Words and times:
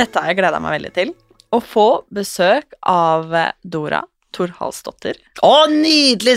Dette 0.00 0.22
har 0.22 0.30
jeg 0.32 0.38
gleda 0.40 0.60
meg 0.62 0.78
veldig 0.78 0.92
til. 0.96 1.12
Å 1.50 1.58
få 1.64 1.88
besøk 2.14 2.76
av 2.88 3.32
Dora 3.66 4.00
Torhalsdottir. 4.34 5.18
Å, 5.42 5.54
nydelig! 5.72 6.36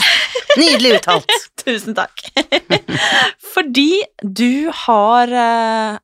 Nydelig 0.57 0.95
uttalt. 0.97 1.29
Tusen 1.63 1.93
takk. 1.97 2.23
Fordi 3.53 4.01
du 4.25 4.71
har 4.83 5.29
eh, 5.29 5.99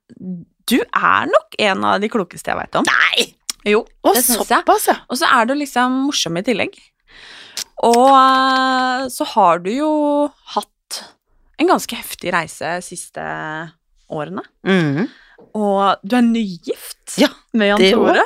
Du 0.69 0.77
er 0.85 1.30
nok 1.31 1.57
en 1.65 1.87
av 1.89 1.97
de 2.03 2.09
klokeste 2.13 2.52
jeg 2.53 2.59
veit 2.61 2.77
om. 2.80 2.85
Nei! 2.89 3.25
Jo, 3.67 3.81
Å, 4.05 4.13
det 4.15 4.21
syns 4.23 4.37
jeg. 4.37 4.47
såpass, 4.53 4.85
ja. 4.87 4.99
Og 5.11 5.17
så 5.19 5.27
er 5.35 5.49
du 5.49 5.55
liksom 5.57 5.97
morsom 6.07 6.37
i 6.39 6.43
tillegg. 6.47 6.77
Og 7.89 8.05
eh, 8.13 9.07
så 9.11 9.27
har 9.33 9.59
du 9.65 9.71
jo 9.73 9.89
hatt 10.53 11.02
en 11.59 11.67
ganske 11.73 11.97
heftig 11.99 12.31
reise 12.37 12.77
de 12.77 12.85
siste 12.85 13.25
årene. 14.13 14.45
Mhm. 14.67 15.09
Og 15.57 16.03
du 16.03 16.15
er 16.19 16.25
nygift 16.25 17.17
Ja, 17.19 17.29
med 17.53 17.71
Jan 17.71 17.81
det 17.81 17.93
Tore. 17.95 18.25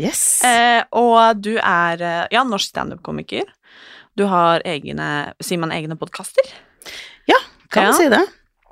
Yes. 0.00 0.42
Eh, 0.46 0.82
og 0.96 1.42
du 1.42 1.52
er 1.58 2.00
eh, 2.02 2.22
ja, 2.34 2.42
norsk 2.46 2.72
standup-komiker. 2.72 3.46
Du 4.18 4.26
har 4.30 4.62
egne 4.66 5.34
Sier 5.42 5.60
man 5.62 5.74
egne 5.74 5.98
podkaster? 5.98 6.54
ja, 7.30 7.38
kan 7.70 7.86
ja. 7.86 7.90
man 7.90 7.98
si 7.98 8.08
det. 8.12 8.24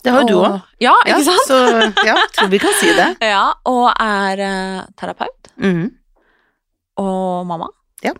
Det 0.02 0.10
har 0.10 0.24
jo 0.24 0.28
du 0.28 0.38
òg. 0.40 0.56
Ja, 0.82 0.92
ikke 1.06 1.22
sant? 1.28 1.44
Så 1.46 2.06
ja, 2.06 2.16
tror 2.34 2.50
vi 2.50 2.58
kan 2.62 2.74
si 2.80 2.90
det. 2.96 3.08
Ja, 3.34 3.44
og 3.70 3.86
er 3.94 4.42
eh, 4.42 4.80
terapeut. 4.98 5.52
Mhm. 5.62 5.90
Og 7.02 7.46
mamma. 7.46 7.70
Ja. 8.04 8.12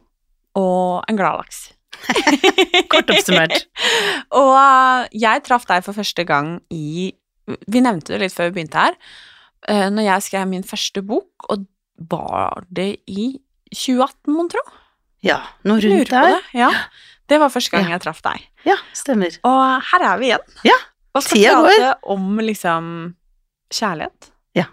Og 0.59 1.03
en 1.11 1.19
gladlaks. 1.19 1.73
Kort 2.93 3.11
oppsummert. 3.11 3.67
og 4.43 4.55
eh, 4.55 5.11
jeg 5.25 5.43
traff 5.47 5.67
deg 5.71 5.83
for 5.87 5.99
første 5.99 6.25
gang 6.29 6.55
i 6.71 7.13
Vi 7.69 7.83
nevnte 7.83 8.15
det 8.15 8.23
litt 8.23 8.35
før 8.37 8.51
vi 8.51 8.61
begynte 8.61 8.87
her. 8.87 8.97
Eh, 9.69 9.89
når 9.91 10.03
jeg 10.09 10.23
skrev 10.29 10.49
min 10.51 10.65
første 10.67 11.03
bok, 11.07 11.47
og 11.51 11.67
var 12.11 12.65
det 12.73 12.97
i 13.07 13.33
2018, 13.73 14.33
mon 14.35 14.49
tro? 14.53 14.63
Ja, 15.23 15.41
noe 15.69 15.79
rundt 15.85 16.11
der. 16.11 16.33
Det. 16.33 16.41
Ja. 16.59 16.71
det 17.31 17.39
var 17.41 17.49
første 17.55 17.71
gang 17.77 17.85
Ja. 17.87 17.95
jeg 17.95 18.03
traff 18.03 18.23
deg. 18.25 18.43
Ja, 18.67 18.75
stemmer. 18.97 19.37
Og 19.47 19.61
her 19.93 20.07
er 20.09 20.19
vi 20.19 20.31
igjen. 20.33 20.57
Ja, 20.67 20.79
Og 21.15 21.23
skal 21.23 21.39
tida 21.39 21.53
går. 21.55 21.69
prate 21.69 21.93
om 22.15 22.39
liksom 22.43 22.89
kjærlighet. 23.73 24.31
Ja. 24.59 24.65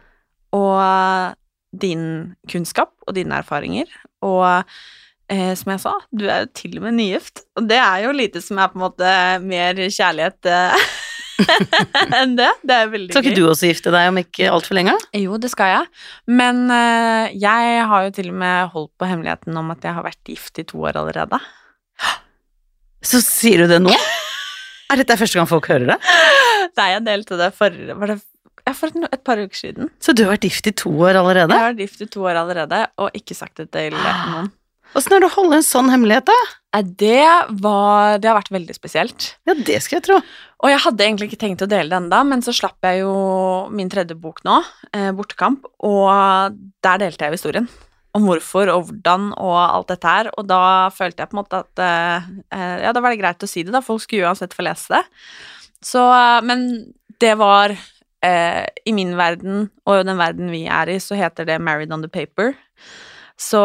Og 0.55 1.35
din 1.79 2.35
kunnskap 2.49 2.93
og 3.07 3.13
dine 3.15 3.37
erfaringer. 3.43 3.85
Og 4.25 4.63
eh, 5.29 5.53
som 5.55 5.71
jeg 5.75 5.79
sa, 5.83 5.93
du 6.11 6.25
er 6.27 6.45
jo 6.47 6.51
til 6.57 6.77
og 6.79 6.87
med 6.87 6.97
nygift. 6.97 7.43
Og 7.55 7.67
det 7.69 7.77
er 7.77 8.05
jo 8.07 8.11
lite 8.15 8.41
som 8.41 8.57
er 8.57 8.71
på 8.73 8.79
en 8.79 8.85
måte 8.87 9.11
mer 9.45 9.75
kjærlighet 9.85 10.49
eh, 10.49 10.89
enn 12.19 12.35
det. 12.39 12.49
Det 12.65 12.75
er 12.75 12.91
veldig 12.91 13.13
Skal 13.13 13.25
ikke 13.25 13.37
du 13.37 13.47
også 13.49 13.69
gifte 13.69 13.93
deg 13.93 14.09
om 14.11 14.19
ikke 14.21 14.49
altfor 14.51 14.77
lenge? 14.77 14.95
Jo, 15.17 15.37
det 15.41 15.51
skal 15.53 15.73
jeg. 15.73 15.89
Men 16.39 16.65
uh, 16.71 17.29
jeg 17.33 17.83
har 17.91 18.07
jo 18.07 18.15
til 18.15 18.31
og 18.33 18.39
med 18.41 18.73
holdt 18.75 18.93
på 18.99 19.09
hemmeligheten 19.09 19.59
om 19.61 19.73
at 19.75 19.85
jeg 19.85 19.97
har 19.97 20.05
vært 20.05 20.21
gift 20.27 20.61
i 20.61 20.67
to 20.67 20.83
år 20.85 20.99
allerede. 21.01 21.41
Så 23.05 23.21
sier 23.23 23.63
du 23.63 23.71
det 23.71 23.79
nå? 23.83 23.93
Er 24.89 24.99
dette 24.99 25.19
første 25.19 25.39
gang 25.39 25.47
folk 25.49 25.69
hører 25.71 25.93
det? 25.93 25.99
Nei, 26.79 26.89
jeg 26.95 27.05
delte 27.05 27.37
det 27.39 27.49
for, 27.55 27.75
var 28.01 28.13
det, 28.13 28.19
for 28.75 28.91
et, 28.91 29.09
et 29.13 29.25
par 29.25 29.39
uker 29.39 29.57
siden. 29.57 29.91
Så 30.03 30.15
du 30.15 30.25
har 30.25 30.33
vært 30.33 30.47
gift 30.49 30.69
i 30.69 30.73
to 30.75 30.91
år 30.91 31.19
allerede? 31.19 31.53
Jeg 31.53 31.63
har 31.63 31.73
vært 31.73 31.83
gift 31.85 32.03
i 32.05 32.09
to 32.11 32.25
år 32.27 32.39
allerede, 32.41 32.81
og 32.99 33.15
ikke 33.17 33.37
sagt 33.37 33.61
det 33.61 33.69
til 33.75 33.95
noen. 33.95 34.49
Åssen 34.97 35.13
er 35.13 35.21
det 35.21 35.29
å 35.29 35.35
holde 35.35 35.59
en 35.59 35.65
sånn 35.65 35.91
hemmelighet, 35.91 36.29
da? 36.29 36.83
Det 36.85 37.25
var 37.61 38.19
Det 38.21 38.29
har 38.29 38.37
vært 38.37 38.53
veldig 38.53 38.75
spesielt. 38.77 39.33
Ja, 39.45 39.53
det 39.53 39.81
skal 39.83 39.99
jeg 39.99 40.07
tro. 40.07 40.17
Og 40.59 40.69
jeg 40.69 40.81
hadde 40.83 41.05
egentlig 41.05 41.29
ikke 41.29 41.43
tenkt 41.45 41.63
å 41.65 41.69
dele 41.69 41.89
det 41.89 41.97
enda, 41.97 42.23
men 42.27 42.41
så 42.45 42.53
slapp 42.53 42.77
jeg 42.83 43.01
jo 43.01 43.13
min 43.73 43.89
tredje 43.89 44.17
bok 44.19 44.41
nå, 44.43 44.57
eh, 44.93 45.11
Bortekamp, 45.15 45.65
og 45.79 46.57
der 46.83 46.99
delte 46.99 47.25
jeg 47.25 47.37
historien. 47.37 47.69
Om 48.17 48.25
hvorfor 48.25 48.71
og 48.73 48.89
hvordan 48.89 49.29
og 49.37 49.55
alt 49.61 49.93
dette 49.93 50.09
her, 50.09 50.31
og 50.35 50.47
da 50.49 50.89
følte 50.91 51.23
jeg 51.23 51.29
på 51.29 51.37
en 51.37 51.41
måte 51.43 51.61
at 51.63 51.83
eh, 51.85 52.29
eh, 52.51 52.75
Ja, 52.83 52.91
da 52.91 53.01
var 53.01 53.13
det 53.13 53.21
greit 53.21 53.45
å 53.45 53.49
si 53.49 53.63
det, 53.63 53.71
da. 53.71 53.81
Folk 53.85 54.03
skulle 54.03 54.27
uansett 54.27 54.57
få 54.57 54.65
lese 54.67 54.97
det. 54.97 55.03
Så 55.85 56.01
eh, 56.03 56.41
Men 56.43 56.65
det 57.21 57.35
var 57.39 57.71
eh, 57.71 58.65
I 58.85 58.95
min 58.95 59.15
verden, 59.15 59.69
og 59.85 60.03
den 60.05 60.19
verden 60.19 60.51
vi 60.51 60.65
er 60.67 60.89
i, 60.89 60.99
så 60.99 61.15
heter 61.15 61.45
det 61.45 61.61
'Married 61.61 61.93
on 61.93 62.01
the 62.01 62.09
Paper'. 62.09 62.55
Så 63.39 63.59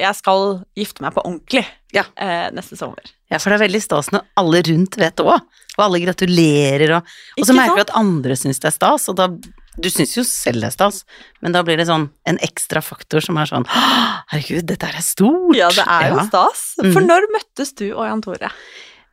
jeg 0.00 0.14
skal 0.18 0.60
gifte 0.76 1.00
meg 1.04 1.14
på 1.16 1.22
ordentlig 1.24 1.64
Ja. 1.96 2.04
eh, 2.20 2.50
neste 2.52 2.76
sommer. 2.76 3.00
Ja, 3.32 3.38
for 3.38 3.50
det 3.50 3.56
er 3.60 3.66
veldig 3.66 3.80
stas 3.82 4.10
når 4.12 4.22
alle 4.36 4.60
rundt 4.68 4.98
vet 5.00 5.16
det 5.16 5.24
òg. 5.24 5.40
Og 5.74 5.82
alle 5.82 5.98
gratulerer, 6.04 6.92
og, 6.98 7.06
og 7.40 7.46
så 7.48 7.54
merker 7.56 7.80
du 7.80 7.84
at 7.88 7.94
andre 7.98 8.36
syns 8.38 8.60
det 8.62 8.68
er 8.70 8.76
stas, 8.76 9.08
og 9.10 9.16
da 9.18 9.28
Du 9.74 9.88
syns 9.90 10.12
jo 10.14 10.22
selv 10.22 10.60
det 10.62 10.68
er 10.68 10.74
stas, 10.76 11.00
men 11.42 11.50
da 11.50 11.64
blir 11.66 11.76
det 11.80 11.88
sånn 11.88 12.04
en 12.30 12.36
ekstra 12.46 12.78
faktor 12.84 13.20
som 13.24 13.36
er 13.42 13.48
sånn 13.50 13.64
Herregud, 13.66 14.68
dette 14.70 14.86
er 14.86 15.00
stort! 15.02 15.56
Ja, 15.58 15.66
det 15.74 15.82
er 15.82 16.10
jo 16.12 16.16
Ja. 16.20 16.26
stas. 16.28 16.60
For 16.78 17.00
Mhm. 17.00 17.08
når 17.08 17.26
møttes 17.34 17.74
du 17.74 17.88
og 17.96 18.04
Jan 18.06 18.22
Tore? 18.22 18.50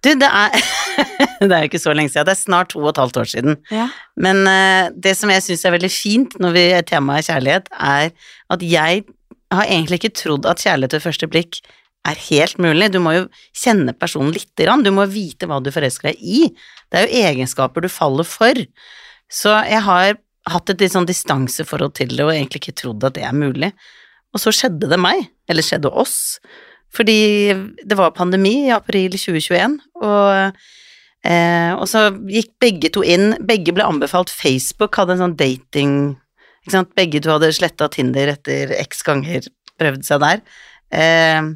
Du, 0.04 0.14
det 0.14 0.30
er 0.30 0.52
Det 1.42 1.52
er 1.52 1.62
jo 1.66 1.70
ikke 1.72 1.82
så 1.82 1.96
lenge 1.96 2.10
siden. 2.14 2.26
Det 2.30 2.36
er 2.38 2.44
snart 2.44 2.70
to 2.70 2.80
og 2.84 2.90
et 2.90 2.98
halvt 3.02 3.18
år 3.18 3.26
siden. 3.32 3.58
Ja. 3.72 3.88
Men 4.18 4.46
uh, 4.46 4.90
det 4.94 5.16
som 5.18 5.30
jeg 5.34 5.42
syns 5.42 5.66
er 5.66 5.72
veldig 5.74 5.90
fint 5.92 6.38
når 6.40 6.54
vi 6.54 6.66
temaet 6.90 7.26
er 7.28 7.34
kjærlighet, 7.34 7.66
er 7.74 8.12
at 8.54 8.62
jeg 8.62 9.04
har 9.58 9.68
egentlig 9.68 10.02
ikke 10.02 10.18
trodd 10.22 10.48
at 10.50 10.64
kjærlighet 10.64 10.98
ved 10.98 11.06
første 11.06 11.30
blikk 11.32 11.62
er 12.08 12.18
helt 12.30 12.58
mulig. 12.62 12.90
Du 12.94 13.00
må 13.04 13.14
jo 13.16 13.28
kjenne 13.58 13.94
personen 13.98 14.34
lite 14.34 14.66
grann. 14.66 14.86
Du 14.86 14.92
må 14.96 15.06
vite 15.12 15.50
hva 15.50 15.60
du 15.62 15.70
forelsker 15.74 16.12
deg 16.12 16.22
i. 16.24 16.42
Det 16.90 17.00
er 17.00 17.08
jo 17.08 17.24
egenskaper 17.30 17.86
du 17.86 17.92
faller 17.92 18.28
for. 18.28 18.58
Så 19.32 19.54
jeg 19.68 19.84
har 19.86 20.18
hatt 20.50 20.74
et 20.74 20.82
litt 20.82 20.96
sånn 20.96 21.10
distanseforhold 21.10 21.94
til 22.00 22.16
det, 22.16 22.26
og 22.26 22.34
egentlig 22.34 22.64
ikke 22.64 22.80
trodd 22.82 23.06
at 23.06 23.16
det 23.20 23.28
er 23.28 23.38
mulig. 23.38 23.70
Og 24.34 24.42
så 24.42 24.54
skjedde 24.56 24.90
det 24.90 25.00
meg, 25.00 25.28
eller 25.52 25.66
skjedde 25.66 25.92
oss, 25.92 26.40
fordi 26.92 27.52
det 27.88 27.96
var 28.00 28.16
pandemi 28.16 28.66
i 28.66 28.74
april 28.76 29.14
2021, 29.14 29.78
og 30.02 30.56
Eh, 31.22 31.74
og 31.78 31.86
så 31.90 32.08
gikk 32.34 32.56
begge 32.62 32.90
to 32.94 33.04
inn, 33.06 33.36
begge 33.46 33.74
ble 33.76 33.86
anbefalt 33.86 34.32
Facebook, 34.34 34.98
hadde 34.98 35.18
en 35.18 35.26
sånn 35.28 35.38
dating? 35.38 35.96
Begge 36.70 37.22
to 37.24 37.34
hadde 37.34 37.54
sletta 37.58 37.90
Tinder 37.90 38.36
etter 38.36 38.76
x 38.84 39.02
ganger 39.08 39.48
prøvd 39.82 40.06
seg 40.06 40.22
der. 40.22 40.44
Eh, 40.94 41.50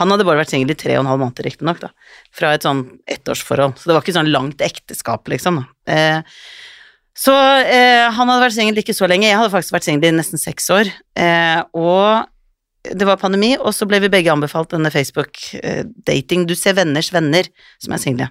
han 0.00 0.12
hadde 0.12 0.24
bare 0.26 0.40
vært 0.40 0.52
singel 0.54 0.72
i 0.72 0.78
tre 0.78 0.96
og 0.96 1.04
en 1.04 1.10
halv 1.10 1.22
måned, 1.22 1.42
riktignok, 1.44 1.80
da, 1.82 1.90
fra 2.34 2.54
et 2.56 2.64
sånn 2.64 2.84
ettårsforhold, 3.10 3.76
så 3.76 3.90
det 3.90 3.96
var 3.96 4.04
ikke 4.04 4.16
sånn 4.16 4.32
langt 4.32 4.62
ekteskap, 4.64 5.28
liksom. 5.28 5.60
da. 5.60 5.94
Eh, 5.94 6.36
så 7.20 7.34
eh, 7.68 8.06
han 8.08 8.30
hadde 8.30 8.44
vært 8.46 8.56
singel 8.56 8.80
ikke 8.80 8.96
så 8.96 9.08
lenge, 9.10 9.28
jeg 9.28 9.36
hadde 9.36 9.52
faktisk 9.52 9.76
vært 9.76 9.88
singel 9.88 10.08
i 10.08 10.16
nesten 10.16 10.40
seks 10.40 10.70
år, 10.72 10.92
eh, 11.20 11.60
og 11.76 12.30
det 12.88 13.04
var 13.04 13.20
pandemi, 13.20 13.52
og 13.58 13.74
så 13.76 13.84
ble 13.88 14.00
vi 14.06 14.12
begge 14.12 14.32
anbefalt 14.32 14.72
denne 14.72 14.92
Facebook-dating, 14.94 16.46
du 16.48 16.56
ser 16.56 16.78
venners 16.78 17.12
venner, 17.12 17.50
som 17.82 17.92
er 17.92 18.00
single. 18.00 18.30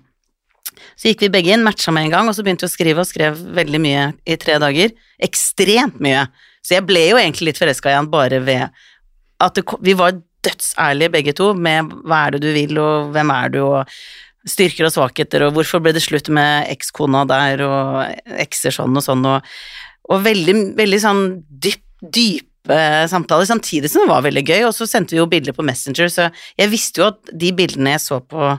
Så 0.96 1.12
gikk 1.12 1.26
vi 1.26 1.32
begge 1.34 1.54
inn, 1.56 1.66
matcha 1.66 1.94
med 1.96 2.08
en 2.08 2.16
gang, 2.16 2.30
og 2.30 2.38
så 2.38 2.46
begynte 2.46 2.66
vi 2.66 2.72
å 2.72 2.76
skrive, 2.76 3.04
og 3.04 3.10
skrev 3.10 3.40
veldig 3.58 3.82
mye 3.84 4.06
i 4.30 4.38
tre 4.42 4.58
dager. 4.62 4.96
Ekstremt 5.30 6.00
mye. 6.04 6.28
Så 6.66 6.78
jeg 6.78 6.88
ble 6.88 7.06
jo 7.10 7.20
egentlig 7.20 7.52
litt 7.52 7.62
forelska 7.62 7.92
i 7.92 7.98
han 7.98 8.10
bare 8.12 8.42
ved 8.44 8.68
at 9.40 9.56
det, 9.56 9.64
vi 9.86 9.96
var 9.98 10.18
dødsærlige 10.46 11.14
begge 11.14 11.36
to 11.36 11.52
med 11.56 11.92
hva 12.08 12.26
er 12.26 12.36
det 12.36 12.44
du 12.44 12.50
vil, 12.56 12.80
og 12.82 13.14
hvem 13.16 13.32
er 13.36 13.54
du, 13.54 13.62
og 13.66 14.50
styrker 14.50 14.88
og 14.88 14.94
svakheter, 14.96 15.46
og 15.46 15.56
hvorfor 15.58 15.84
ble 15.84 15.94
det 15.96 16.04
slutt 16.04 16.30
med 16.34 16.70
ekskona 16.72 17.26
der, 17.30 17.64
og 17.66 18.36
ekser 18.40 18.76
sånn 18.76 18.96
og 18.96 19.06
sånn, 19.06 19.26
og, 19.28 19.50
og 20.10 20.24
veldig, 20.26 20.56
veldig 20.80 21.02
sånn 21.04 21.24
dyp, 21.50 21.84
dype 22.00 22.80
samtaler, 23.12 23.48
samtidig 23.50 23.92
som 23.92 24.06
det 24.06 24.14
var 24.14 24.26
veldig 24.26 24.46
gøy, 24.46 24.62
og 24.70 24.76
så 24.76 24.88
sendte 24.90 25.16
vi 25.16 25.22
jo 25.22 25.30
bilder 25.32 25.56
på 25.56 25.66
Messenger, 25.68 26.12
så 26.14 26.30
jeg 26.60 26.72
visste 26.72 27.04
jo 27.04 27.10
at 27.12 27.34
de 27.44 27.52
bildene 27.56 27.98
jeg 27.98 28.06
så 28.06 28.22
på 28.24 28.54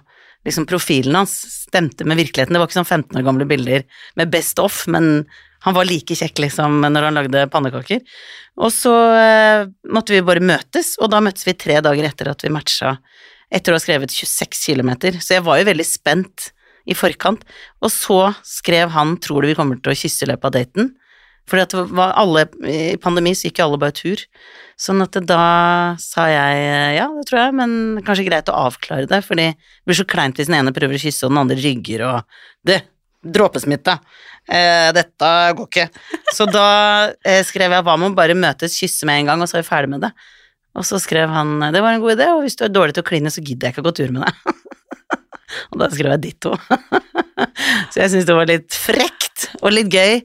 liksom 0.46 0.66
profilen 0.68 1.18
hans, 1.20 1.34
stemte 1.66 2.06
med 2.08 2.20
virkeligheten. 2.20 2.54
Det 2.54 2.60
var 2.62 2.70
ikke 2.70 2.80
sånn 2.80 2.88
15 2.88 3.20
år 3.20 3.26
gamle 3.26 3.46
bilder 3.48 3.86
med 4.20 4.32
best 4.32 4.60
off, 4.62 4.86
men 4.90 5.26
han 5.64 5.76
var 5.76 5.88
like 5.88 6.16
kjekk 6.16 6.40
liksom 6.46 6.80
når 6.86 7.08
han 7.08 7.18
lagde 7.18 7.48
pannekaker. 7.52 8.00
Og 8.60 8.72
så 8.72 8.94
eh, 9.16 9.66
måtte 9.92 10.16
vi 10.16 10.22
bare 10.24 10.44
møtes, 10.44 10.94
og 11.00 11.12
da 11.12 11.20
møttes 11.24 11.44
vi 11.48 11.56
tre 11.58 11.80
dager 11.84 12.08
etter 12.08 12.32
at 12.32 12.44
vi 12.44 12.52
matcha, 12.52 12.96
etter 13.52 13.74
å 13.74 13.76
ha 13.76 13.82
skrevet 13.82 14.14
26 14.14 14.56
km, 14.70 14.94
så 15.18 15.36
jeg 15.36 15.44
var 15.44 15.60
jo 15.60 15.68
veldig 15.68 15.86
spent 15.86 16.50
i 16.88 16.96
forkant. 16.96 17.42
Og 17.84 17.92
så 17.92 18.20
skrev 18.46 18.92
han 18.94 19.16
'tror 19.18 19.42
du 19.42 19.50
vi 19.50 19.58
kommer 19.58 19.76
til 19.76 19.92
å 19.92 20.00
kysse 20.00 20.24
i 20.24 20.30
løpet 20.30 20.44
av 20.44 20.56
daten'? 20.56 20.94
Fordi 21.48 21.64
at 21.64 21.74
var 21.96 22.12
alle, 22.20 22.44
i 22.68 22.96
pandemi 23.00 23.32
så 23.34 23.48
gikk 23.48 23.60
jo 23.60 23.68
alle 23.68 23.80
bare 23.82 23.96
tur. 23.96 24.22
Sånn 24.80 25.02
at 25.04 25.16
da 25.28 25.42
sa 26.00 26.28
jeg 26.30 26.94
ja, 26.96 27.08
det 27.16 27.26
tror 27.28 27.40
jeg, 27.40 27.56
men 27.58 27.72
kanskje 28.06 28.28
greit 28.28 28.48
å 28.52 28.58
avklare 28.68 29.08
det, 29.10 29.20
fordi 29.26 29.50
det 29.52 29.88
blir 29.88 29.98
så 29.98 30.06
kleint 30.08 30.38
hvis 30.40 30.48
den 30.48 30.60
ene 30.60 30.74
prøver 30.76 30.96
å 30.96 31.02
kysse 31.02 31.26
og 31.26 31.34
den 31.34 31.42
andre 31.42 31.58
rygger 31.60 32.06
og 32.06 32.40
Det, 32.66 32.78
dråpesmitte. 33.20 33.98
Eh, 34.48 34.90
dette 34.96 35.30
går 35.56 35.68
ikke. 35.68 35.86
Så 36.34 36.46
da 36.48 36.66
eh, 37.26 37.42
skrev 37.46 37.72
jeg 37.74 37.84
hva 37.86 37.96
med 38.00 38.12
å 38.12 38.16
bare 38.16 38.36
møtes, 38.36 38.78
kysse 38.80 39.08
med 39.08 39.20
en 39.20 39.32
gang, 39.32 39.42
og 39.42 39.50
så 39.50 39.58
er 39.58 39.64
vi 39.64 39.68
ferdig 39.68 39.92
med 39.92 40.04
det. 40.06 40.12
Og 40.78 40.86
så 40.86 41.00
skrev 41.02 41.30
han 41.34 41.58
det 41.74 41.82
var 41.82 41.94
en 41.94 42.02
god 42.02 42.16
idé, 42.16 42.30
og 42.32 42.44
hvis 42.44 42.56
du 42.58 42.64
er 42.66 42.72
dårlig 42.72 42.96
til 42.96 43.04
å 43.04 43.08
kline, 43.10 43.32
så 43.32 43.42
gidder 43.44 43.68
jeg 43.68 43.76
ikke 43.76 43.84
å 43.84 43.88
gå 43.90 43.94
tur 43.98 44.12
med 44.14 44.24
deg. 44.24 44.58
og 45.70 45.80
da 45.82 45.90
skrev 45.92 46.14
jeg 46.14 46.24
ditto. 46.28 46.54
så 47.90 48.04
jeg 48.04 48.12
syns 48.14 48.28
det 48.28 48.38
var 48.38 48.50
litt 48.50 48.76
frekt 48.76 49.50
og 49.60 49.74
litt 49.74 49.90
gøy. 49.92 50.22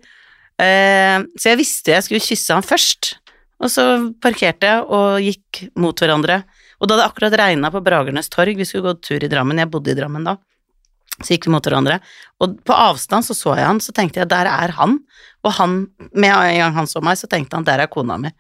Eh, 0.62 1.20
så 1.36 1.52
jeg 1.52 1.60
visste 1.60 1.96
jeg 1.96 2.06
skulle 2.06 2.24
kysse 2.24 2.56
han 2.56 2.66
først, 2.66 3.16
og 3.64 3.72
så 3.72 3.86
parkerte 4.24 4.70
jeg 4.72 4.86
og 4.88 5.24
gikk 5.24 5.66
mot 5.80 6.00
hverandre. 6.00 6.44
Og 6.80 6.90
da 6.92 7.00
det 7.00 7.08
akkurat 7.08 7.38
regna 7.40 7.72
på 7.72 7.84
Bragernes 7.84 8.30
torg, 8.32 8.58
vi 8.60 8.68
skulle 8.68 8.90
gå 8.90 9.00
tur 9.04 9.24
i 9.24 9.32
Drammen, 9.32 9.62
jeg 9.62 9.72
bodde 9.72 9.94
i 9.94 9.98
Drammen 9.98 10.28
da. 10.28 10.36
Så 11.22 11.32
gikk 11.32 11.48
vi 11.48 11.54
mot 11.54 11.64
hverandre, 11.64 12.02
og 12.44 12.58
på 12.68 12.76
avstand 12.76 13.24
så 13.24 13.36
så 13.38 13.54
jeg 13.56 13.64
han, 13.70 13.80
så 13.80 13.94
tenkte 13.96 14.20
jeg 14.20 14.28
der 14.32 14.50
er 14.52 14.74
han, 14.76 14.98
og 15.48 15.54
han, 15.56 15.78
med 16.12 16.34
en 16.34 16.60
gang 16.60 16.76
han 16.76 16.90
så 16.92 17.00
meg, 17.04 17.16
så 17.16 17.30
tenkte 17.32 17.56
han 17.56 17.68
der 17.68 17.86
er 17.86 17.92
kona 17.92 18.18
mi. 18.20 18.34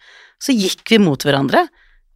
Så 0.43 0.51
gikk 0.51 0.83
vi 0.91 0.99
mot 0.99 1.23
hverandre, 1.23 1.63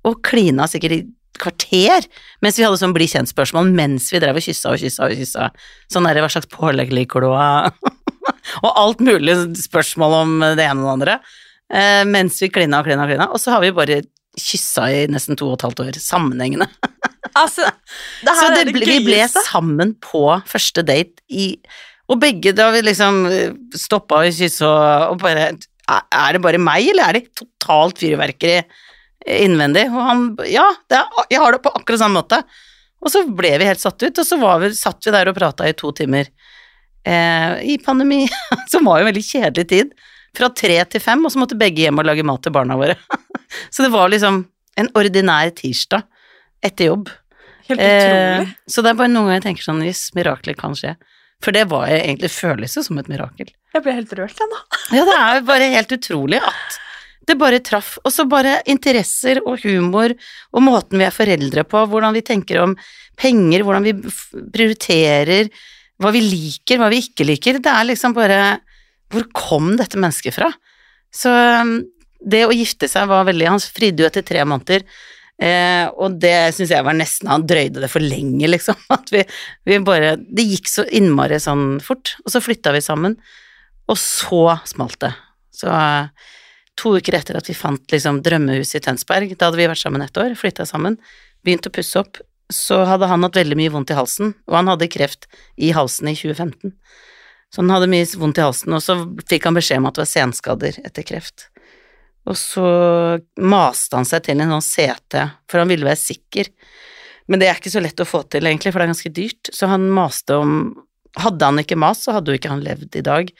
og 0.03 0.19
klina 0.25 0.67
sikkert 0.67 0.97
i 0.97 0.99
kvarter, 1.39 2.03
mens 2.43 2.59
vi 2.59 2.65
hadde 2.65 2.79
sånn 2.81 2.95
bli 2.95 3.07
kjent-spørsmål 3.07 3.69
mens 3.71 4.09
vi 4.11 4.19
drev 4.19 4.39
og 4.39 4.43
kyssa 4.43 4.73
og 4.73 4.81
kyssa 4.81 5.07
og 5.07 5.15
kyssa. 5.15 5.49
Sånn 5.91 6.07
derre 6.07 6.25
hva 6.25 6.31
slags 6.33 6.49
pålegg 6.51 6.91
liker 6.91 7.23
du, 7.23 7.29
og 8.65 8.69
alt 8.69 9.03
mulig 9.03 9.35
spørsmål 9.59 10.17
om 10.23 10.39
det 10.57 10.65
ene 10.65 10.83
og 10.83 10.87
det 10.87 10.95
andre. 10.95 11.19
Eh, 11.69 12.03
mens 12.09 12.39
vi 12.41 12.49
klina 12.53 12.81
og 12.81 12.87
klina 12.89 13.05
og 13.05 13.11
klina, 13.11 13.29
og 13.29 13.41
så 13.41 13.53
har 13.55 13.63
vi 13.63 13.75
bare 13.75 14.01
kyssa 14.39 14.87
i 14.93 15.05
nesten 15.11 15.37
to 15.37 15.51
og 15.51 15.59
et 15.59 15.67
halvt 15.67 15.85
år, 15.87 16.01
sammenhengende. 16.03 16.69
Altså, 17.37 17.67
det 18.25 18.31
her 18.33 18.39
Så 18.39 18.47
det, 18.49 18.61
er 18.61 18.69
det 18.71 18.87
vi 18.89 18.95
ble 19.05 19.19
sammen 19.29 19.91
på 20.01 20.23
første 20.49 20.81
date 20.81 21.21
i 21.29 21.51
Og 22.09 22.17
begge 22.19 22.55
da 22.57 22.71
vi 22.73 22.81
liksom 22.81 23.19
stoppa 23.77 24.23
å 24.23 24.31
kysse 24.33 24.65
og, 24.65 25.13
og 25.13 25.19
bare 25.21 25.51
Er 25.53 26.33
det 26.33 26.41
bare 26.41 26.61
meg, 26.63 26.89
eller 26.89 27.05
er 27.05 27.19
det 27.19 27.29
totalt 27.37 28.01
fyrverkeri 28.01 28.63
innvendig? 29.45 29.85
Og 29.93 30.01
han 30.07 30.25
Ja, 30.49 30.65
det 30.89 31.03
er, 31.03 31.21
jeg 31.35 31.43
har 31.43 31.53
det 31.53 31.61
på 31.67 31.75
akkurat 31.75 32.01
samme 32.01 32.23
måte. 32.23 32.41
Og 32.99 33.13
så 33.13 33.21
ble 33.29 33.53
vi 33.61 33.69
helt 33.69 33.83
satt 33.83 34.01
ut, 34.01 34.23
og 34.23 34.25
så 34.25 34.39
var 34.41 34.63
vi, 34.63 34.73
satt 34.75 35.05
vi 35.05 35.13
der 35.13 35.29
og 35.29 35.37
prata 35.37 35.69
i 35.69 35.77
to 35.77 35.93
timer. 35.95 36.31
Eh, 37.07 37.53
I 37.73 37.77
pandemi, 37.85 38.25
som 38.71 38.85
var 38.87 38.99
jo 38.99 39.05
en 39.07 39.11
veldig 39.13 39.25
kjedelig 39.25 39.67
tid. 39.71 39.93
Fra 40.37 40.49
tre 40.53 40.77
til 40.85 41.01
fem, 41.01 41.23
og 41.25 41.31
så 41.33 41.39
måtte 41.41 41.57
begge 41.57 41.85
hjem 41.87 41.99
og 42.01 42.05
lage 42.05 42.25
mat 42.27 42.43
til 42.45 42.53
barna 42.53 42.75
våre. 42.77 42.95
så 43.73 43.85
det 43.85 43.91
var 43.93 44.11
liksom 44.13 44.43
en 44.79 44.89
ordinær 44.99 45.49
tirsdag 45.57 46.05
etter 46.63 46.91
jobb. 46.91 47.09
Helt 47.69 47.81
Eh, 47.81 48.01
utrolig. 48.01 48.51
så 48.69 48.81
det 48.85 48.89
er 48.91 48.97
bare 48.99 49.11
noen 49.13 49.27
ganger 49.27 49.35
jeg 49.39 49.43
tenker 49.45 49.65
sånn 49.67 49.81
Hvis 49.85 49.99
mirakler 50.17 50.55
kan 50.57 50.73
skje. 50.77 50.95
For 51.43 51.53
det 51.55 51.67
var 51.71 51.85
egentlig 51.87 52.31
føles 52.33 52.73
jo 52.75 52.81
som 52.83 52.97
et 52.99 53.07
mirakel. 53.11 53.51
Jeg 53.73 53.83
ble 53.85 53.93
helt 53.95 54.13
rørt, 54.17 54.35
jeg 54.41 54.49
nå. 54.51 54.57
Ja, 54.97 55.03
det 55.07 55.13
er 55.15 55.35
jo 55.37 55.43
bare 55.47 55.67
helt 55.71 55.93
utrolig 55.95 56.39
at 56.43 56.79
det 57.29 57.35
bare 57.39 57.59
traff. 57.63 57.93
Og 58.03 58.11
så 58.11 58.25
bare 58.27 58.57
interesser 58.67 59.39
og 59.45 59.61
humor 59.63 60.11
og 60.51 60.65
måten 60.65 60.97
vi 60.99 61.05
er 61.05 61.13
foreldre 61.15 61.63
på, 61.69 61.83
hvordan 61.91 62.15
vi 62.17 62.23
tenker 62.25 62.59
om 62.63 62.73
penger, 63.21 63.63
hvordan 63.63 63.85
vi 63.85 63.93
prioriterer, 64.51 65.49
hva 65.99 66.11
vi 66.15 66.23
liker, 66.23 66.79
hva 66.79 66.89
vi 66.91 67.01
ikke 67.03 67.27
liker. 67.27 67.59
Det 67.63 67.71
er 67.71 67.87
liksom 67.89 68.15
bare 68.17 68.59
Hvor 69.09 69.25
kom 69.33 69.73
dette 69.77 69.99
mennesket 69.99 70.35
fra? 70.35 70.51
Så 71.11 71.31
um, 71.33 71.79
det 72.19 72.43
å 72.45 72.53
gifte 72.55 72.89
seg 72.91 73.07
var 73.09 73.25
veldig 73.27 73.47
Han 73.49 73.63
fridde 73.63 74.03
jo 74.03 74.09
etter 74.09 74.25
tre 74.25 74.43
måneder. 74.47 74.85
Eh, 75.39 75.85
og 75.95 76.17
det 76.19 76.51
syns 76.51 76.73
jeg 76.73 76.83
var 76.83 76.97
nesten 76.99 77.29
Han 77.31 77.45
drøyde 77.47 77.79
det 77.79 77.89
for 77.91 78.03
lenge, 78.03 78.47
liksom. 78.51 78.79
At 78.97 79.11
vi, 79.13 79.23
vi 79.67 79.79
bare 79.83 80.17
Det 80.19 80.45
gikk 80.45 80.67
så 80.71 80.85
innmari 80.85 81.39
sånn 81.41 81.79
fort. 81.83 82.15
Og 82.25 82.33
så 82.33 82.43
flytta 82.43 82.75
vi 82.75 82.83
sammen, 82.85 83.17
og 83.89 83.97
så 83.99 84.59
smalt 84.69 84.99
det. 85.03 85.13
Så 85.55 85.71
to 86.79 86.93
uker 86.95 87.17
etter 87.17 87.35
at 87.35 87.49
vi 87.49 87.57
fant 87.57 87.91
liksom 87.91 88.21
drømmehuset 88.23 88.77
i 88.79 88.83
Tønsberg, 88.85 89.33
da 89.35 89.49
hadde 89.49 89.59
vi 89.59 89.67
vært 89.67 89.81
sammen 89.81 90.03
et 90.05 90.19
år, 90.21 90.35
flytta 90.39 90.63
sammen, 90.69 90.95
begynt 91.43 91.67
å 91.67 91.73
pusse 91.75 91.99
opp, 91.99 92.21
så 92.53 92.81
hadde 92.89 93.09
han 93.09 93.23
hatt 93.25 93.37
veldig 93.37 93.57
mye 93.59 93.71
vondt 93.73 93.93
i 93.93 93.97
halsen, 93.97 94.33
og 94.49 94.57
han 94.57 94.71
hadde 94.71 94.89
kreft 94.91 95.27
i 95.57 95.71
halsen 95.75 96.09
i 96.09 96.15
2015. 96.17 96.73
Så 97.49 97.61
han 97.61 97.73
hadde 97.73 97.89
mye 97.89 98.07
vondt 98.21 98.41
i 98.41 98.45
halsen, 98.45 98.73
og 98.77 98.83
så 98.85 98.97
fikk 99.29 99.47
han 99.49 99.57
beskjed 99.57 99.81
om 99.81 99.89
at 99.89 99.97
det 99.97 100.03
var 100.03 100.11
senskader 100.11 100.79
etter 100.85 101.05
kreft. 101.05 101.47
Og 102.29 102.37
så 102.37 102.65
maste 103.41 103.97
han 103.97 104.05
seg 104.05 104.25
til 104.25 104.41
en 104.41 104.53
sånn 104.57 104.65
CT, 104.65 105.23
for 105.49 105.61
han 105.61 105.71
ville 105.71 105.87
være 105.87 106.01
sikker. 106.01 106.51
Men 107.29 107.41
det 107.41 107.49
er 107.49 107.57
ikke 107.57 107.73
så 107.73 107.81
lett 107.81 108.01
å 108.01 108.07
få 108.09 108.23
til, 108.29 108.45
egentlig, 108.49 108.73
for 108.73 108.81
det 108.81 108.89
er 108.89 108.93
ganske 108.93 109.13
dyrt. 109.13 109.51
Så 109.53 109.69
han 109.71 109.89
maste 109.93 110.37
om 110.41 110.61
Hadde 111.17 111.41
han 111.41 111.57
ikke 111.57 111.73
mast, 111.79 112.03
så 112.05 112.13
hadde 112.13 112.29
jo 112.29 112.37
ikke 112.37 112.51
han 112.51 112.61
levd 112.61 112.93
i 112.99 113.01
dag. 113.01 113.31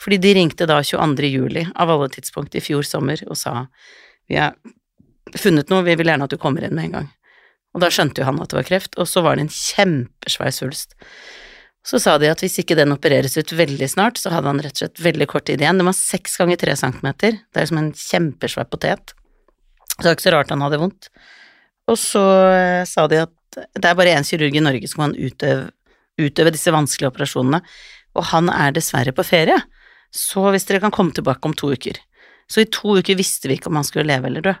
Fordi 0.00 0.16
de 0.24 0.30
ringte 0.38 0.64
da 0.66 0.78
22. 0.80 1.28
juli, 1.28 1.66
av 1.76 1.90
alle 1.92 2.08
tidspunkt, 2.08 2.56
i 2.56 2.62
fjor 2.64 2.86
sommer, 2.88 3.20
og 3.28 3.36
sa 3.36 3.66
vi 4.24 4.38
har 4.40 4.56
funnet 5.36 5.68
noe, 5.68 5.84
vi 5.84 5.98
vil 6.00 6.08
gjerne 6.08 6.24
at 6.24 6.32
du 6.32 6.38
kommer 6.40 6.64
inn 6.64 6.72
med 6.74 6.88
en 6.88 6.94
gang. 6.96 7.10
Og 7.74 7.84
da 7.84 7.90
skjønte 7.92 8.22
jo 8.22 8.26
han 8.26 8.40
at 8.42 8.50
det 8.50 8.58
var 8.58 8.66
kreft, 8.66 8.98
og 8.98 9.06
så 9.06 9.22
var 9.24 9.38
det 9.38 9.46
en 9.46 9.54
kjempesvær 9.54 10.54
svulst. 10.54 10.96
Så 11.86 12.00
sa 12.02 12.16
de 12.20 12.28
at 12.28 12.42
hvis 12.42 12.58
ikke 12.60 12.76
den 12.76 12.92
opereres 12.92 13.38
ut 13.38 13.54
veldig 13.56 13.88
snart, 13.88 14.18
så 14.20 14.32
hadde 14.34 14.50
han 14.50 14.60
rett 14.60 14.76
og 14.76 14.82
slett 14.82 15.00
veldig 15.00 15.28
kort 15.30 15.46
tid 15.48 15.62
igjen. 15.62 15.80
Den 15.80 15.88
var 15.88 15.96
seks 15.96 16.36
ganger 16.40 16.60
tre 16.60 16.74
centimeter, 16.76 17.38
det 17.40 17.62
er 17.62 17.70
som 17.70 17.80
en 17.80 17.92
kjempesvær 17.96 18.68
potet. 18.68 19.14
Så 19.94 20.02
det 20.02 20.08
var 20.10 20.18
ikke 20.18 20.26
så 20.26 20.34
rart 20.34 20.52
han 20.52 20.64
hadde 20.66 20.80
vondt. 20.82 21.08
Og 21.90 21.98
så 21.98 22.24
eh, 22.52 22.82
sa 22.88 23.06
de 23.10 23.22
at 23.24 23.34
det 23.50 23.86
er 23.88 23.96
bare 23.98 24.12
én 24.14 24.26
kirurg 24.26 24.54
i 24.54 24.62
Norge 24.62 24.90
som 24.90 25.06
kan 25.06 25.16
utøve, 25.16 25.70
utøve 26.20 26.52
disse 26.54 26.74
vanskelige 26.74 27.10
operasjonene, 27.10 27.62
og 28.18 28.26
han 28.30 28.50
er 28.52 28.74
dessverre 28.76 29.14
på 29.16 29.24
ferie. 29.26 29.56
Så 30.14 30.42
hvis 30.52 30.66
dere 30.68 30.82
kan 30.82 30.94
komme 30.94 31.14
tilbake 31.16 31.46
om 31.48 31.54
to 31.56 31.72
uker. 31.72 31.98
Så 32.50 32.64
i 32.64 32.70
to 32.70 32.98
uker 32.98 33.18
visste 33.18 33.48
vi 33.48 33.56
ikke 33.56 33.70
om 33.70 33.78
han 33.78 33.86
skulle 33.86 34.10
leve 34.10 34.28
eller 34.28 34.44
dø. 34.44 34.54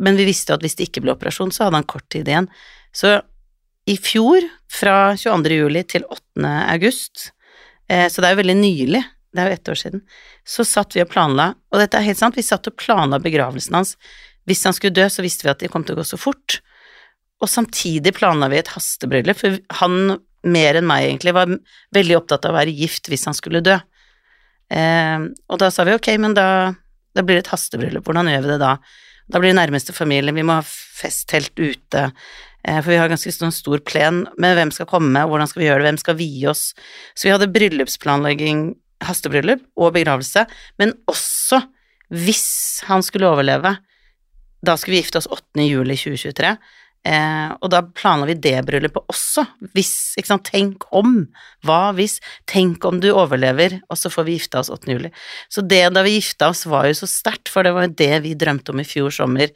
Men 0.00 0.16
vi 0.18 0.28
visste 0.28 0.56
at 0.56 0.64
hvis 0.64 0.78
det 0.78 0.88
ikke 0.88 1.04
ble 1.04 1.14
operasjon, 1.14 1.52
så 1.52 1.66
hadde 1.66 1.80
han 1.80 1.88
kort 1.88 2.08
tid 2.12 2.28
igjen. 2.28 2.48
Så 2.96 3.18
i 3.90 3.96
fjor, 4.00 4.44
fra 4.70 5.16
22. 5.18 5.56
juli 5.64 5.82
til 5.88 6.04
8. 6.06 6.46
august, 6.72 7.30
eh, 7.90 8.06
så 8.08 8.22
det 8.22 8.28
er 8.28 8.36
jo 8.36 8.42
veldig 8.42 8.58
nylig, 8.60 9.02
det 9.34 9.42
er 9.42 9.50
jo 9.50 9.58
ett 9.58 9.70
år 9.72 9.78
siden, 9.78 10.02
så 10.46 10.66
satt 10.66 10.96
vi 10.96 11.02
og 11.04 11.10
planla, 11.10 11.52
og 11.70 11.82
dette 11.82 11.98
er 11.98 12.06
helt 12.06 12.20
sant, 12.20 12.38
vi 12.38 12.46
satt 12.46 12.68
og 12.70 12.76
planla 12.78 13.20
begravelsen 13.22 13.78
hans. 13.78 13.96
Hvis 14.48 14.64
han 14.66 14.74
skulle 14.74 14.94
dø, 14.96 15.06
så 15.10 15.24
visste 15.24 15.46
vi 15.46 15.52
at 15.52 15.62
det 15.62 15.70
kom 15.72 15.84
til 15.86 15.96
å 15.96 16.00
gå 16.00 16.06
så 16.06 16.18
fort. 16.18 16.60
Og 17.40 17.48
samtidig 17.48 18.14
planla 18.16 18.50
vi 18.52 18.58
et 18.60 18.72
hastebryllup, 18.74 19.38
for 19.38 19.58
han, 19.80 20.16
mer 20.40 20.78
enn 20.78 20.88
meg 20.88 21.06
egentlig, 21.06 21.34
var 21.36 21.52
veldig 21.94 22.16
opptatt 22.18 22.46
av 22.48 22.54
å 22.54 22.58
være 22.58 22.74
gift 22.74 23.10
hvis 23.12 23.26
han 23.28 23.36
skulle 23.36 23.62
dø. 23.64 23.76
Eh, 24.70 25.28
og 25.50 25.60
da 25.60 25.70
sa 25.74 25.86
vi 25.86 25.94
ok, 25.96 26.10
men 26.22 26.34
da, 26.36 26.48
da 27.16 27.24
blir 27.26 27.38
det 27.38 27.46
et 27.46 27.54
hastebryllup, 27.54 28.06
hvordan 28.06 28.30
gjør 28.30 28.46
vi 28.46 28.52
det 28.54 28.60
da? 28.62 28.74
Da 29.30 29.38
blir 29.38 29.52
det 29.52 29.60
nærmeste 29.60 29.94
familie, 29.94 30.34
vi 30.34 30.44
må 30.46 30.58
ha 30.58 30.66
festtelt 30.66 31.54
ute, 31.58 32.10
eh, 32.64 32.78
for 32.80 32.90
vi 32.90 32.98
har 32.98 33.10
ganske 33.12 33.32
sånn 33.34 33.54
stor 33.54 33.82
plen 33.86 34.24
med 34.42 34.56
hvem 34.58 34.72
skal 34.74 34.88
komme, 34.90 35.22
hvordan 35.22 35.50
skal 35.50 35.62
vi 35.62 35.68
gjøre 35.68 35.84
det, 35.84 35.88
hvem 35.90 36.00
skal 36.02 36.18
vie 36.18 36.48
oss? 36.50 36.70
Så 37.14 37.28
vi 37.28 37.34
hadde 37.34 37.50
bryllupsplanlegging, 37.54 38.74
hastebryllup 39.06 39.62
og 39.80 39.94
begravelse, 39.96 40.44
men 40.82 40.96
også 41.08 41.62
hvis 42.10 42.82
han 42.88 43.04
skulle 43.06 43.30
overleve, 43.30 43.76
da 44.66 44.76
skulle 44.76 44.98
vi 44.98 45.04
gifte 45.04 45.22
oss 45.22 45.30
8. 45.30 45.62
juli 45.62 45.96
2023, 45.96 46.56
eh, 47.06 47.50
og 47.56 47.70
da 47.72 47.82
planla 47.82 48.28
vi 48.28 48.36
det 48.42 48.56
bryllupet 48.68 49.12
også, 49.12 49.44
hvis, 49.74 49.92
ikke 50.20 50.32
sant, 50.32 50.50
tenk 50.50 50.86
om, 50.96 51.22
hva 51.66 51.80
hvis, 51.96 52.18
tenk 52.50 52.84
om 52.88 53.00
du 53.02 53.10
overlever, 53.12 53.78
og 53.88 53.98
så 54.00 54.12
får 54.12 54.26
vi 54.28 54.38
gifte 54.38 54.60
oss 54.60 54.72
8. 54.72 54.90
juli. 54.92 55.12
Så 55.52 55.64
det 55.66 55.82
da 55.94 56.04
vi 56.06 56.18
gifta 56.18 56.50
oss 56.52 56.66
var 56.70 56.88
jo 56.90 56.98
så 57.02 57.08
sterkt, 57.10 57.52
for 57.52 57.66
det 57.66 57.74
var 57.76 57.88
jo 57.88 57.96
det 58.02 58.12
vi 58.26 58.36
drømte 58.38 58.74
om 58.74 58.82
i 58.82 58.88
fjor 58.88 59.14
sommer, 59.14 59.54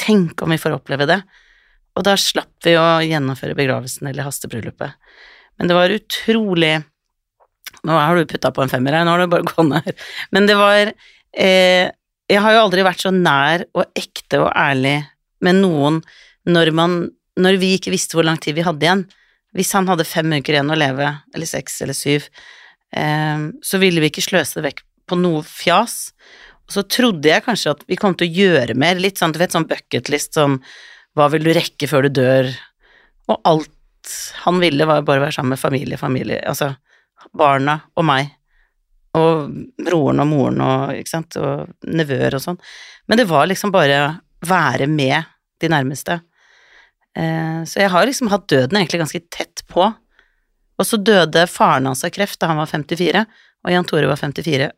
tenk 0.00 0.42
om 0.42 0.54
vi 0.54 0.60
får 0.60 0.78
oppleve 0.78 1.08
det. 1.10 1.20
Og 1.98 2.06
da 2.06 2.14
slapp 2.18 2.64
vi 2.64 2.76
å 2.78 3.00
gjennomføre 3.04 3.56
begravelsen 3.58 4.08
eller 4.10 4.26
hastebryllupet. 4.26 4.96
Men 5.58 5.70
det 5.70 5.76
var 5.76 5.92
utrolig 5.92 6.78
Nå 7.86 7.94
har 7.96 8.18
du 8.18 8.26
putta 8.28 8.50
på 8.52 8.60
en 8.64 8.68
femmer 8.68 8.92
her, 8.92 9.04
nå 9.06 9.12
har 9.14 9.22
du 9.22 9.30
bare 9.30 9.46
gått 9.46 9.68
ned. 9.68 10.00
Men 10.34 10.48
det 10.48 10.56
var 10.58 10.90
eh, 10.90 11.86
Jeg 12.28 12.42
har 12.44 12.56
jo 12.56 12.64
aldri 12.64 12.84
vært 12.84 13.04
så 13.04 13.12
nær 13.14 13.64
og 13.72 13.86
ekte 13.96 14.42
og 14.42 14.50
ærlig 14.50 14.98
med 15.40 15.62
noen 15.62 16.00
når 16.48 16.74
man 16.76 17.00
Når 17.40 17.56
vi 17.62 17.68
ikke 17.76 17.92
visste 17.94 18.16
hvor 18.18 18.26
lang 18.26 18.36
tid 18.42 18.56
vi 18.56 18.64
hadde 18.66 18.84
igjen. 18.84 19.02
Hvis 19.56 19.70
han 19.72 19.86
hadde 19.88 20.04
fem 20.04 20.28
uker 20.34 20.52
igjen 20.52 20.70
å 20.70 20.76
leve, 20.76 21.06
eller 21.32 21.48
seks 21.48 21.78
eller 21.80 21.96
syv, 21.96 22.26
eh, 22.92 23.44
så 23.64 23.78
ville 23.80 24.02
vi 24.02 24.10
ikke 24.10 24.24
sløse 24.26 24.58
det 24.58 24.64
vekk 24.66 24.82
på 25.08 25.16
noe 25.16 25.40
fjas. 25.46 26.10
Og 26.66 26.74
så 26.74 26.84
trodde 26.86 27.30
jeg 27.30 27.42
kanskje 27.46 27.72
at 27.72 27.84
vi 27.88 27.96
kom 27.96 28.14
til 28.18 28.28
å 28.28 28.36
gjøre 28.42 28.76
mer, 28.78 29.00
litt 29.00 29.18
sånn, 29.18 29.32
du 29.32 29.40
vet, 29.40 29.54
sånn 29.54 29.68
bucketlist, 29.70 30.36
sånn 30.36 30.58
hva 31.18 31.26
vil 31.32 31.46
du 31.46 31.54
rekke 31.56 31.88
før 31.90 32.06
du 32.06 32.20
dør, 32.20 32.50
og 33.30 33.40
alt 33.48 34.12
han 34.44 34.60
ville 34.62 34.86
var 34.86 35.02
bare 35.06 35.22
å 35.22 35.24
være 35.26 35.36
sammen 35.38 35.56
med 35.56 35.62
familie, 35.62 35.98
familie, 36.00 36.38
altså 36.46 36.72
barna 37.36 37.80
og 37.98 38.06
meg, 38.06 38.30
og 39.18 39.50
broren 39.82 40.22
og 40.22 40.30
moren 40.30 40.62
og, 40.64 40.94
ikke 41.00 41.14
sant, 41.16 41.36
og 41.40 41.90
nevøer 41.90 42.38
og 42.38 42.44
sånn, 42.44 42.60
men 43.10 43.18
det 43.18 43.26
var 43.30 43.50
liksom 43.50 43.74
bare 43.74 44.20
være 44.46 44.86
med 44.90 45.26
de 45.60 45.68
nærmeste. 45.68 46.20
Eh, 47.18 47.62
så 47.66 47.82
jeg 47.82 47.92
har 47.92 48.06
liksom 48.06 48.30
hatt 48.32 48.48
døden 48.50 48.78
egentlig 48.78 49.02
ganske 49.02 49.22
tett 49.32 49.64
på, 49.70 49.88
og 50.80 50.86
så 50.86 50.96
døde 50.96 51.44
faren 51.50 51.88
hans 51.90 52.04
av 52.06 52.12
kreft 52.14 52.40
da 52.40 52.52
han 52.52 52.60
var 52.60 52.70
54, 52.70 53.24
og 53.64 53.74
Jan 53.74 53.88
Tore 53.88 54.08
var 54.08 54.20
54 54.20 54.70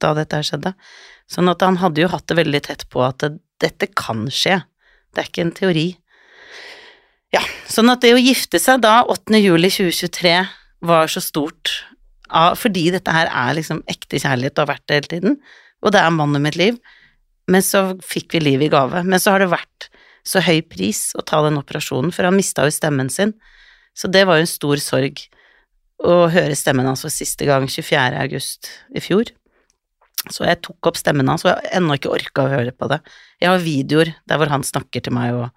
da 0.00 0.12
dette 0.14 0.38
her 0.38 0.46
skjedde. 0.46 0.74
Sånn 1.30 1.50
at 1.50 1.62
han 1.66 1.80
hadde 1.82 2.04
jo 2.04 2.10
hatt 2.12 2.28
det 2.30 2.38
veldig 2.38 2.60
tett 2.66 2.86
på 2.92 3.02
at 3.02 3.18
det, 3.22 3.32
dette 3.62 3.88
kan 3.98 4.28
skje. 4.30 4.60
Det 5.10 5.22
er 5.22 5.30
ikke 5.30 5.44
en 5.46 5.56
teori. 5.56 5.88
Ja, 7.34 7.42
sånn 7.70 7.90
at 7.90 8.02
det 8.02 8.12
å 8.14 8.22
gifte 8.22 8.58
seg 8.62 8.82
da, 8.82 9.00
8. 9.10 9.38
juli 9.38 9.70
2023, 9.70 10.34
var 10.80 11.10
så 11.12 11.20
stort 11.20 11.74
fordi 12.30 12.92
dette 12.94 13.10
her 13.10 13.26
er 13.26 13.56
liksom 13.58 13.80
ekte 13.90 14.20
kjærlighet 14.22 14.54
og 14.54 14.62
har 14.62 14.76
vært 14.76 14.84
det 14.86 14.96
hele 14.96 15.10
tiden, 15.10 15.32
og 15.82 15.90
det 15.90 15.98
er 15.98 16.12
mannen 16.14 16.44
mitt 16.44 16.54
liv, 16.54 16.76
men 17.50 17.64
så 17.66 17.96
fikk 18.06 18.36
vi 18.36 18.42
liv 18.44 18.62
i 18.62 18.70
gave. 18.70 19.02
Men 19.02 19.18
så 19.18 19.34
har 19.34 19.42
det 19.42 19.50
vært 19.50 19.89
så 20.26 20.42
høy 20.44 20.60
pris 20.66 21.10
å 21.18 21.24
ta 21.26 21.40
den 21.46 21.58
operasjonen, 21.60 22.12
for 22.14 22.28
han 22.28 22.36
mista 22.36 22.66
jo 22.66 22.74
stemmen 22.74 23.10
sin, 23.12 23.34
så 23.96 24.08
det 24.08 24.24
var 24.28 24.38
jo 24.38 24.46
en 24.46 24.50
stor 24.50 24.82
sorg 24.82 25.22
å 26.00 26.24
høre 26.32 26.56
stemmen 26.56 26.88
hans 26.88 27.04
for 27.04 27.12
siste 27.12 27.46
gang 27.48 27.66
24. 27.68 28.16
august 28.22 28.70
i 28.96 29.02
fjor. 29.04 29.32
Så 30.28 30.44
jeg 30.44 30.60
tok 30.64 30.90
opp 30.90 30.98
stemmen 31.00 31.28
hans, 31.32 31.44
og 31.44 31.52
jeg 31.52 31.58
har 31.58 31.78
ennå 31.80 31.96
ikke 31.96 32.12
orka 32.12 32.44
å 32.44 32.52
høre 32.52 32.72
på 32.76 32.88
det. 32.92 33.00
Jeg 33.40 33.48
har 33.52 33.64
videoer 33.64 34.12
der 34.28 34.40
hvor 34.40 34.52
han 34.52 34.64
snakker 34.66 35.04
til 35.04 35.16
meg, 35.16 35.36
og 35.36 35.48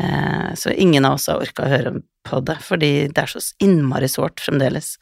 eh, 0.00 0.54
Så 0.56 0.72
ingen 0.72 1.04
av 1.04 1.18
oss 1.18 1.28
har 1.28 1.42
orka 1.42 1.66
å 1.66 1.72
høre 1.72 1.92
på 2.24 2.40
det, 2.48 2.58
fordi 2.64 2.92
det 3.12 3.24
er 3.24 3.32
så 3.34 3.42
innmari 3.64 4.08
sårt 4.08 4.40
fremdeles. 4.40 4.96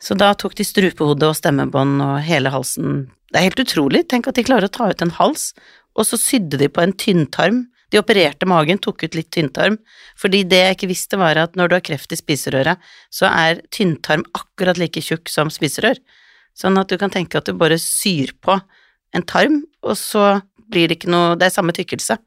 Så 0.00 0.16
da 0.16 0.32
tok 0.36 0.56
de 0.56 0.64
strupehodet 0.64 1.28
og 1.28 1.36
stemmebånd 1.36 2.00
og 2.04 2.16
hele 2.24 2.52
halsen. 2.52 3.06
Det 3.32 3.40
er 3.40 3.48
helt 3.48 3.60
utrolig, 3.60 4.06
tenk 4.08 4.28
at 4.28 4.36
de 4.38 4.44
klarer 4.46 4.68
å 4.68 4.72
ta 4.72 4.88
ut 4.92 5.04
en 5.04 5.12
hals, 5.18 5.50
og 5.96 6.06
så 6.06 6.18
sydde 6.20 6.60
de 6.60 6.68
på 6.68 6.82
en 6.84 6.94
tynntarm. 6.96 7.64
De 7.92 8.00
opererte 8.00 8.48
magen, 8.50 8.80
tok 8.82 9.06
ut 9.06 9.16
litt 9.16 9.30
tynntarm, 9.34 9.78
fordi 10.18 10.42
det 10.48 10.62
jeg 10.62 10.76
ikke 10.76 10.90
visste 10.90 11.18
var 11.20 11.38
at 11.40 11.54
når 11.56 11.70
du 11.70 11.76
har 11.78 11.84
kreft 11.86 12.12
i 12.12 12.18
spiserøret, 12.18 12.82
så 13.14 13.30
er 13.30 13.62
tynntarm 13.74 14.26
akkurat 14.36 14.78
like 14.80 15.02
tjukk 15.04 15.30
som 15.32 15.52
spiserør. 15.52 16.00
Sånn 16.56 16.78
at 16.80 16.90
du 16.90 16.98
kan 17.00 17.12
tenke 17.12 17.38
at 17.38 17.46
du 17.46 17.54
bare 17.56 17.78
syr 17.80 18.32
på 18.42 18.58
en 19.14 19.24
tarm, 19.24 19.62
og 19.86 19.96
så 20.00 20.40
blir 20.66 20.90
det 20.90 20.98
ikke 20.98 21.12
noe 21.12 21.36
Det 21.38 21.46
er 21.46 21.54
samme 21.54 21.74
tykkelse. 21.76 22.18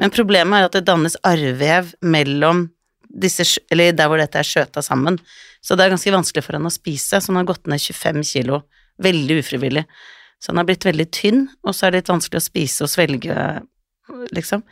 Men 0.00 0.12
problemet 0.12 0.58
er 0.58 0.68
at 0.68 0.76
det 0.76 0.86
dannes 0.88 1.16
arrvev 1.26 1.94
mellom 2.04 2.66
disse 3.12 3.44
Eller 3.70 3.92
der 3.92 4.08
hvor 4.08 4.20
dette 4.20 4.40
er 4.40 4.46
skjøta 4.46 4.80
sammen. 4.84 5.18
Så 5.60 5.76
det 5.76 5.84
er 5.84 5.92
ganske 5.92 6.14
vanskelig 6.14 6.44
for 6.46 6.56
han 6.56 6.68
å 6.68 6.72
spise, 6.72 7.20
så 7.20 7.28
han 7.28 7.42
har 7.42 7.48
gått 7.50 7.68
ned 7.68 7.80
25 7.80 8.24
kilo. 8.24 8.62
Veldig 9.02 9.38
ufrivillig. 9.42 9.84
Så 10.42 10.50
han 10.50 10.58
har 10.58 10.66
blitt 10.66 10.86
veldig 10.88 11.06
tynn, 11.14 11.44
og 11.62 11.74
så 11.74 11.86
er 11.86 11.92
det 11.92 12.02
litt 12.02 12.10
vanskelig 12.10 12.40
å 12.40 12.44
spise 12.48 12.82
og 12.82 12.90
svelge, 12.90 13.34
liksom. 14.34 14.64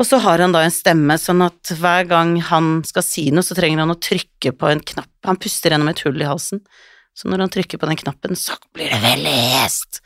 Og 0.00 0.08
så 0.08 0.18
har 0.24 0.42
han 0.42 0.54
da 0.54 0.64
en 0.64 0.74
stemme, 0.74 1.14
sånn 1.20 1.44
at 1.44 1.70
hver 1.78 2.08
gang 2.10 2.34
han 2.48 2.80
skal 2.88 3.04
si 3.06 3.28
noe, 3.30 3.44
så 3.46 3.54
trenger 3.54 3.84
han 3.84 3.92
å 3.94 4.00
trykke 4.00 4.54
på 4.58 4.70
en 4.72 4.82
knapp. 4.82 5.12
Han 5.28 5.38
puster 5.38 5.70
gjennom 5.70 5.92
et 5.92 6.02
hull 6.02 6.18
i 6.18 6.26
halsen. 6.26 6.64
Så 7.14 7.28
når 7.28 7.44
han 7.44 7.52
trykker 7.52 7.78
på 7.78 7.86
den 7.90 8.00
knappen, 8.00 8.34
så 8.38 8.56
blir 8.74 8.90
det 8.90 8.98
veldig 9.04 9.36
hest. 9.60 10.00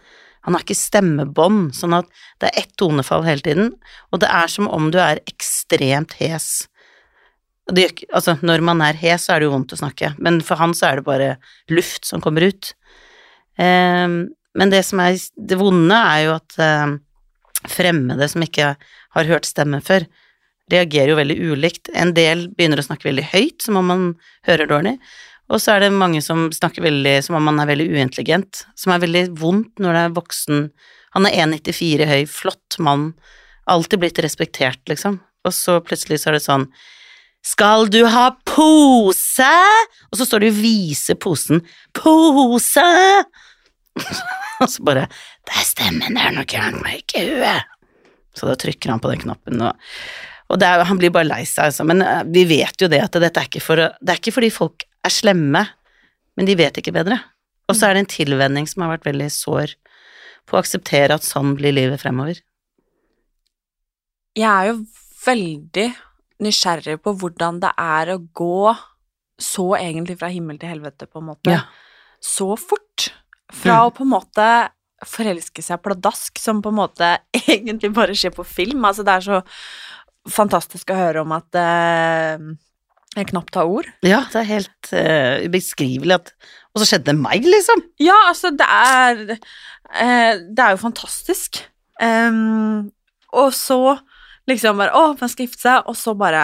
Han 0.46 0.54
har 0.54 0.62
ikke 0.62 0.78
stemmebånd, 0.78 1.72
sånn 1.74 1.94
at 1.96 2.10
det 2.42 2.50
er 2.50 2.62
ett 2.62 2.74
tonefall 2.78 3.24
hele 3.26 3.42
tiden, 3.42 3.72
og 4.12 4.22
det 4.22 4.28
er 4.30 4.50
som 4.50 4.68
om 4.70 4.90
du 4.94 5.00
er 5.02 5.22
ekstremt 5.26 6.18
hes. 6.20 6.66
Det, 7.72 7.88
altså, 8.14 8.36
når 8.46 8.62
man 8.66 8.82
er 8.84 8.98
hes, 8.98 9.24
så 9.26 9.34
er 9.34 9.42
det 9.42 9.48
jo 9.48 9.56
vondt 9.56 9.74
å 9.74 9.80
snakke, 9.80 10.12
men 10.22 10.38
for 10.46 10.60
han 10.60 10.74
så 10.76 10.90
er 10.90 11.00
det 11.00 11.06
bare 11.08 11.32
luft 11.72 12.06
som 12.06 12.22
kommer 12.22 12.46
ut. 12.46 12.70
Um, 13.58 14.36
men 14.56 14.72
det 14.72 14.82
som 14.88 15.02
er 15.04 15.18
det 15.36 15.58
vonde, 15.60 15.96
er 15.96 16.22
jo 16.26 16.36
at 16.36 16.56
eh, 16.62 16.96
fremmede 17.70 18.28
som 18.30 18.44
ikke 18.44 18.74
har 19.16 19.30
hørt 19.30 19.48
stemmen 19.48 19.84
før, 19.84 20.06
reagerer 20.72 21.12
jo 21.12 21.20
veldig 21.20 21.36
ulikt. 21.52 21.90
En 21.94 22.12
del 22.16 22.48
begynner 22.54 22.82
å 22.82 22.86
snakke 22.86 23.08
veldig 23.08 23.28
høyt, 23.32 23.60
som 23.62 23.78
om 23.78 23.90
man 23.92 24.06
hører 24.48 24.70
dårlig, 24.70 24.96
og 25.46 25.62
så 25.62 25.76
er 25.76 25.84
det 25.84 25.94
mange 25.94 26.18
som 26.24 26.48
snakker 26.54 26.82
veldig 26.82 27.20
som 27.22 27.36
om 27.38 27.44
man 27.46 27.60
er 27.62 27.70
veldig 27.70 27.86
uintelligent, 27.94 28.64
som 28.78 28.92
er 28.92 29.02
veldig 29.04 29.28
vondt 29.38 29.82
når 29.82 29.94
det 29.94 30.04
er 30.04 30.16
voksen 30.16 30.68
Han 31.16 31.24
er 31.28 31.36
1,94 31.46 32.08
høy, 32.10 32.22
flott 32.28 32.76
mann, 32.82 33.12
alltid 33.70 34.02
blitt 34.02 34.18
respektert, 34.20 34.82
liksom, 34.90 35.20
og 35.46 35.54
så 35.54 35.78
plutselig 35.80 36.18
så 36.20 36.28
er 36.28 36.36
det 36.36 36.42
sånn 36.44 36.66
Skal 37.46 37.86
du 37.88 38.02
ha 38.10 38.26
pose? 38.44 39.54
Og 40.10 40.18
så 40.18 40.26
står 40.26 40.42
det 40.42 40.50
jo 40.50 40.58
'vise 40.58 41.14
posen'. 41.14 41.62
Pose! 41.94 42.84
og 44.62 44.70
så 44.70 44.84
bare 44.86 45.06
Det 45.46 45.56
er 45.56 45.66
stemmen, 45.66 46.16
det 46.16 46.22
er 46.22 46.34
noe 46.36 46.48
gærent 46.48 46.82
med 46.84 47.02
ikke 47.02 47.24
huet. 47.30 47.74
Så 48.36 48.48
da 48.48 48.56
trykker 48.60 48.92
han 48.92 49.02
på 49.02 49.12
den 49.12 49.22
knappen, 49.24 49.62
og 49.64 49.76
og 50.46 50.62
er, 50.62 50.84
han 50.86 50.98
blir 51.00 51.10
bare 51.10 51.26
lei 51.26 51.42
seg, 51.42 51.72
altså. 51.72 51.82
Men 51.88 52.04
uh, 52.06 52.20
vi 52.30 52.44
vet 52.46 52.78
jo 52.78 52.88
det 52.90 53.00
at 53.02 53.16
dette 53.18 53.42
er 53.42 53.48
ikke, 53.48 53.62
for, 53.64 53.80
det 53.82 54.12
er 54.12 54.20
ikke 54.20 54.36
fordi 54.36 54.52
folk 54.54 54.84
er 55.06 55.10
slemme, 55.10 55.64
men 56.38 56.48
de 56.48 56.54
vet 56.58 56.78
ikke 56.78 56.94
bedre. 56.94 57.18
Og 57.66 57.74
så 57.74 57.88
er 57.88 57.96
det 57.96 58.04
en 58.04 58.12
tilvenning 58.12 58.68
som 58.70 58.84
har 58.84 58.94
vært 58.94 59.08
veldig 59.08 59.26
sår 59.34 59.74
på 60.46 60.54
å 60.54 60.60
akseptere 60.60 61.16
at 61.16 61.26
sånn 61.26 61.56
blir 61.58 61.74
livet 61.74 61.98
fremover. 61.98 62.38
Jeg 64.38 64.46
er 64.46 64.70
jo 64.70 64.76
veldig 65.24 65.88
nysgjerrig 66.46 67.00
på 67.02 67.14
hvordan 67.18 67.58
det 67.64 67.72
er 67.82 68.12
å 68.12 68.20
gå 68.36 68.74
så 69.42 69.66
egentlig 69.80 70.18
fra 70.20 70.30
himmel 70.32 70.60
til 70.60 70.70
helvete, 70.76 71.08
på 71.10 71.20
en 71.20 71.30
måte. 71.32 71.56
Ja. 71.56 71.64
Så 72.22 72.52
fort. 72.60 73.10
Fra 73.52 73.76
Mm. 73.78 73.86
å 73.86 73.94
på 73.94 74.02
en 74.02 74.10
måte 74.10 74.46
forelske 75.06 75.62
seg 75.62 75.82
pladask, 75.84 76.38
som 76.40 76.62
på 76.64 76.72
en 76.72 76.80
måte 76.80 77.10
egentlig 77.46 77.92
bare 77.94 78.14
skjer 78.16 78.32
på 78.34 78.44
film. 78.46 78.84
Altså, 78.88 79.04
det 79.06 79.12
er 79.12 79.26
så 79.26 79.42
fantastisk 80.28 80.90
å 80.90 80.96
høre 80.98 81.22
om 81.22 81.32
at 81.36 81.54
eh, 81.60 82.46
jeg 83.16 83.28
knapt 83.30 83.54
har 83.54 83.70
ord. 83.70 83.86
Ja, 84.04 84.24
det 84.32 84.40
er 84.42 84.48
helt 84.50 84.90
uh, 84.92 85.44
ubeskrivelig 85.46 86.16
at 86.18 86.32
Og 86.74 86.82
så 86.82 86.88
skjedde 86.90 87.12
det 87.12 87.20
meg, 87.20 87.46
liksom. 87.46 87.80
Ja, 88.02 88.16
altså, 88.28 88.50
det 88.52 88.66
er 88.66 89.22
eh, 89.32 90.42
Det 90.52 90.60
er 90.66 90.74
jo 90.74 90.82
fantastisk. 90.82 91.62
Um, 92.02 92.90
og 93.32 93.54
så 93.56 93.78
liksom 94.50 94.76
bare 94.82 94.92
Å, 94.92 95.14
man 95.16 95.30
skal 95.32 95.46
gifte 95.46 95.62
seg, 95.64 95.86
og 95.88 95.96
så 95.96 96.12
bare 96.18 96.42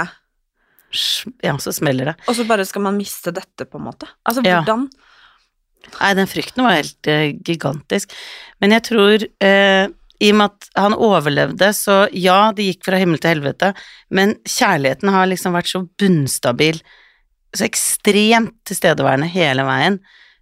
Ja, 1.44 1.58
så 1.60 1.74
smeller 1.76 2.12
det. 2.12 2.16
Og 2.28 2.36
så 2.38 2.46
bare 2.48 2.64
skal 2.68 2.86
man 2.86 2.96
miste 2.96 3.32
dette, 3.36 3.66
på 3.68 3.80
en 3.80 3.86
måte. 3.90 4.08
Altså, 4.28 4.44
Ja. 4.46 4.62
Nei, 5.98 6.12
den 6.18 6.30
frykten 6.30 6.64
var 6.64 6.78
helt 6.78 7.10
uh, 7.10 7.28
gigantisk. 7.44 8.14
Men 8.62 8.74
jeg 8.76 8.86
tror 8.88 9.26
uh, 9.26 9.84
i 10.22 10.30
og 10.30 10.38
med 10.38 10.52
at 10.52 10.68
han 10.78 10.94
overlevde, 10.94 11.70
så 11.74 12.04
ja, 12.14 12.52
det 12.54 12.68
gikk 12.68 12.86
fra 12.86 12.98
himmel 13.00 13.20
til 13.22 13.34
helvete, 13.34 13.72
men 14.14 14.36
kjærligheten 14.46 15.10
har 15.10 15.30
liksom 15.30 15.56
vært 15.56 15.72
så 15.72 15.82
bunnstabil, 15.98 16.78
så 17.52 17.66
ekstremt 17.66 18.54
tilstedeværende 18.68 19.28
hele 19.32 19.66
veien, 19.66 19.98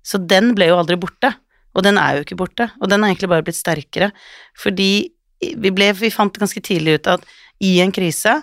så 0.07 0.21
den 0.21 0.53
ble 0.57 0.71
jo 0.71 0.81
aldri 0.81 1.01
borte. 1.01 1.33
Og 1.71 1.85
den 1.87 2.01
er 2.03 2.17
jo 2.17 2.25
ikke 2.25 2.39
borte, 2.41 2.67
og 2.83 2.91
den 2.91 3.05
har 3.05 3.13
egentlig 3.13 3.31
bare 3.31 3.45
blitt 3.47 3.59
sterkere, 3.61 4.11
fordi 4.59 5.13
vi, 5.41 5.71
ble, 5.71 5.93
vi 5.97 6.11
fant 6.13 6.35
ganske 6.37 6.61
tidlig 6.67 6.99
ut 6.99 7.11
at 7.15 7.27
i 7.65 7.77
en 7.85 7.93
krise 7.95 8.41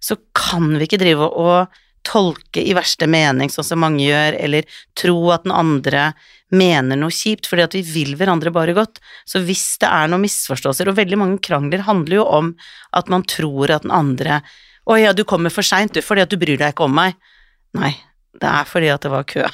så 0.00 0.16
kan 0.36 0.68
vi 0.78 0.86
ikke 0.86 1.00
drive 1.00 1.26
og 1.26 1.80
tolke 2.06 2.62
i 2.62 2.74
verste 2.76 3.08
mening, 3.10 3.50
sånn 3.52 3.66
som 3.66 3.82
mange 3.84 4.04
gjør, 4.04 4.36
eller 4.40 4.68
tro 4.98 5.16
at 5.34 5.46
den 5.46 5.54
andre 5.54 6.10
mener 6.50 6.98
noe 6.98 7.14
kjipt, 7.14 7.46
fordi 7.46 7.64
at 7.66 7.76
vi 7.76 7.82
vil 7.86 8.16
hverandre 8.18 8.52
bare 8.54 8.74
godt. 8.76 8.98
Så 9.28 9.42
hvis 9.44 9.78
det 9.82 9.90
er 9.90 10.10
noen 10.10 10.24
misforståelser, 10.24 10.90
og 10.90 10.98
veldig 10.98 11.18
mange 11.20 11.38
krangler 11.44 11.84
handler 11.86 12.20
jo 12.20 12.26
om 12.26 12.52
at 12.96 13.10
man 13.12 13.26
tror 13.28 13.76
at 13.76 13.86
den 13.86 13.94
andre 13.94 14.42
Å 14.90 14.96
ja, 14.96 15.10
du 15.14 15.22
kommer 15.28 15.52
for 15.54 15.62
seint, 15.62 15.92
du, 15.94 16.02
fordi 16.02 16.22
at 16.24 16.30
du 16.32 16.38
bryr 16.40 16.58
deg 16.58 16.72
ikke 16.72 16.86
om 16.88 16.94
meg. 16.96 17.12
Nei, 17.78 17.92
det 18.40 18.48
er 18.48 18.66
fordi 18.66 18.88
at 18.90 19.04
det 19.04 19.10
var 19.12 19.26
kø. 19.28 19.44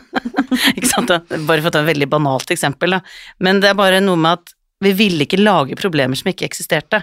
ikke 0.78 0.88
sant? 0.88 1.10
Bare 1.10 1.58
for 1.58 1.68
å 1.68 1.72
ta 1.74 1.82
et 1.82 1.90
veldig 1.90 2.08
banalt 2.08 2.54
eksempel, 2.54 2.94
da. 2.94 3.00
Men 3.42 3.60
det 3.60 3.72
er 3.72 3.76
bare 3.76 4.00
noe 4.00 4.16
med 4.16 4.38
at 4.38 4.54
vi 4.82 4.94
ville 4.96 5.26
ikke 5.26 5.42
lage 5.42 5.76
problemer 5.76 6.16
som 6.16 6.30
ikke 6.30 6.46
eksisterte. 6.48 7.02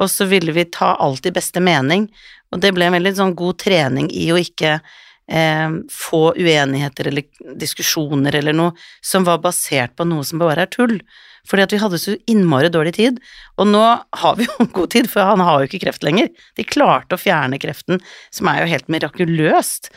Og 0.00 0.10
så 0.10 0.26
ville 0.30 0.54
vi 0.54 0.66
ta 0.74 0.94
alt 1.00 1.26
i 1.26 1.34
beste 1.34 1.62
mening, 1.62 2.08
og 2.52 2.62
det 2.62 2.72
ble 2.74 2.88
en 2.88 2.96
veldig 2.96 3.14
sånn 3.18 3.34
god 3.38 3.58
trening 3.62 4.08
i 4.14 4.26
å 4.34 4.38
ikke 4.40 4.78
eh, 4.78 5.76
få 5.90 6.22
uenigheter 6.34 7.10
eller 7.10 7.54
diskusjoner 7.60 8.34
eller 8.40 8.56
noe 8.56 8.74
som 9.04 9.26
var 9.26 9.42
basert 9.44 9.94
på 9.96 10.06
noe 10.08 10.26
som 10.26 10.42
bare 10.42 10.66
er 10.66 10.72
tull. 10.72 10.98
Fordi 11.44 11.64
at 11.66 11.74
vi 11.74 11.80
hadde 11.82 12.00
så 12.00 12.14
innmari 12.30 12.70
dårlig 12.72 12.94
tid, 12.96 13.18
og 13.60 13.68
nå 13.68 13.82
har 14.22 14.38
vi 14.38 14.48
jo 14.48 14.68
god 14.78 14.94
tid, 14.94 15.10
for 15.12 15.28
han 15.28 15.44
har 15.44 15.60
jo 15.60 15.70
ikke 15.70 15.84
kreft 15.86 16.06
lenger. 16.06 16.30
De 16.56 16.66
klarte 16.66 17.18
å 17.18 17.20
fjerne 17.20 17.60
kreften, 17.60 18.00
som 18.32 18.48
er 18.50 18.62
jo 18.62 18.70
helt 18.72 18.88
mirakuløst. 18.92 19.92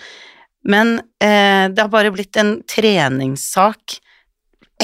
Men 0.68 0.98
eh, 1.24 1.70
det 1.72 1.80
har 1.80 1.94
bare 1.94 2.12
blitt 2.12 2.36
en 2.42 2.58
treningssak 2.68 4.00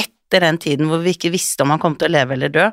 etter 0.00 0.46
den 0.46 0.58
tiden 0.62 0.88
hvor 0.88 1.02
vi 1.04 1.12
ikke 1.12 1.34
visste 1.34 1.66
om 1.66 1.74
han 1.74 1.82
kom 1.82 1.98
til 1.98 2.08
å 2.08 2.14
leve 2.16 2.38
eller 2.38 2.52
dø, 2.54 2.70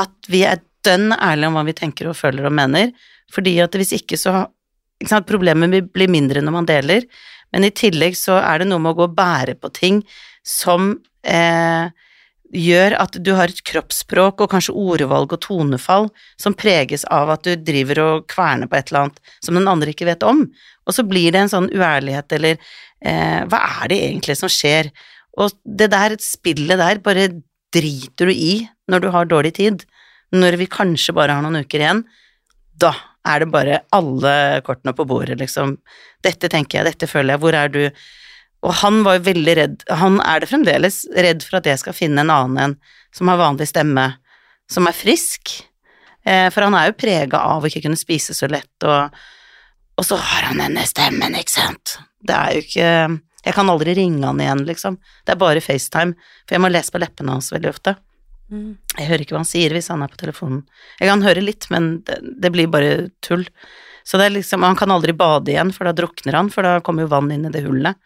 at 0.00 0.30
vi 0.30 0.44
er 0.46 0.62
dønn 0.86 1.14
ærlige 1.16 1.50
om 1.50 1.58
hva 1.58 1.66
vi 1.68 1.76
tenker 1.76 2.10
og 2.10 2.18
føler 2.18 2.48
og 2.48 2.54
mener, 2.56 2.92
fordi 3.32 3.58
at 3.62 3.76
hvis 3.76 3.94
ikke 4.00 4.18
så 4.20 4.46
ikke 5.00 5.14
sant, 5.14 5.28
Problemet 5.28 5.88
blir 5.94 6.10
mindre 6.12 6.42
når 6.44 6.52
man 6.52 6.68
deler, 6.68 7.06
men 7.54 7.64
i 7.64 7.72
tillegg 7.72 8.18
så 8.18 8.36
er 8.42 8.60
det 8.60 8.68
noe 8.68 8.82
med 8.82 8.92
å 8.92 8.98
gå 8.98 9.06
og 9.08 9.16
bære 9.16 9.56
på 9.56 9.70
ting 9.72 10.02
som 10.46 10.92
eh, 11.24 11.88
gjør 12.50 12.96
at 12.98 13.16
du 13.22 13.30
har 13.38 13.50
et 13.50 13.62
kroppsspråk 13.66 14.42
og 14.42 14.50
kanskje 14.52 14.74
ordvalg 14.76 15.32
og 15.34 15.42
tonefall 15.44 16.08
som 16.40 16.56
preges 16.58 17.06
av 17.08 17.30
at 17.32 17.46
du 17.46 17.54
driver 17.64 18.02
og 18.04 18.26
kverner 18.30 18.70
på 18.70 18.78
et 18.78 18.90
eller 18.90 19.06
annet 19.06 19.34
som 19.40 19.58
den 19.58 19.70
andre 19.70 19.94
ikke 19.94 20.08
vet 20.10 20.26
om, 20.26 20.44
og 20.86 20.96
så 20.96 21.06
blir 21.06 21.32
det 21.32 21.44
en 21.44 21.52
sånn 21.52 21.70
uærlighet 21.72 22.36
eller 22.38 22.58
eh, 22.58 23.40
hva 23.48 23.62
er 23.80 23.92
det 23.92 24.02
egentlig 24.08 24.36
som 24.40 24.52
skjer? 24.52 24.90
Og 25.40 25.54
det 25.64 25.90
der 25.94 26.18
spillet 26.22 26.80
der 26.80 27.00
bare 27.04 27.30
driter 27.74 28.30
du 28.30 28.34
i 28.34 28.54
når 28.90 29.04
du 29.04 29.10
har 29.14 29.30
dårlig 29.30 29.54
tid, 29.60 29.86
når 30.34 30.58
vi 30.60 30.70
kanskje 30.70 31.14
bare 31.16 31.36
har 31.36 31.44
noen 31.44 31.64
uker 31.64 31.82
igjen, 31.82 32.04
da 32.80 32.92
er 33.28 33.42
det 33.42 33.50
bare 33.52 33.82
alle 33.94 34.34
kortene 34.64 34.94
på 34.96 35.06
bordet, 35.08 35.38
liksom. 35.40 35.76
Dette 36.24 36.48
tenker 36.52 36.80
jeg, 36.80 36.92
dette 36.92 37.10
føler 37.10 37.34
jeg, 37.34 37.42
hvor 37.42 37.56
er 37.56 37.72
du? 37.72 37.82
Og 38.64 38.76
han 38.82 39.00
var 39.04 39.18
jo 39.18 39.26
veldig 39.30 39.56
redd, 39.56 39.82
han 40.02 40.18
er 40.24 40.42
det 40.42 40.50
fremdeles, 40.50 41.02
redd 41.16 41.44
for 41.46 41.60
at 41.60 41.68
jeg 41.68 41.80
skal 41.80 41.96
finne 41.96 42.24
en 42.24 42.32
annen 42.32 42.60
en 42.64 42.76
som 43.16 43.30
har 43.32 43.40
vanlig 43.40 43.70
stemme, 43.70 44.06
som 44.70 44.86
er 44.88 44.96
frisk. 44.96 45.56
Eh, 46.24 46.48
for 46.52 46.66
han 46.66 46.76
er 46.76 46.90
jo 46.90 46.98
prega 47.00 47.40
av 47.54 47.64
å 47.64 47.70
ikke 47.70 47.86
kunne 47.86 48.00
spise 48.00 48.36
så 48.36 48.48
lett, 48.50 48.72
og, 48.84 49.16
og 49.96 50.06
så 50.06 50.20
har 50.20 50.50
han 50.50 50.60
denne 50.62 50.84
stemmen, 50.88 51.36
ikke 51.40 51.56
sant. 51.56 51.98
Det 52.20 52.36
er 52.36 52.54
jo 52.54 52.64
ikke 52.66 52.92
Jeg 53.40 53.54
kan 53.56 53.70
aldri 53.72 53.94
ringe 53.96 54.20
han 54.20 54.40
igjen, 54.44 54.66
liksom. 54.68 54.98
Det 55.24 55.32
er 55.32 55.38
bare 55.40 55.62
FaceTime, 55.64 56.12
for 56.44 56.52
jeg 56.52 56.60
må 56.60 56.68
lese 56.68 56.92
på 56.92 57.00
leppene 57.00 57.32
hans 57.32 57.48
veldig 57.48 57.70
ofte. 57.70 57.94
Jeg 58.50 59.06
hører 59.06 59.22
ikke 59.24 59.36
hva 59.36 59.44
han 59.44 59.48
sier 59.48 59.74
hvis 59.74 59.90
han 59.92 60.02
er 60.02 60.10
på 60.10 60.18
telefonen. 60.20 60.64
Jeg 60.98 61.10
kan 61.10 61.22
høre 61.22 61.44
litt, 61.44 61.68
men 61.70 61.92
det, 62.06 62.18
det 62.42 62.50
blir 62.54 62.70
bare 62.72 63.10
tull. 63.24 63.46
Så 64.06 64.18
det 64.18 64.26
er 64.26 64.36
liksom, 64.38 64.64
Han 64.66 64.78
kan 64.78 64.90
aldri 64.90 65.14
bade 65.16 65.52
igjen, 65.52 65.72
for 65.76 65.86
da 65.86 65.94
drukner 65.96 66.38
han, 66.38 66.50
for 66.52 66.66
da 66.66 66.80
kommer 66.84 67.06
jo 67.06 67.12
vann 67.12 67.30
inn 67.34 67.46
i 67.46 67.54
det 67.54 67.62
hullet. 67.66 67.98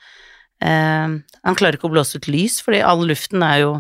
Eh, 0.64 1.16
han 1.48 1.58
klarer 1.58 1.78
ikke 1.78 1.88
å 1.88 1.94
blåse 1.94 2.20
ut 2.20 2.28
lys, 2.30 2.60
fordi 2.64 2.82
all 2.84 3.06
luften 3.08 3.44
er 3.46 3.64
jo 3.64 3.74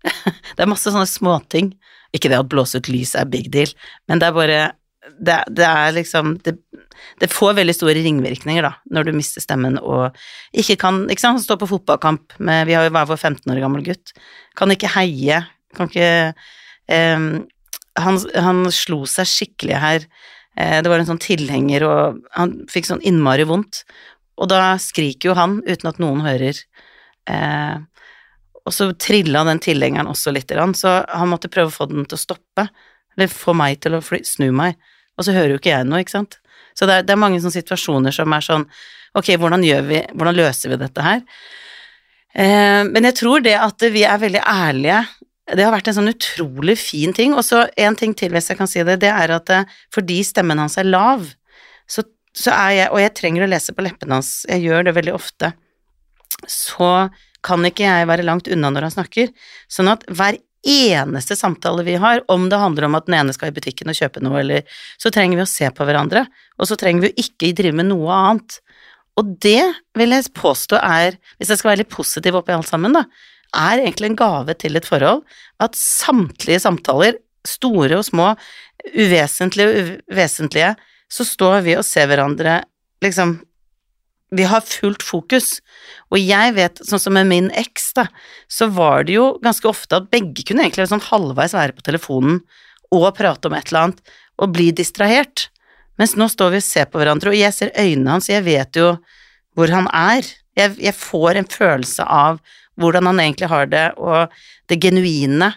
Det 0.56 0.64
er 0.64 0.70
masse 0.70 0.88
sånne 0.88 1.08
småting. 1.08 1.74
Ikke 2.16 2.30
det 2.32 2.40
at 2.40 2.48
blåse 2.50 2.80
ut 2.80 2.88
lys 2.90 3.12
er 3.18 3.28
big 3.30 3.50
deal, 3.52 3.70
men 4.08 4.22
det 4.22 4.30
er 4.30 4.36
bare 4.36 4.60
Det, 5.20 5.36
det 5.48 5.64
er 5.64 5.94
liksom 5.96 6.34
det, 6.44 6.52
det, 7.20 7.28
får 7.32 7.54
veldig 7.56 7.74
store 7.74 8.02
ringvirkninger, 8.04 8.62
da, 8.62 8.74
når 8.92 9.08
du 9.08 9.12
mister 9.16 9.40
stemmen 9.40 9.78
og 9.80 10.16
ikke 10.52 10.76
kan 10.80 11.06
Ikke 11.08 11.22
sant, 11.22 11.38
han 11.40 11.44
står 11.44 11.60
på 11.62 11.70
fotballkamp 11.70 12.36
med 12.38 12.68
Vi 12.68 12.76
har 12.76 12.84
jo 12.84 12.92
hver 12.92 13.08
vår 13.08 13.16
15 13.16 13.52
år 13.52 13.62
gammel 13.64 13.84
gutt. 13.86 14.12
Kan 14.56 14.72
ikke 14.72 14.92
heie 14.96 15.40
kan 15.76 15.90
ikke 15.90 16.12
eh, 16.90 17.26
han, 18.00 18.20
han, 18.34 18.64
slo 18.74 19.02
seg 19.08 19.28
skikkelig 19.28 19.78
her. 19.82 20.06
Eh, 20.58 20.78
det 20.82 20.90
var 20.90 21.02
en 21.02 21.08
sånn 21.08 21.22
tilhenger, 21.22 21.86
og 21.86 22.20
han 22.36 22.56
fikk 22.70 22.88
sånn 22.90 23.04
innmari 23.06 23.46
vondt. 23.48 23.84
Og 24.40 24.48
da 24.50 24.74
skriker 24.80 25.30
jo 25.30 25.38
han 25.38 25.60
uten 25.66 25.90
at 25.90 26.00
noen 26.02 26.24
hører. 26.24 26.58
Eh, 27.30 27.76
og 28.60 28.74
så 28.76 28.90
trilla 29.00 29.42
den 29.48 29.60
tilhengeren 29.62 30.10
også 30.10 30.32
grann, 30.46 30.74
så 30.74 31.00
han 31.08 31.30
måtte 31.30 31.50
prøve 31.52 31.72
å 31.72 31.74
få 31.74 31.88
den 31.90 32.06
til 32.06 32.18
å 32.18 32.24
stoppe. 32.24 32.68
Eller 33.16 33.32
få 33.32 33.54
meg 33.56 33.80
til 33.82 33.96
å 33.96 34.04
fly, 34.04 34.22
snu 34.24 34.50
meg. 34.52 34.78
Og 35.18 35.26
så 35.26 35.34
hører 35.34 35.54
jo 35.54 35.60
ikke 35.60 35.74
jeg 35.74 35.88
noe, 35.88 36.00
ikke 36.04 36.18
sant. 36.18 36.38
Så 36.78 36.86
det 36.86 37.00
er, 37.00 37.06
det 37.06 37.14
er 37.14 37.20
mange 37.20 37.40
sånne 37.42 37.58
situasjoner 37.58 38.14
som 38.14 38.32
er 38.32 38.44
sånn 38.46 38.64
Ok, 39.18 39.32
hvordan 39.42 39.64
gjør 39.66 39.88
vi 39.88 39.96
Hvordan 40.14 40.36
løser 40.38 40.70
vi 40.70 40.76
dette 40.78 41.02
her? 41.02 41.24
Eh, 42.30 42.82
men 42.86 43.08
jeg 43.08 43.16
tror 43.18 43.42
det 43.42 43.56
at 43.58 43.82
vi 43.90 44.04
er 44.06 44.20
veldig 44.22 44.42
ærlige 44.46 45.00
det 45.56 45.64
har 45.64 45.74
vært 45.74 45.90
en 45.90 45.96
sånn 46.00 46.12
utrolig 46.12 46.76
fin 46.80 47.14
ting. 47.16 47.34
Og 47.36 47.44
så 47.46 47.64
en 47.80 47.96
ting 47.98 48.14
til, 48.16 48.32
hvis 48.34 48.50
jeg 48.52 48.60
kan 48.60 48.70
si 48.70 48.82
det, 48.86 49.00
det 49.04 49.10
er 49.12 49.34
at 49.36 49.52
eh, 49.54 49.78
fordi 49.94 50.20
stemmen 50.26 50.60
hans 50.62 50.78
er 50.80 50.88
lav, 50.88 51.26
så, 51.90 52.04
så 52.36 52.54
er 52.54 52.76
jeg 52.76 52.92
Og 52.94 53.00
jeg 53.02 53.16
trenger 53.18 53.46
å 53.46 53.50
lese 53.50 53.74
på 53.74 53.84
leppene 53.86 54.20
hans, 54.20 54.44
jeg 54.48 54.66
gjør 54.68 54.86
det 54.88 54.96
veldig 54.98 55.16
ofte. 55.16 55.52
Så 56.46 57.08
kan 57.44 57.64
ikke 57.64 57.88
jeg 57.88 58.08
være 58.08 58.26
langt 58.26 58.48
unna 58.52 58.70
når 58.72 58.88
han 58.88 58.96
snakker. 58.98 59.34
Sånn 59.72 59.90
at 59.90 60.04
hver 60.12 60.38
eneste 60.66 61.36
samtale 61.36 61.84
vi 61.86 61.94
har, 61.96 62.20
om 62.28 62.48
det 62.52 62.58
handler 62.60 62.86
om 62.86 62.98
at 62.98 63.06
den 63.08 63.16
ene 63.16 63.32
skal 63.32 63.48
i 63.48 63.56
butikken 63.56 63.88
og 63.88 63.96
kjøpe 63.96 64.20
noe, 64.20 64.42
eller 64.42 64.66
Så 65.00 65.10
trenger 65.10 65.40
vi 65.40 65.46
å 65.46 65.48
se 65.48 65.70
på 65.72 65.86
hverandre, 65.88 66.26
og 66.58 66.68
så 66.68 66.76
trenger 66.76 67.06
vi 67.06 67.10
å 67.10 67.24
ikke 67.24 67.54
drive 67.56 67.76
med 67.80 67.88
noe 67.88 68.12
annet. 68.12 68.60
Og 69.18 69.36
det 69.40 69.64
vil 69.96 70.14
jeg 70.14 70.32
påstå 70.36 70.78
er, 70.80 71.16
hvis 71.38 71.50
jeg 71.50 71.60
skal 71.60 71.72
være 71.72 71.82
litt 71.82 71.92
positiv 71.92 72.36
oppi 72.38 72.54
alt 72.54 72.68
sammen, 72.68 72.94
da, 72.94 73.06
er 73.56 73.82
egentlig 73.82 74.10
en 74.10 74.18
gave 74.18 74.54
til 74.58 74.78
et 74.78 74.86
forhold 74.86 75.22
at 75.62 75.76
samtlige 75.78 76.62
samtaler, 76.62 77.18
store 77.46 78.00
og 78.00 78.06
små, 78.06 78.32
uvesentlige 78.94 79.68
og 79.68 79.92
uvesentlige, 80.10 80.74
så 81.10 81.26
står 81.26 81.62
vi 81.66 81.76
og 81.78 81.86
ser 81.86 82.10
hverandre 82.10 82.60
liksom 83.04 83.40
Vi 84.30 84.44
har 84.46 84.62
fullt 84.62 85.02
fokus, 85.02 85.56
og 86.14 86.20
jeg 86.22 86.52
vet, 86.54 86.78
sånn 86.86 87.00
som 87.02 87.16
med 87.16 87.26
min 87.26 87.48
eks, 87.50 87.88
da, 87.96 88.04
så 88.46 88.68
var 88.70 89.02
det 89.08 89.16
jo 89.16 89.24
ganske 89.42 89.66
ofte 89.66 89.98
at 89.98 90.06
begge 90.12 90.44
kunne 90.46 90.62
egentlig 90.62 90.86
sånn 90.86 91.02
halvveis 91.02 91.56
være 91.56 91.74
på 91.74 91.82
telefonen 91.82 92.38
og 92.94 93.08
prate 93.16 93.50
om 93.50 93.56
et 93.58 93.72
eller 93.72 93.88
annet 93.88 94.12
og 94.38 94.52
bli 94.54 94.68
distrahert. 94.70 95.48
Mens 95.98 96.14
nå 96.14 96.30
står 96.30 96.54
vi 96.54 96.60
og 96.62 96.68
ser 96.68 96.86
på 96.86 97.00
hverandre, 97.02 97.32
og 97.32 97.40
jeg 97.40 97.56
ser 97.56 97.74
øynene 97.74 98.14
hans, 98.14 98.30
jeg 98.30 98.46
vet 98.46 98.78
jo 98.78 98.92
hvor 99.58 99.74
han 99.74 99.90
er. 99.90 100.22
Jeg, 100.54 100.76
jeg 100.78 100.94
får 100.94 101.40
en 101.40 101.50
følelse 101.50 102.06
av 102.06 102.38
hvordan 102.80 103.10
han 103.10 103.22
egentlig 103.22 103.50
har 103.52 103.68
det, 103.70 103.86
og 104.00 104.32
det 104.70 104.80
genuine. 104.82 105.52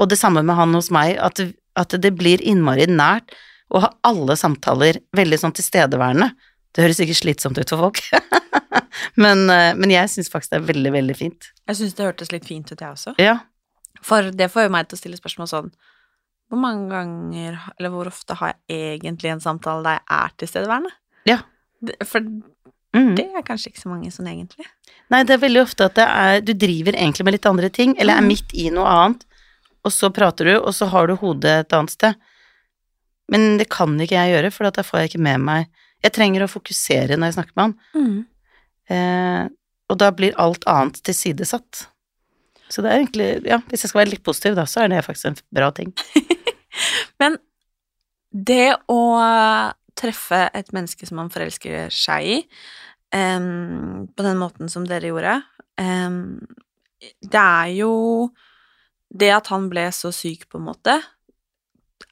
Og 0.00 0.08
det 0.10 0.18
samme 0.20 0.42
med 0.46 0.56
han 0.58 0.74
hos 0.74 0.90
meg, 0.94 1.16
at, 1.20 1.40
at 1.78 1.96
det 2.02 2.14
blir 2.18 2.42
innmari 2.42 2.88
nært 2.90 3.34
å 3.72 3.82
ha 3.84 3.92
alle 4.08 4.36
samtaler 4.36 5.00
veldig 5.16 5.38
sånn 5.40 5.54
tilstedeværende. 5.56 6.32
Det 6.72 6.84
høres 6.84 7.00
ikke 7.04 7.16
slitsomt 7.16 7.60
ut 7.60 7.68
for 7.68 7.86
folk, 7.86 8.00
men, 9.22 9.44
eh, 9.52 9.72
men, 9.76 9.92
jeg 9.92 10.08
syns 10.08 10.30
faktisk 10.32 10.54
det 10.54 10.60
er 10.60 10.68
veldig, 10.70 10.92
veldig 10.94 11.16
fint. 11.16 11.48
Jeg 11.68 11.80
syns 11.80 11.96
det 11.96 12.06
hørtes 12.06 12.32
litt 12.32 12.48
fint 12.48 12.68
ut, 12.72 12.78
jeg 12.78 12.88
også. 12.88 13.14
Ja. 13.20 13.38
For 14.04 14.32
det 14.34 14.48
får 14.52 14.66
jo 14.66 14.72
meg 14.74 14.88
til 14.88 14.98
å 14.98 15.00
stille 15.02 15.18
spørsmål 15.20 15.46
sånn 15.46 15.68
Hvor 16.50 16.58
mange 16.58 16.88
ganger, 16.90 17.60
eller 17.76 17.92
hvor 17.92 18.08
ofte 18.10 18.34
har 18.40 18.56
jeg 18.66 18.96
egentlig 18.96 19.30
en 19.30 19.44
samtale 19.44 19.84
der 19.84 20.00
jeg 20.00 20.16
er 20.16 20.34
tilstedeværende? 20.42 20.94
Ja. 21.28 21.38
For 22.08 22.24
Mm. 22.92 23.14
det 23.16 23.24
er 23.32 23.42
kanskje 23.46 23.70
ikke 23.72 23.80
så 23.82 23.88
mange 23.88 24.10
sånn 24.12 24.26
egentlig. 24.28 24.66
Nei, 25.10 25.22
det 25.24 25.32
er 25.36 25.40
veldig 25.46 25.62
ofte 25.62 25.86
at 25.88 25.98
er, 25.98 26.40
du 26.44 26.52
driver 26.52 26.92
egentlig 26.92 27.24
med 27.24 27.32
litt 27.38 27.46
andre 27.48 27.70
ting, 27.72 27.94
eller 27.98 28.18
er 28.18 28.20
Mm. 28.20 28.28
midt 28.28 28.52
i 28.54 28.66
noe 28.70 28.84
annet, 28.86 29.24
og 29.84 29.92
så 29.92 30.10
prater 30.12 30.44
du, 30.44 30.56
og 30.60 30.74
så 30.76 30.86
har 30.92 31.06
du 31.08 31.16
hodet 31.16 31.54
et 31.66 31.72
annet 31.72 31.90
sted. 31.90 32.14
Men 33.32 33.56
det 33.58 33.68
kan 33.70 33.96
ikke 33.98 34.18
jeg 34.18 34.34
gjøre, 34.34 34.52
for 34.52 34.68
da 34.70 34.82
får 34.84 35.00
jeg 35.00 35.10
ikke 35.12 35.22
med 35.24 35.40
meg 35.40 35.66
Jeg 36.04 36.12
trenger 36.12 36.42
å 36.42 36.50
fokusere 36.50 37.14
når 37.16 37.28
jeg 37.30 37.34
snakker 37.36 37.52
med 37.56 37.62
han, 37.94 38.26
eh, 38.90 39.48
og 39.88 39.98
da 39.98 40.10
blir 40.10 40.34
alt 40.36 40.64
annet 40.66 41.00
tilsidesatt. 41.06 41.86
Så 42.68 42.82
det 42.82 42.90
er 42.90 42.98
egentlig 43.04 43.46
Ja, 43.46 43.58
hvis 43.68 43.82
jeg 43.84 43.88
skal 43.90 44.00
være 44.04 44.10
litt 44.10 44.24
positiv, 44.24 44.54
da, 44.56 44.64
så 44.64 44.82
er 44.82 44.88
det 44.88 45.04
faktisk 45.06 45.26
en 45.26 45.36
bra 45.54 45.70
ting. 45.70 45.92
Men 47.20 47.38
det 48.34 48.74
å 48.88 48.98
treffe 50.02 50.44
et 50.52 50.72
menneske 50.74 51.06
som 51.08 51.20
man 51.22 51.30
forelsker 51.32 51.92
seg 51.94 52.28
i, 52.28 52.38
um, 53.14 54.08
på 54.10 54.26
den 54.26 54.40
måten 54.40 54.72
som 54.72 54.86
dere 54.88 55.12
gjorde 55.12 55.38
um, 55.80 56.40
Det 57.00 57.40
er 57.42 57.72
jo 57.76 57.94
Det 59.08 59.30
at 59.34 59.50
han 59.52 59.68
ble 59.72 59.88
så 59.94 60.12
syk, 60.14 60.48
på 60.48 60.60
en 60.60 60.68
måte, 60.70 60.98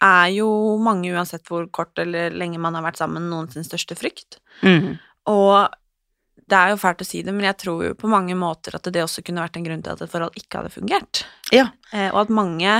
er 0.04 0.30
jo 0.34 0.48
mange, 0.82 1.10
uansett 1.12 1.46
hvor 1.48 1.66
kort 1.72 1.98
eller 1.98 2.32
lenge 2.32 2.60
man 2.60 2.76
har 2.76 2.84
vært 2.84 3.00
sammen, 3.00 3.28
noen 3.30 3.48
sin 3.52 3.64
største 3.66 3.96
frykt. 3.98 4.38
Mm. 4.60 4.98
Og 5.32 5.68
det 6.50 6.58
er 6.58 6.72
jo 6.72 6.80
fælt 6.80 7.04
å 7.04 7.06
si 7.06 7.22
det, 7.24 7.34
men 7.36 7.46
jeg 7.46 7.58
tror 7.62 7.84
jo 7.84 7.96
på 7.98 8.10
mange 8.10 8.34
måter 8.38 8.76
at 8.76 8.88
det 8.92 9.04
også 9.04 9.24
kunne 9.26 9.44
vært 9.44 9.58
en 9.60 9.66
grunn 9.66 9.84
til 9.84 9.94
at 9.94 10.02
et 10.04 10.12
forhold 10.12 10.36
ikke 10.38 10.60
hadde 10.60 10.74
fungert. 10.74 11.22
Ja. 11.54 11.68
Eh, 11.92 12.08
og 12.10 12.24
at 12.24 12.32
mange 12.34 12.76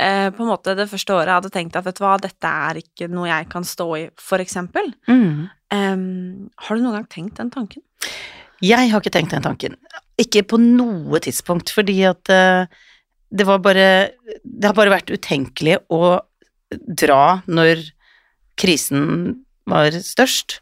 eh, 0.00 0.28
på 0.34 0.44
en 0.44 0.50
måte 0.50 0.74
det 0.78 0.88
første 0.90 1.14
året 1.16 1.32
hadde 1.36 1.52
tenkt 1.54 1.76
at 1.78 1.86
vet 1.86 1.98
du 1.98 2.04
hva, 2.04 2.16
dette 2.22 2.54
er 2.68 2.80
ikke 2.80 3.08
noe 3.12 3.28
jeg 3.28 3.48
kan 3.52 3.66
stå 3.66 3.88
i, 3.98 4.04
for 4.20 4.42
eksempel. 4.42 4.92
Mm. 5.10 5.46
Um, 5.74 6.50
har 6.66 6.76
du 6.76 6.84
noen 6.84 6.98
gang 7.00 7.08
tenkt 7.10 7.40
den 7.40 7.52
tanken? 7.54 7.84
Jeg 8.64 8.90
har 8.90 9.02
ikke 9.02 9.14
tenkt 9.14 9.34
den 9.34 9.44
tanken. 9.44 9.76
Ikke 10.20 10.44
på 10.46 10.60
noe 10.62 11.20
tidspunkt, 11.22 11.72
fordi 11.74 11.98
at 12.08 12.30
uh, 12.30 12.70
det 13.34 13.46
var 13.48 13.58
bare 13.64 13.86
Det 14.44 14.68
har 14.68 14.76
bare 14.76 14.92
vært 14.92 15.10
utenkelig 15.10 15.80
å 15.90 16.20
dra 16.70 17.42
når 17.46 17.82
krisen 18.60 19.40
var 19.68 19.94
størst. 19.96 20.60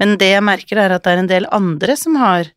Men 0.00 0.16
det 0.18 0.32
jeg 0.32 0.44
merker, 0.44 0.80
er 0.80 0.94
at 0.94 1.04
det 1.04 1.12
er 1.12 1.22
en 1.22 1.30
del 1.30 1.48
andre 1.54 1.96
som 1.98 2.16
har 2.18 2.48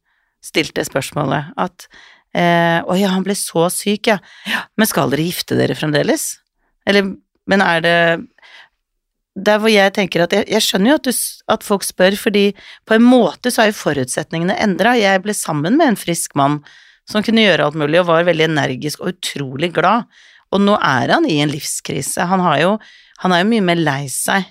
stilt 0.44 0.76
det 0.78 0.88
spørsmålet. 0.88 1.52
At 1.60 1.88
eh, 2.36 2.80
Å 2.84 2.98
ja, 3.00 3.12
han 3.14 3.26
ble 3.26 3.36
så 3.38 3.68
syk, 3.74 4.10
ja. 4.12 4.18
ja. 4.50 4.64
Men 4.80 4.90
skal 4.90 5.14
dere 5.14 5.28
gifte 5.28 5.58
dere 5.60 5.78
fremdeles? 5.78 6.38
Eller, 6.88 7.14
men 7.48 7.64
er 7.64 7.84
det 7.84 7.98
Der 9.38 9.60
hvor 9.62 9.70
jeg 9.72 9.94
tenker 9.96 10.24
at 10.24 10.34
Jeg, 10.34 10.48
jeg 10.50 10.64
skjønner 10.66 10.94
jo 10.94 10.98
at, 11.00 11.08
du, 11.08 11.24
at 11.54 11.66
folk 11.68 11.86
spør, 11.86 12.18
fordi 12.20 12.50
på 12.88 12.98
en 12.98 13.06
måte 13.06 13.54
så 13.54 13.64
er 13.64 13.72
jo 13.72 13.80
forutsetningene 13.82 14.58
endra. 14.64 14.96
Jeg 14.98 15.24
ble 15.24 15.36
sammen 15.38 15.78
med 15.78 15.94
en 15.94 16.00
frisk 16.00 16.36
mann 16.40 16.62
som 17.08 17.24
kunne 17.24 17.46
gjøre 17.46 17.70
alt 17.70 17.78
mulig, 17.80 18.02
og 18.02 18.10
var 18.10 18.28
veldig 18.28 18.50
energisk 18.50 19.04
og 19.04 19.14
utrolig 19.14 19.72
glad. 19.76 20.10
Og 20.52 20.64
nå 20.64 20.76
er 20.80 21.14
han 21.14 21.28
i 21.28 21.40
en 21.44 21.52
livskrise. 21.52 22.26
Han, 22.28 22.44
jo, 22.60 22.76
han 23.24 23.36
er 23.36 23.44
jo 23.44 23.50
mye 23.52 23.66
mer 23.70 23.80
lei 23.80 24.02
seg. 24.12 24.48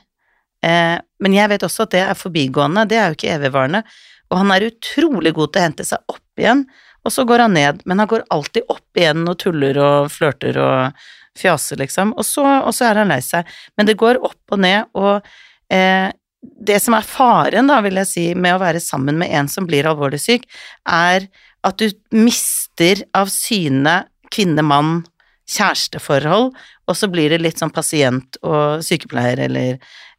Eh, 0.64 0.96
men 1.22 1.36
jeg 1.36 1.52
vet 1.52 1.64
også 1.66 1.86
at 1.86 1.94
det 1.94 2.02
er 2.04 2.18
forbigående, 2.18 2.86
det 2.88 3.00
er 3.00 3.10
jo 3.10 3.18
ikke 3.18 3.34
evigvarende. 3.36 3.82
Og 4.30 4.40
han 4.40 4.52
er 4.52 4.68
utrolig 4.70 5.32
god 5.36 5.52
til 5.52 5.62
å 5.62 5.66
hente 5.68 5.86
seg 5.86 6.12
opp 6.12 6.40
igjen, 6.40 6.64
og 7.06 7.14
så 7.14 7.24
går 7.28 7.44
han 7.44 7.54
ned, 7.54 7.80
men 7.86 8.02
han 8.02 8.10
går 8.10 8.26
alltid 8.34 8.66
opp 8.72 8.98
igjen 8.98 9.26
og 9.30 9.38
tuller 9.42 9.78
og 9.78 10.10
flørter 10.12 10.58
og 10.58 11.06
fjaser, 11.36 11.78
liksom, 11.80 12.14
og 12.16 12.26
så, 12.26 12.44
og 12.64 12.72
så 12.74 12.88
er 12.88 13.02
han 13.02 13.12
lei 13.12 13.20
seg. 13.24 13.48
Men 13.76 13.88
det 13.88 13.98
går 14.00 14.18
opp 14.24 14.56
og 14.56 14.62
ned, 14.64 14.88
og 14.96 15.26
eh, 15.72 16.08
det 16.40 16.78
som 16.82 16.96
er 16.96 17.06
faren, 17.06 17.68
da, 17.70 17.80
vil 17.84 18.00
jeg 18.02 18.10
si, 18.10 18.26
med 18.34 18.56
å 18.56 18.62
være 18.62 18.82
sammen 18.82 19.18
med 19.20 19.32
en 19.36 19.50
som 19.50 19.68
blir 19.68 19.88
alvorlig 19.88 20.20
syk, 20.22 20.46
er 20.88 21.28
at 21.66 21.82
du 21.82 21.90
mister 22.14 23.02
av 23.16 23.30
syne 23.32 24.00
kvinne-mann 24.32 25.04
kjæresteforhold, 25.50 26.50
og 26.86 26.98
så 26.98 27.08
blir 27.10 27.32
det 27.32 27.42
litt 27.42 27.60
sånn 27.62 27.74
pasient 27.74 28.38
og 28.46 28.82
sykepleier 28.86 29.44
eller 29.46 29.76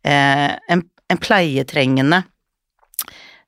eh, 0.08 0.52
en, 0.56 0.84
en 1.12 1.22
pleietrengende. 1.22 2.24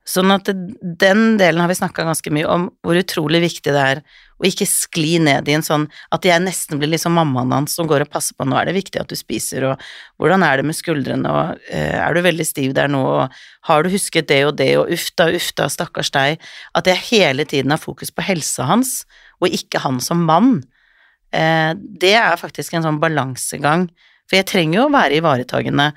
Sånn 0.09 0.31
at 0.33 0.47
den 0.49 1.37
delen 1.37 1.61
har 1.61 1.69
vi 1.69 1.77
snakka 1.77 2.05
ganske 2.07 2.31
mye 2.33 2.47
om, 2.49 2.65
hvor 2.81 2.97
utrolig 2.97 3.43
viktig 3.43 3.73
det 3.75 3.81
er 3.83 4.01
å 4.39 4.47
ikke 4.47 4.65
skli 4.65 5.19
ned 5.21 5.49
i 5.51 5.53
en 5.57 5.65
sånn 5.65 5.85
at 6.15 6.25
jeg 6.25 6.41
nesten 6.41 6.79
blir 6.79 6.89
liksom 6.93 7.13
mammaen 7.17 7.51
hans 7.53 7.75
som 7.77 7.87
går 7.89 8.05
og 8.05 8.11
passer 8.13 8.37
på 8.37 8.47
nå 8.47 8.55
er 8.57 8.69
det 8.69 8.77
viktig 8.77 9.01
at 9.01 9.11
du 9.11 9.17
spiser, 9.19 9.67
og 9.67 9.83
hvordan 10.17 10.45
er 10.47 10.59
det 10.59 10.65
med 10.69 10.77
skuldrene, 10.77 11.29
og 11.29 11.61
eh, 11.67 11.99
er 11.99 12.15
du 12.15 12.23
veldig 12.25 12.47
stiv 12.47 12.73
der 12.77 12.89
nå, 12.89 13.03
og 13.03 13.37
har 13.69 13.85
du 13.85 13.91
husket 13.93 14.31
det 14.31 14.41
og 14.47 14.55
det, 14.61 14.71
og 14.79 14.89
uff 14.95 15.09
da, 15.19 15.29
uff 15.35 15.51
da, 15.59 15.69
stakkars 15.69 16.13
deg, 16.15 16.49
at 16.79 16.89
jeg 16.89 17.05
hele 17.11 17.45
tiden 17.45 17.75
har 17.75 17.83
fokus 17.83 18.15
på 18.15 18.25
helsa 18.25 18.69
hans, 18.71 19.03
og 19.43 19.53
ikke 19.53 19.83
han 19.83 19.99
som 20.03 20.23
mann. 20.25 20.61
Eh, 21.35 21.75
det 21.75 22.15
er 22.17 22.39
faktisk 22.39 22.73
en 22.73 22.87
sånn 22.87 23.01
balansegang, 23.03 23.89
for 24.25 24.39
jeg 24.39 24.49
trenger 24.49 24.79
jo 24.79 24.87
å 24.87 24.95
være 24.95 25.19
ivaretagende 25.19 25.91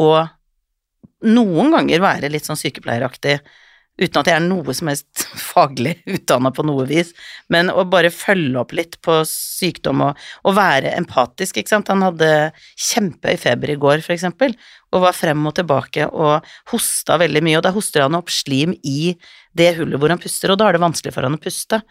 og 0.00 0.32
noen 1.24 1.72
ganger 1.74 2.02
være 2.02 2.30
litt 2.32 2.48
sånn 2.48 2.58
sykepleieraktig, 2.60 3.38
uten 4.00 4.18
at 4.22 4.28
jeg 4.30 4.38
er 4.38 4.44
noe 4.44 4.74
som 4.74 4.88
helst 4.88 5.24
faglig 5.52 5.98
utdanna 6.08 6.52
på 6.54 6.64
noe 6.66 6.86
vis, 6.88 7.12
men 7.52 7.70
å 7.70 7.84
bare 7.88 8.12
følge 8.14 8.58
opp 8.62 8.72
litt 8.76 8.98
på 9.04 9.18
sykdom 9.28 10.04
og, 10.08 10.22
og 10.48 10.56
være 10.56 10.94
empatisk, 10.96 11.60
ikke 11.60 11.74
sant. 11.74 11.92
Han 11.92 12.04
hadde 12.06 12.30
kjempehøy 12.88 13.40
feber 13.40 13.74
i 13.74 13.78
går, 13.80 14.04
for 14.04 14.16
eksempel, 14.16 14.56
og 14.92 15.04
var 15.06 15.16
frem 15.16 15.44
og 15.48 15.56
tilbake 15.58 16.08
og 16.08 16.48
hosta 16.72 17.18
veldig 17.20 17.44
mye, 17.44 17.58
og 17.60 17.66
da 17.66 17.74
hoster 17.76 18.06
han 18.06 18.18
opp 18.18 18.32
slim 18.32 18.74
i 18.82 19.14
det 19.56 19.74
hullet 19.78 20.00
hvor 20.00 20.12
han 20.12 20.22
puster, 20.22 20.52
og 20.52 20.60
da 20.60 20.70
er 20.70 20.78
det 20.78 20.84
vanskelig 20.86 21.14
for 21.14 21.28
han 21.28 21.38
å 21.38 21.42
puste. 21.42 21.82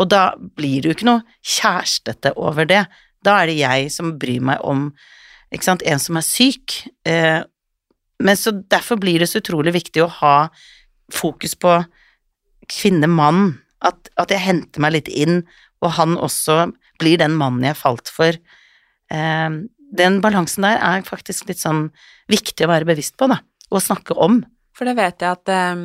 Og 0.00 0.08
da 0.08 0.30
blir 0.38 0.80
det 0.80 0.90
jo 0.90 0.96
ikke 0.96 1.08
noe 1.10 1.40
kjærestete 1.44 2.32
over 2.40 2.68
det. 2.68 2.84
Da 3.26 3.40
er 3.42 3.50
det 3.50 3.58
jeg 3.58 3.90
som 3.92 4.14
bryr 4.20 4.44
meg 4.52 4.62
om 4.64 4.88
ikke 5.50 5.66
sant, 5.66 5.82
en 5.82 6.00
som 6.00 6.16
er 6.16 6.24
syk. 6.24 6.76
Eh, 7.04 7.42
men 8.20 8.36
så 8.36 8.52
derfor 8.52 9.00
blir 9.00 9.22
det 9.22 9.30
så 9.30 9.40
utrolig 9.40 9.74
viktig 9.78 10.04
å 10.04 10.12
ha 10.20 10.34
fokus 11.14 11.56
på 11.58 11.78
kvinne-mann. 12.70 13.58
At, 13.80 14.10
at 14.20 14.32
jeg 14.32 14.44
henter 14.44 14.82
meg 14.84 14.98
litt 14.98 15.08
inn, 15.08 15.42
og 15.80 15.94
han 15.96 16.18
også 16.20 16.66
blir 17.00 17.20
den 17.20 17.32
mannen 17.40 17.64
jeg 17.64 17.80
falt 17.80 18.12
for. 18.12 18.36
Eh, 19.10 19.50
den 19.90 20.20
balansen 20.22 20.66
der 20.66 20.78
er 20.84 21.06
faktisk 21.06 21.48
litt 21.48 21.62
sånn 21.62 21.88
viktig 22.30 22.66
å 22.66 22.70
være 22.70 22.88
bevisst 22.92 23.16
på, 23.18 23.30
da, 23.30 23.40
og 23.72 23.82
snakke 23.82 24.16
om. 24.20 24.42
For 24.76 24.88
det 24.88 24.98
vet 25.00 25.24
jeg 25.24 25.38
at 25.38 25.52
eh, 25.52 25.84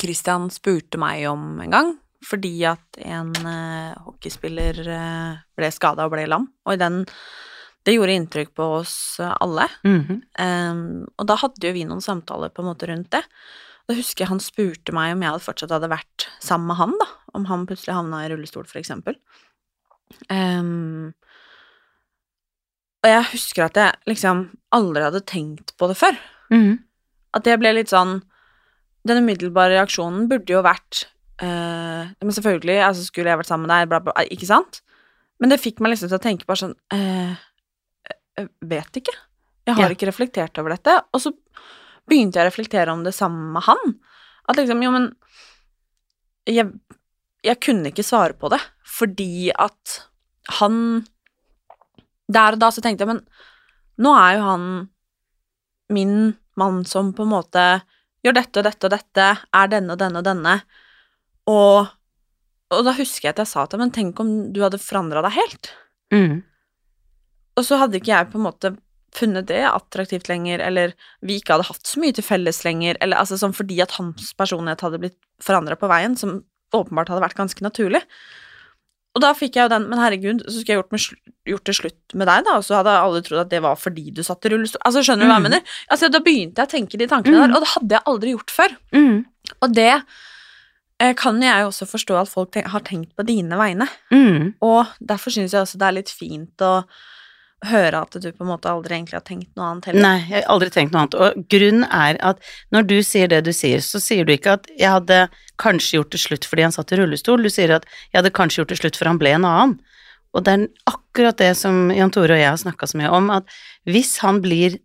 Christian 0.00 0.48
spurte 0.52 1.00
meg 1.00 1.26
om 1.30 1.60
en 1.64 1.74
gang, 1.76 1.92
fordi 2.24 2.54
at 2.66 2.98
en 3.04 3.30
eh, 3.44 3.92
hockeyspiller 4.06 4.80
eh, 4.84 5.36
ble 5.56 5.70
skada 5.74 6.08
og 6.08 6.16
ble 6.16 6.26
lam, 6.30 6.48
og 6.66 6.74
i 6.74 6.80
den 6.80 7.04
Det 7.86 7.94
gjorde 7.94 8.16
inntrykk 8.18 8.52
på 8.58 8.64
oss 8.80 9.20
alle. 9.20 9.36
alle. 9.40 9.68
-hmm. 9.84 10.20
um, 10.72 11.06
og 11.16 11.26
da 11.26 11.36
hadde 11.36 11.66
jo 11.66 11.72
vi 11.72 11.84
noen 11.84 12.00
samtaler 12.00 12.48
på 12.48 12.62
en 12.62 12.68
måte 12.68 12.86
rundt 12.86 13.10
det. 13.10 13.22
Da 13.88 13.94
husker 13.94 14.24
jeg 14.24 14.28
han 14.28 14.40
spurte 14.40 14.92
meg 14.92 15.14
om 15.14 15.22
jeg 15.22 15.30
hadde 15.30 15.44
fortsatt 15.44 15.70
hadde 15.70 15.88
vært 15.88 16.28
sammen 16.40 16.66
med 16.66 16.76
han, 16.76 16.92
da. 17.00 17.06
Om 17.34 17.44
han 17.48 17.66
plutselig 17.66 17.94
havna 17.94 18.24
i 18.24 18.28
rullestol, 18.28 18.66
for 18.68 18.78
eksempel. 18.78 19.16
Um, 20.28 21.14
og 23.04 23.10
jeg 23.10 23.30
husker 23.32 23.64
at 23.64 23.78
jeg 23.78 23.92
liksom 24.10 24.48
aldri 24.74 25.04
hadde 25.06 25.24
tenkt 25.28 25.74
på 25.78 25.88
det 25.88 25.96
før. 25.96 26.18
Mhm. 26.50 26.78
At 27.36 27.44
det 27.44 27.58
ble 27.60 27.74
litt 27.76 27.92
sånn 27.92 28.22
Den 29.06 29.20
umiddelbare 29.20 29.76
reaksjonen 29.76 30.30
burde 30.30 30.48
jo 30.48 30.62
vært 30.64 31.04
uh, 31.42 32.08
Men 32.08 32.32
selvfølgelig, 32.32 32.80
altså 32.82 33.04
skulle 33.04 33.28
jeg 33.28 33.38
vært 33.38 33.50
sammen 33.50 33.68
med 33.68 33.74
deg, 33.74 33.88
bla, 33.88 34.00
bla, 34.00 34.24
ikke 34.32 34.48
sant? 34.48 34.80
Men 35.38 35.52
det 35.52 35.60
fikk 35.60 35.80
meg 35.80 35.92
liksom 35.92 36.08
til 36.08 36.18
å 36.18 36.24
tenke 36.24 36.48
bare 36.48 36.62
sånn 36.64 36.74
eh, 36.92 37.36
Jeg 37.36 37.47
vet 38.70 39.00
ikke. 39.00 39.14
Jeg 39.68 39.74
har 39.76 39.88
Ja. 39.90 39.94
ikke 39.94 40.08
reflektert 40.08 40.58
over 40.58 40.70
dette. 40.76 40.94
Og 41.12 41.20
så 41.20 41.32
begynte 42.08 42.38
jeg 42.40 42.46
å 42.46 42.50
reflektere 42.50 42.92
om 42.94 43.02
det 43.04 43.12
samme 43.14 43.52
med 43.52 43.62
han. 43.66 43.98
At 44.48 44.56
liksom, 44.56 44.80
jo, 44.82 44.90
men 44.94 45.10
jeg, 46.48 46.72
jeg 47.44 47.60
kunne 47.60 47.90
ikke 47.92 48.06
svare 48.06 48.32
på 48.38 48.48
det, 48.54 48.60
fordi 48.88 49.50
at 49.52 49.98
han 50.60 51.04
Der 52.32 52.52
og 52.56 52.58
da 52.60 52.68
så 52.72 52.82
tenkte 52.84 53.04
jeg, 53.06 53.08
men 53.08 53.22
nå 54.04 54.10
er 54.16 54.34
jo 54.36 54.42
han 54.44 54.64
min 55.90 56.36
mann 56.60 56.82
som 56.84 57.12
på 57.16 57.24
en 57.24 57.30
måte 57.32 57.62
gjør 58.24 58.34
dette 58.36 58.60
og 58.60 58.64
dette 58.66 58.84
og 58.84 58.92
dette, 58.92 59.28
er 59.56 59.70
denne 59.72 59.94
og 59.94 59.98
denne 60.02 60.20
og 60.20 60.26
denne, 60.26 60.54
og, 61.48 61.88
og 62.74 62.82
da 62.84 62.92
husker 62.98 63.28
jeg 63.28 63.32
at 63.32 63.40
jeg 63.44 63.48
sa 63.48 63.64
til 63.64 63.78
ham, 63.78 63.86
men 63.86 63.94
tenk 63.96 64.20
om 64.20 64.32
du 64.52 64.60
hadde 64.60 64.76
forandra 64.82 65.22
deg 65.24 65.38
helt. 65.38 65.70
Mhm. 66.12 66.42
Og 67.58 67.66
så 67.66 67.78
hadde 67.80 67.98
ikke 67.98 68.12
jeg 68.14 68.30
på 68.32 68.38
en 68.38 68.46
måte 68.46 68.70
funnet 69.18 69.48
det 69.48 69.62
attraktivt 69.66 70.28
lenger, 70.30 70.60
eller 70.62 70.92
vi 71.24 71.38
ikke 71.40 71.56
hadde 71.56 71.66
hatt 71.70 71.88
så 71.88 71.98
mye 71.98 72.14
til 72.14 72.22
felles 72.26 72.60
lenger, 72.66 72.98
eller 73.02 73.18
altså 73.18 73.38
sånn 73.40 73.54
fordi 73.56 73.80
at 73.82 73.96
hans 73.98 74.32
personlighet 74.38 74.84
hadde 74.84 75.00
blitt 75.02 75.16
forandra 75.42 75.74
på 75.80 75.88
veien, 75.90 76.14
som 76.20 76.42
åpenbart 76.76 77.08
hadde 77.10 77.24
vært 77.24 77.38
ganske 77.38 77.64
naturlig. 77.64 78.02
Og 79.16 79.22
da 79.24 79.32
fikk 79.34 79.56
jeg 79.56 79.64
jo 79.64 79.72
den, 79.72 79.86
men 79.90 79.98
herregud, 79.98 80.44
så 80.44 80.60
skulle 80.60 80.76
jeg 80.76 80.82
gjort, 80.82 80.92
med, 80.92 81.32
gjort 81.50 81.64
det 81.66 81.74
slutt 81.74 82.14
med 82.20 82.28
deg, 82.30 82.44
da, 82.46 82.58
og 82.60 82.66
så 82.68 82.76
hadde 82.78 82.92
alle 83.00 83.22
trodd 83.26 83.40
at 83.40 83.50
det 83.50 83.62
var 83.64 83.80
fordi 83.80 84.12
du 84.14 84.20
satt 84.22 84.44
i 84.46 84.52
rullestol. 84.52 84.82
Altså, 84.86 85.02
skjønner 85.02 85.24
du 85.24 85.30
hva 85.32 85.38
jeg 85.40 85.42
Mm. 85.42 85.48
mener? 85.48 85.62
Altså, 85.90 86.10
da 86.12 86.20
begynte 86.22 86.60
jeg 86.62 86.68
å 86.68 86.74
tenke 86.76 86.98
de 87.00 87.08
tankene 87.10 87.40
Mm. 87.40 87.48
der, 87.48 87.56
og 87.56 87.64
det 87.64 87.72
hadde 87.74 87.96
jeg 87.96 88.04
aldri 88.12 88.34
gjort 88.36 88.50
før. 88.54 88.76
Mm. 88.92 89.24
Og 89.62 89.72
det 89.74 90.02
eh, 91.00 91.14
kan 91.14 91.40
jeg 91.42 91.62
jo 91.62 91.68
også 91.72 91.86
forstå 91.88 92.20
at 92.20 92.28
folk 92.28 92.50
ten 92.52 92.64
har 92.68 92.80
tenkt 92.80 93.16
på 93.16 93.24
dine 93.26 93.56
vegne. 93.56 93.88
Mhm. 94.12 94.54
Og 94.62 94.86
derfor 95.00 95.30
syns 95.30 95.52
jeg 95.54 95.62
også 95.62 95.78
det 95.78 95.88
er 95.88 95.92
litt 95.98 96.10
fint 96.10 96.56
å 96.58 96.84
høre 97.66 98.04
at 98.04 98.14
du 98.14 98.28
på 98.30 98.44
en 98.44 98.50
måte 98.52 98.70
aldri 98.70 98.94
egentlig 98.94 99.16
har 99.18 99.24
tenkt 99.26 99.50
noe 99.58 99.72
annet 99.72 99.88
heller. 99.88 100.04
Nei, 100.04 100.18
jeg 100.28 100.36
har 100.44 100.52
aldri 100.54 100.70
tenkt 100.74 100.94
noe 100.94 101.02
annet. 101.02 101.16
Og 101.18 101.46
grunnen 101.50 101.86
er 101.90 102.18
at 102.24 102.42
når 102.74 102.86
du 102.86 102.96
sier 103.06 103.30
det 103.30 103.40
du 103.48 103.52
sier, 103.56 103.82
så 103.82 104.00
sier 104.02 104.28
du 104.28 104.32
ikke 104.34 104.58
at 104.60 104.68
jeg 104.78 104.92
hadde 104.94 105.24
kanskje 105.58 105.98
gjort 105.98 106.14
det 106.14 106.22
slutt 106.22 106.46
fordi 106.46 106.68
han 106.68 106.74
satt 106.74 106.94
i 106.94 107.00
rullestol, 107.00 107.42
du 107.42 107.50
sier 107.50 107.74
at 107.74 107.88
jeg 108.12 108.20
hadde 108.20 108.34
kanskje 108.36 108.62
gjort 108.62 108.74
det 108.74 108.80
slutt 108.82 109.00
for 109.00 109.10
han 109.10 109.18
ble 109.20 109.34
en 109.34 109.48
annen. 109.48 109.78
Og 110.36 110.44
det 110.44 110.54
er 110.54 110.68
akkurat 110.90 111.40
det 111.40 111.50
som 111.58 111.88
Jan 111.94 112.12
Tore 112.14 112.36
og 112.36 112.42
jeg 112.42 112.50
har 112.52 112.60
snakka 112.60 112.86
så 112.86 113.00
mye 113.00 113.10
om, 113.16 113.30
at 113.34 113.48
hvis 113.88 114.18
han 114.22 114.42
blir 114.44 114.78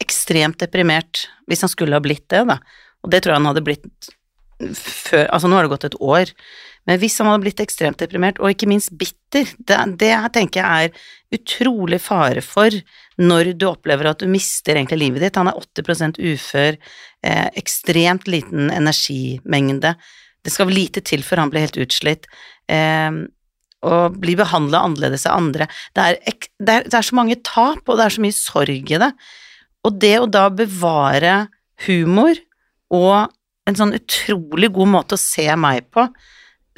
ekstremt 0.00 0.60
deprimert, 0.62 1.26
hvis 1.50 1.64
han 1.64 1.72
skulle 1.72 1.96
ha 1.96 2.04
blitt 2.04 2.28
det, 2.32 2.44
da, 2.48 2.60
og 3.00 3.12
det 3.12 3.22
tror 3.24 3.34
jeg 3.34 3.40
han 3.40 3.50
hadde 3.50 3.66
blitt 3.66 4.10
før 4.76 5.24
Altså, 5.32 5.48
nå 5.48 5.56
har 5.56 5.64
det 5.64 5.72
gått 5.72 5.86
et 5.88 6.00
år, 6.04 6.30
men 6.88 7.00
hvis 7.00 7.18
han 7.20 7.28
hadde 7.28 7.44
blitt 7.44 7.60
ekstremt 7.62 8.00
deprimert, 8.00 8.40
og 8.40 8.52
ikke 8.52 8.68
minst 8.70 8.92
bitter, 8.98 9.48
det, 9.68 9.78
det 10.00 10.14
tenker 10.34 10.62
jeg 10.62 10.88
er 10.88 11.36
utrolig 11.36 12.00
fare 12.02 12.42
for 12.44 12.74
når 13.20 13.52
du 13.60 13.66
opplever 13.68 14.10
at 14.10 14.22
du 14.22 14.30
mister 14.30 14.78
egentlig 14.78 15.02
livet 15.02 15.26
ditt. 15.26 15.38
Han 15.38 15.50
er 15.50 15.60
80 15.60 16.18
ufør, 16.32 16.78
eh, 17.26 17.48
ekstremt 17.60 18.30
liten 18.30 18.72
energimengde. 18.74 19.94
Det 20.40 20.54
skal 20.54 20.72
lite 20.72 21.04
til 21.04 21.22
før 21.26 21.44
han 21.44 21.52
blir 21.52 21.68
helt 21.68 21.78
utslitt. 21.84 22.26
Eh, 22.70 23.20
og 23.80 24.16
blir 24.20 24.36
behandla 24.36 24.82
annerledes 24.84 25.24
av 25.28 25.38
andre. 25.40 25.68
Det 25.96 26.02
er, 26.04 26.18
det, 26.60 26.74
er, 26.74 26.88
det 26.88 26.96
er 26.98 27.06
så 27.06 27.16
mange 27.16 27.38
tap, 27.46 27.80
og 27.86 27.96
det 27.96 28.06
er 28.06 28.16
så 28.16 28.24
mye 28.24 28.36
sorg 28.36 28.92
i 28.92 29.00
det. 29.00 29.10
Og 29.88 29.96
det 30.02 30.16
å 30.20 30.28
da 30.28 30.48
bevare 30.52 31.36
humor 31.86 32.36
og 32.92 33.30
en 33.68 33.78
sånn 33.78 33.94
utrolig 33.96 34.68
god 34.74 34.90
måte 34.92 35.16
å 35.16 35.22
se 35.22 35.46
meg 35.60 35.86
på, 35.94 36.04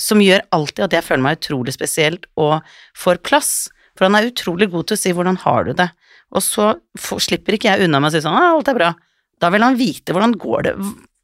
som 0.01 0.23
gjør 0.23 0.45
alltid 0.55 0.87
at 0.87 0.97
jeg 0.97 1.07
føler 1.07 1.25
meg 1.27 1.39
utrolig 1.41 1.75
spesielt 1.75 2.27
og 2.41 2.61
får 2.99 3.23
plass. 3.27 3.53
For 3.97 4.09
han 4.09 4.17
er 4.19 4.31
utrolig 4.31 4.71
god 4.73 4.89
til 4.89 4.97
å 4.97 5.03
si 5.03 5.13
'hvordan 5.13 5.39
har 5.45 5.65
du 5.65 5.73
det', 5.75 5.93
og 6.33 6.43
så 6.43 6.81
for, 6.99 7.21
slipper 7.21 7.55
ikke 7.55 7.69
jeg 7.69 7.85
unna 7.85 8.01
med 8.01 8.11
å 8.11 8.13
si 8.13 8.25
sånn 8.25 8.37
'ah, 8.37 8.57
alt 8.57 8.69
er 8.69 8.79
bra'. 8.79 8.95
Da 9.41 9.51
vil 9.51 9.63
han 9.63 9.77
vite 9.77 10.13
hvordan 10.13 10.39
går 10.39 10.63
det, 10.63 10.75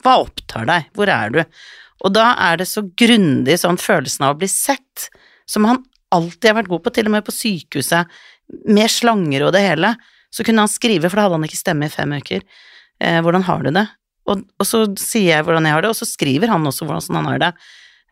Hva 0.05 0.23
opptar 0.23 0.65
deg? 0.65 0.85
Hvor 0.95 1.09
er 1.11 1.31
du? 1.31 1.45
Og 2.07 2.13
da 2.15 2.37
er 2.39 2.59
det 2.61 2.69
så 2.71 2.85
grundig 2.95 3.59
sånn 3.59 3.77
følelsen 3.77 4.29
av 4.29 4.37
å 4.37 4.39
bli 4.39 4.47
sett, 4.47 5.09
som 5.45 5.65
han 5.65 5.83
alltid 6.15 6.53
har 6.53 6.63
vært 6.63 6.71
god 6.71 6.85
på, 6.85 6.93
til 6.95 7.09
og 7.11 7.15
med 7.17 7.27
på 7.27 7.35
sykehuset, 7.35 8.07
med 8.65 8.87
slanger 8.87 9.43
og 9.49 9.53
det 9.57 9.65
hele. 9.65 9.97
Så 10.31 10.47
kunne 10.47 10.63
han 10.63 10.71
skrive, 10.71 11.09
for 11.09 11.19
da 11.19 11.27
hadde 11.27 11.35
han 11.41 11.49
ikke 11.49 11.59
stemme 11.59 11.89
i 11.89 11.93
fem 11.93 12.15
uker. 12.15 12.45
Eh, 13.01 13.19
hvordan 13.25 13.43
har 13.49 13.67
du 13.67 13.73
det? 13.75 13.87
Og, 14.29 14.45
og 14.61 14.69
så 14.69 14.85
sier 15.01 15.39
jeg 15.39 15.45
hvordan 15.47 15.67
jeg 15.67 15.75
har 15.75 15.85
det, 15.85 15.91
og 15.91 15.99
så 15.99 16.09
skriver 16.09 16.53
han 16.53 16.67
også 16.69 16.87
hvordan 16.87 17.19
han 17.19 17.31
har 17.33 17.43
det. 17.43 17.53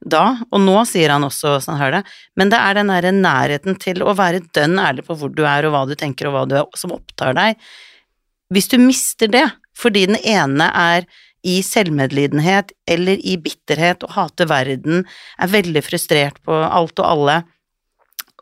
Da, 0.04 0.36
og 0.52 0.60
nå 0.60 0.76
sier 0.86 1.10
han 1.14 1.24
også 1.24 1.56
sånn 1.64 1.78
her 1.80 1.94
det, 1.94 2.02
men 2.36 2.50
det 2.52 2.58
er 2.60 2.76
den 2.76 2.92
derre 2.92 3.12
nærheten 3.16 3.78
til 3.80 4.04
å 4.04 4.12
være 4.14 4.42
dønn 4.54 4.76
ærlig 4.78 5.06
på 5.06 5.16
hvor 5.16 5.32
du 5.32 5.42
er 5.48 5.66
og 5.66 5.72
hva 5.72 5.84
du 5.88 5.94
tenker 5.98 6.28
og 6.28 6.36
hva 6.36 6.42
du 6.46 6.56
er, 6.60 6.66
som 6.76 6.92
opptar 6.94 7.34
deg. 7.38 7.56
Hvis 8.52 8.68
du 8.70 8.76
mister 8.82 9.30
det 9.32 9.46
fordi 9.76 10.04
den 10.10 10.20
ene 10.20 10.68
er 10.68 11.08
i 11.46 11.58
selvmedlidenhet 11.62 12.72
eller 12.90 13.20
i 13.24 13.36
bitterhet 13.40 14.04
og 14.06 14.14
hater 14.16 14.48
verden, 14.50 15.04
er 15.38 15.52
veldig 15.52 15.82
frustrert 15.84 16.40
på 16.44 16.54
alt 16.54 16.98
og 17.00 17.06
alle, 17.06 17.36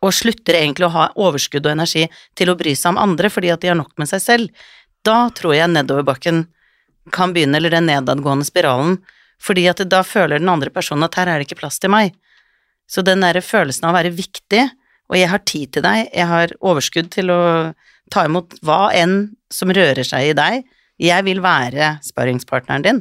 og 0.05 0.12
slutter 0.12 0.59
egentlig 0.59 0.88
å 0.88 0.95
ha 0.95 1.09
overskudd 1.17 1.64
og 1.64 1.75
energi 1.77 2.07
til 2.37 2.51
å 2.51 2.59
bry 2.61 2.75
seg 2.77 2.93
om 2.93 3.03
andre 3.03 3.31
fordi 3.33 3.53
at 3.55 3.62
de 3.62 3.71
har 3.73 3.79
nok 3.79 3.95
med 4.01 4.11
seg 4.11 4.23
selv, 4.25 4.64
da 5.05 5.29
tror 5.37 5.57
jeg 5.57 5.73
nedoverbakken 5.73 6.45
kan 7.12 7.35
begynne, 7.35 7.59
eller 7.59 7.73
den 7.73 7.88
nedadgående 7.90 8.47
spiralen, 8.49 8.99
fordi 9.42 9.66
at 9.70 9.83
da 9.90 10.03
føler 10.07 10.40
den 10.42 10.51
andre 10.53 10.73
personen 10.75 11.07
at 11.07 11.16
her 11.18 11.31
er 11.31 11.40
det 11.40 11.49
ikke 11.49 11.62
plass 11.62 11.81
til 11.83 11.92
meg. 11.92 12.14
Så 12.90 13.05
den 13.05 13.25
derre 13.25 13.42
følelsen 13.44 13.87
av 13.87 13.94
å 13.94 13.99
være 13.99 14.14
viktig, 14.14 14.62
og 15.11 15.18
jeg 15.18 15.31
har 15.31 15.42
tid 15.49 15.73
til 15.75 15.85
deg, 15.85 16.09
jeg 16.12 16.29
har 16.29 16.55
overskudd 16.64 17.11
til 17.12 17.33
å 17.33 17.42
ta 18.12 18.25
imot 18.29 18.57
hva 18.64 18.88
enn 18.97 19.35
som 19.53 19.73
rører 19.73 20.05
seg 20.07 20.31
i 20.31 20.37
deg, 20.37 20.64
jeg 21.01 21.27
vil 21.27 21.42
være 21.44 21.97
sparringspartneren 22.05 22.85
din, 22.85 23.01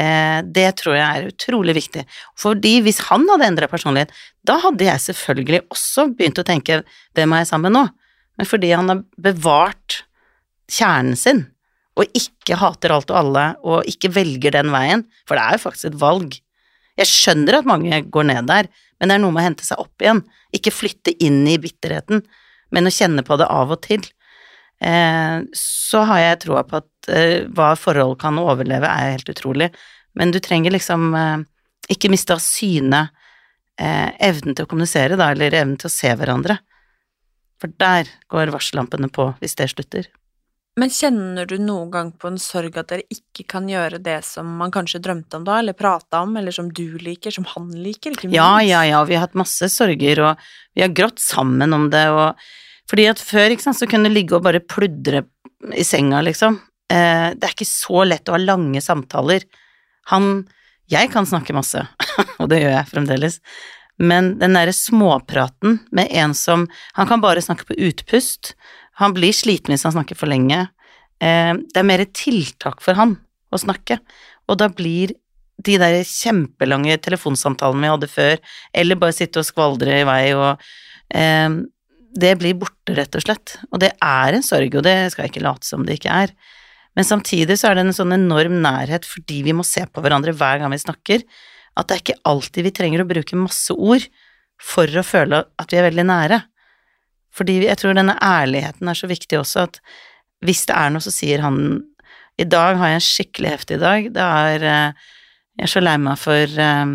eh, 0.00 0.40
det 0.42 0.68
tror 0.80 0.96
jeg 0.96 1.06
er 1.06 1.30
utrolig 1.30 1.76
viktig. 1.78 2.04
Fordi 2.38 2.74
hvis 2.84 3.00
han 3.08 3.26
hadde 3.30 3.48
endra 3.48 3.68
personlighet, 3.70 4.12
da 4.44 4.58
hadde 4.64 4.88
jeg 4.88 5.04
selvfølgelig 5.06 5.62
også 5.70 6.08
begynt 6.16 6.40
å 6.42 6.46
tenke 6.46 6.82
hvem 7.14 7.32
er 7.32 7.44
jeg 7.44 7.52
sammen 7.52 7.70
med 7.70 7.78
nå? 7.78 7.84
Men 8.40 8.48
fordi 8.48 8.72
han 8.72 8.88
har 8.90 9.02
bevart 9.20 10.02
kjernen 10.72 11.18
sin, 11.18 11.46
og 11.98 12.16
ikke 12.16 12.56
hater 12.60 12.94
alt 12.94 13.10
og 13.12 13.18
alle, 13.20 13.44
og 13.68 13.88
ikke 13.88 14.12
velger 14.14 14.54
den 14.54 14.72
veien, 14.72 15.04
for 15.28 15.36
det 15.36 15.44
er 15.44 15.58
jo 15.58 15.64
faktisk 15.66 15.90
et 15.90 16.00
valg. 16.00 16.38
Jeg 17.00 17.08
skjønner 17.08 17.58
at 17.58 17.68
mange 17.68 18.00
går 18.12 18.28
ned 18.28 18.48
der, 18.48 18.68
men 19.00 19.10
det 19.10 19.16
er 19.16 19.22
noe 19.22 19.34
med 19.34 19.42
å 19.42 19.48
hente 19.50 19.66
seg 19.66 19.80
opp 19.82 20.04
igjen, 20.04 20.22
ikke 20.56 20.74
flytte 20.74 21.14
inn 21.24 21.42
i 21.48 21.58
bitterheten, 21.60 22.22
men 22.72 22.88
å 22.88 22.92
kjenne 22.92 23.24
på 23.26 23.36
det 23.40 23.48
av 23.52 23.72
og 23.74 23.82
til. 23.84 24.04
Eh, 24.82 25.38
så 25.56 26.04
har 26.08 26.22
jeg 26.22 26.42
troa 26.46 26.64
på 26.68 26.80
at 26.80 27.12
eh, 27.12 27.48
hva 27.52 27.72
forhold 27.78 28.18
kan 28.22 28.40
overleve, 28.40 28.88
er 28.88 29.16
helt 29.16 29.32
utrolig, 29.32 29.72
men 30.18 30.32
du 30.32 30.40
trenger 30.44 30.74
liksom 30.74 31.12
eh, 31.16 31.44
ikke 31.92 32.12
miste 32.12 32.36
av 32.36 32.42
syne 32.44 33.04
eh, 33.80 34.10
evnen 34.22 34.56
til 34.56 34.64
å 34.64 34.70
kommunisere, 34.70 35.20
da, 35.20 35.32
eller 35.32 35.54
evnen 35.60 35.78
til 35.80 35.90
å 35.90 35.96
se 35.96 36.12
hverandre. 36.16 36.58
For 37.62 37.72
der 37.78 38.08
går 38.32 38.52
varsellampene 38.54 39.12
på 39.12 39.32
hvis 39.40 39.56
det 39.60 39.70
slutter. 39.72 40.08
Men 40.80 40.88
kjenner 40.88 41.44
du 41.44 41.58
noen 41.60 41.90
gang 41.92 42.10
på 42.16 42.30
en 42.30 42.38
sorg 42.40 42.78
at 42.80 42.88
dere 42.88 43.04
ikke 43.12 43.44
kan 43.50 43.66
gjøre 43.68 43.98
det 44.00 44.22
som 44.24 44.48
man 44.56 44.72
kanskje 44.72 45.02
drømte 45.04 45.36
om 45.36 45.44
da, 45.44 45.58
eller 45.60 45.76
prata 45.76 46.22
om, 46.24 46.32
eller 46.40 46.54
som 46.54 46.70
du 46.72 46.96
liker, 46.96 47.34
som 47.34 47.44
han 47.50 47.68
liker? 47.76 48.16
Ikke 48.16 48.30
Ja, 48.32 48.56
ja, 48.64 48.80
ja, 48.88 49.02
vi 49.04 49.18
har 49.18 49.26
hatt 49.26 49.36
masse 49.36 49.68
sorger, 49.68 50.22
og 50.24 50.46
vi 50.72 50.84
har 50.86 50.94
grått 50.96 51.20
sammen 51.20 51.76
om 51.76 51.90
det, 51.92 52.06
og 52.08 52.40
fordi 52.88 53.04
at 53.10 53.20
før, 53.20 53.52
ikke 53.52 53.66
sant, 53.66 53.80
så 53.82 53.88
kunne 53.88 54.08
du 54.08 54.16
ligge 54.16 54.38
og 54.38 54.46
bare 54.46 54.64
pludre 54.64 55.26
i 55.76 55.84
senga, 55.84 56.22
liksom. 56.24 56.56
Eh, 56.92 57.28
det 57.36 57.46
er 57.46 57.54
ikke 57.54 57.68
så 57.68 58.06
lett 58.08 58.32
å 58.32 58.36
ha 58.38 58.40
lange 58.40 58.80
samtaler. 58.84 59.44
Han 60.12 60.48
Jeg 60.90 61.12
kan 61.12 61.24
snakke 61.24 61.54
masse, 61.54 61.84
og 62.40 62.48
det 62.50 62.58
gjør 62.64 62.74
jeg 62.74 62.90
fremdeles, 62.90 63.38
men 64.02 64.34
den 64.40 64.56
derre 64.56 64.72
småpraten 64.74 65.78
med 65.94 66.10
en 66.10 66.34
som 66.34 66.66
Han 66.96 67.06
kan 67.06 67.20
bare 67.20 67.44
snakke 67.44 67.68
på 67.68 67.76
utpust. 67.78 68.54
Han 69.00 69.14
blir 69.16 69.34
sliten 69.36 69.72
hvis 69.72 69.86
han 69.86 69.94
snakker 69.94 70.18
for 70.18 70.30
lenge. 70.30 70.66
Eh, 71.22 71.52
det 71.54 71.80
er 71.80 71.88
mer 71.88 72.04
et 72.04 72.14
tiltak 72.16 72.82
for 72.84 72.98
han 72.98 73.16
å 73.52 73.60
snakke, 73.60 73.98
og 74.48 74.58
da 74.60 74.68
blir 74.72 75.14
de 75.62 75.76
der 75.78 76.00
kjempelange 76.08 76.96
telefonsamtalene 77.04 77.84
vi 77.84 77.92
hadde 77.92 78.10
før, 78.10 78.40
eller 78.74 78.98
bare 78.98 79.14
sitte 79.14 79.42
og 79.42 79.46
skvaldre 79.46 80.00
i 80.00 80.08
vei 80.08 80.24
og 80.34 80.64
eh, 81.14 81.60
Det 82.12 82.34
blir 82.36 82.58
borte, 82.60 82.92
rett 82.92 83.14
og 83.16 83.22
slett. 83.24 83.54
Og 83.72 83.80
det 83.80 83.94
er 84.04 84.34
en 84.36 84.42
sorg, 84.44 84.74
og 84.76 84.82
det 84.84 85.12
skal 85.12 85.24
jeg 85.24 85.32
ikke 85.32 85.46
late 85.46 85.64
som 85.64 85.86
det 85.88 85.94
ikke 85.96 86.12
er. 86.12 86.34
Men 86.92 87.06
samtidig 87.08 87.56
så 87.56 87.70
er 87.70 87.78
det 87.78 87.86
en 87.86 87.96
sånn 87.96 88.12
enorm 88.12 88.58
nærhet 88.60 89.06
fordi 89.08 89.38
vi 89.46 89.54
må 89.56 89.64
se 89.64 89.86
på 89.88 90.02
hverandre 90.04 90.34
hver 90.36 90.60
gang 90.60 90.74
vi 90.74 90.82
snakker, 90.82 91.24
at 91.72 91.88
det 91.88 91.94
er 91.94 92.02
ikke 92.02 92.20
alltid 92.28 92.66
vi 92.66 92.74
trenger 92.76 93.00
å 93.00 93.08
bruke 93.08 93.38
masse 93.40 93.72
ord 93.72 94.04
for 94.60 94.84
å 94.84 95.04
føle 95.06 95.40
at 95.56 95.72
vi 95.72 95.80
er 95.80 95.88
veldig 95.88 96.04
nære. 96.10 96.42
Fordi 97.32 97.62
jeg 97.64 97.78
tror 97.80 97.96
denne 97.96 98.18
ærligheten 98.20 98.88
er 98.88 98.98
så 98.98 99.08
viktig 99.10 99.38
også, 99.40 99.66
at 99.68 99.80
hvis 100.44 100.66
det 100.68 100.76
er 100.76 100.92
noe, 100.92 101.04
så 101.04 101.12
sier 101.14 101.42
han 101.44 101.56
I 102.40 102.46
dag 102.48 102.76
har 102.80 102.92
jeg 102.92 102.98
en 102.98 103.06
skikkelig 103.06 103.50
heftig 103.52 103.78
dag. 103.82 104.08
Det 104.12 104.22
er 104.22 104.68
eh, 104.68 105.10
Jeg 105.58 105.66
er 105.68 105.72
så 105.72 105.82
lei 105.82 105.98
meg 106.00 106.16
for 106.16 106.54
um, 106.64 106.94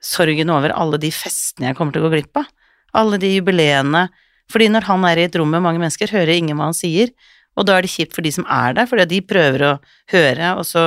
sorgen 0.00 0.50
over 0.50 0.72
alle 0.72 0.98
de 1.00 1.10
festene 1.12 1.68
jeg 1.68 1.76
kommer 1.76 1.92
til 1.92 2.00
å 2.00 2.08
gå 2.08 2.16
glipp 2.16 2.40
av. 2.40 2.48
Alle 2.96 3.18
de 3.20 3.34
jubileene. 3.34 4.06
Fordi 4.48 4.70
når 4.72 4.86
han 4.88 5.04
er 5.04 5.20
i 5.20 5.26
et 5.28 5.36
rom 5.36 5.50
med 5.52 5.62
mange 5.64 5.82
mennesker, 5.82 6.10
hører 6.12 6.32
ingen 6.38 6.56
hva 6.56 6.70
han 6.70 6.76
sier, 6.76 7.12
og 7.58 7.66
da 7.68 7.76
er 7.76 7.84
det 7.84 7.92
kjipt 7.92 8.14
for 8.16 8.24
de 8.24 8.32
som 8.32 8.46
er 8.48 8.76
der, 8.78 8.88
fordi 8.88 9.04
de 9.10 9.18
prøver 9.26 9.64
å 9.66 9.72
høre, 10.14 10.54
og 10.56 10.64
så 10.64 10.84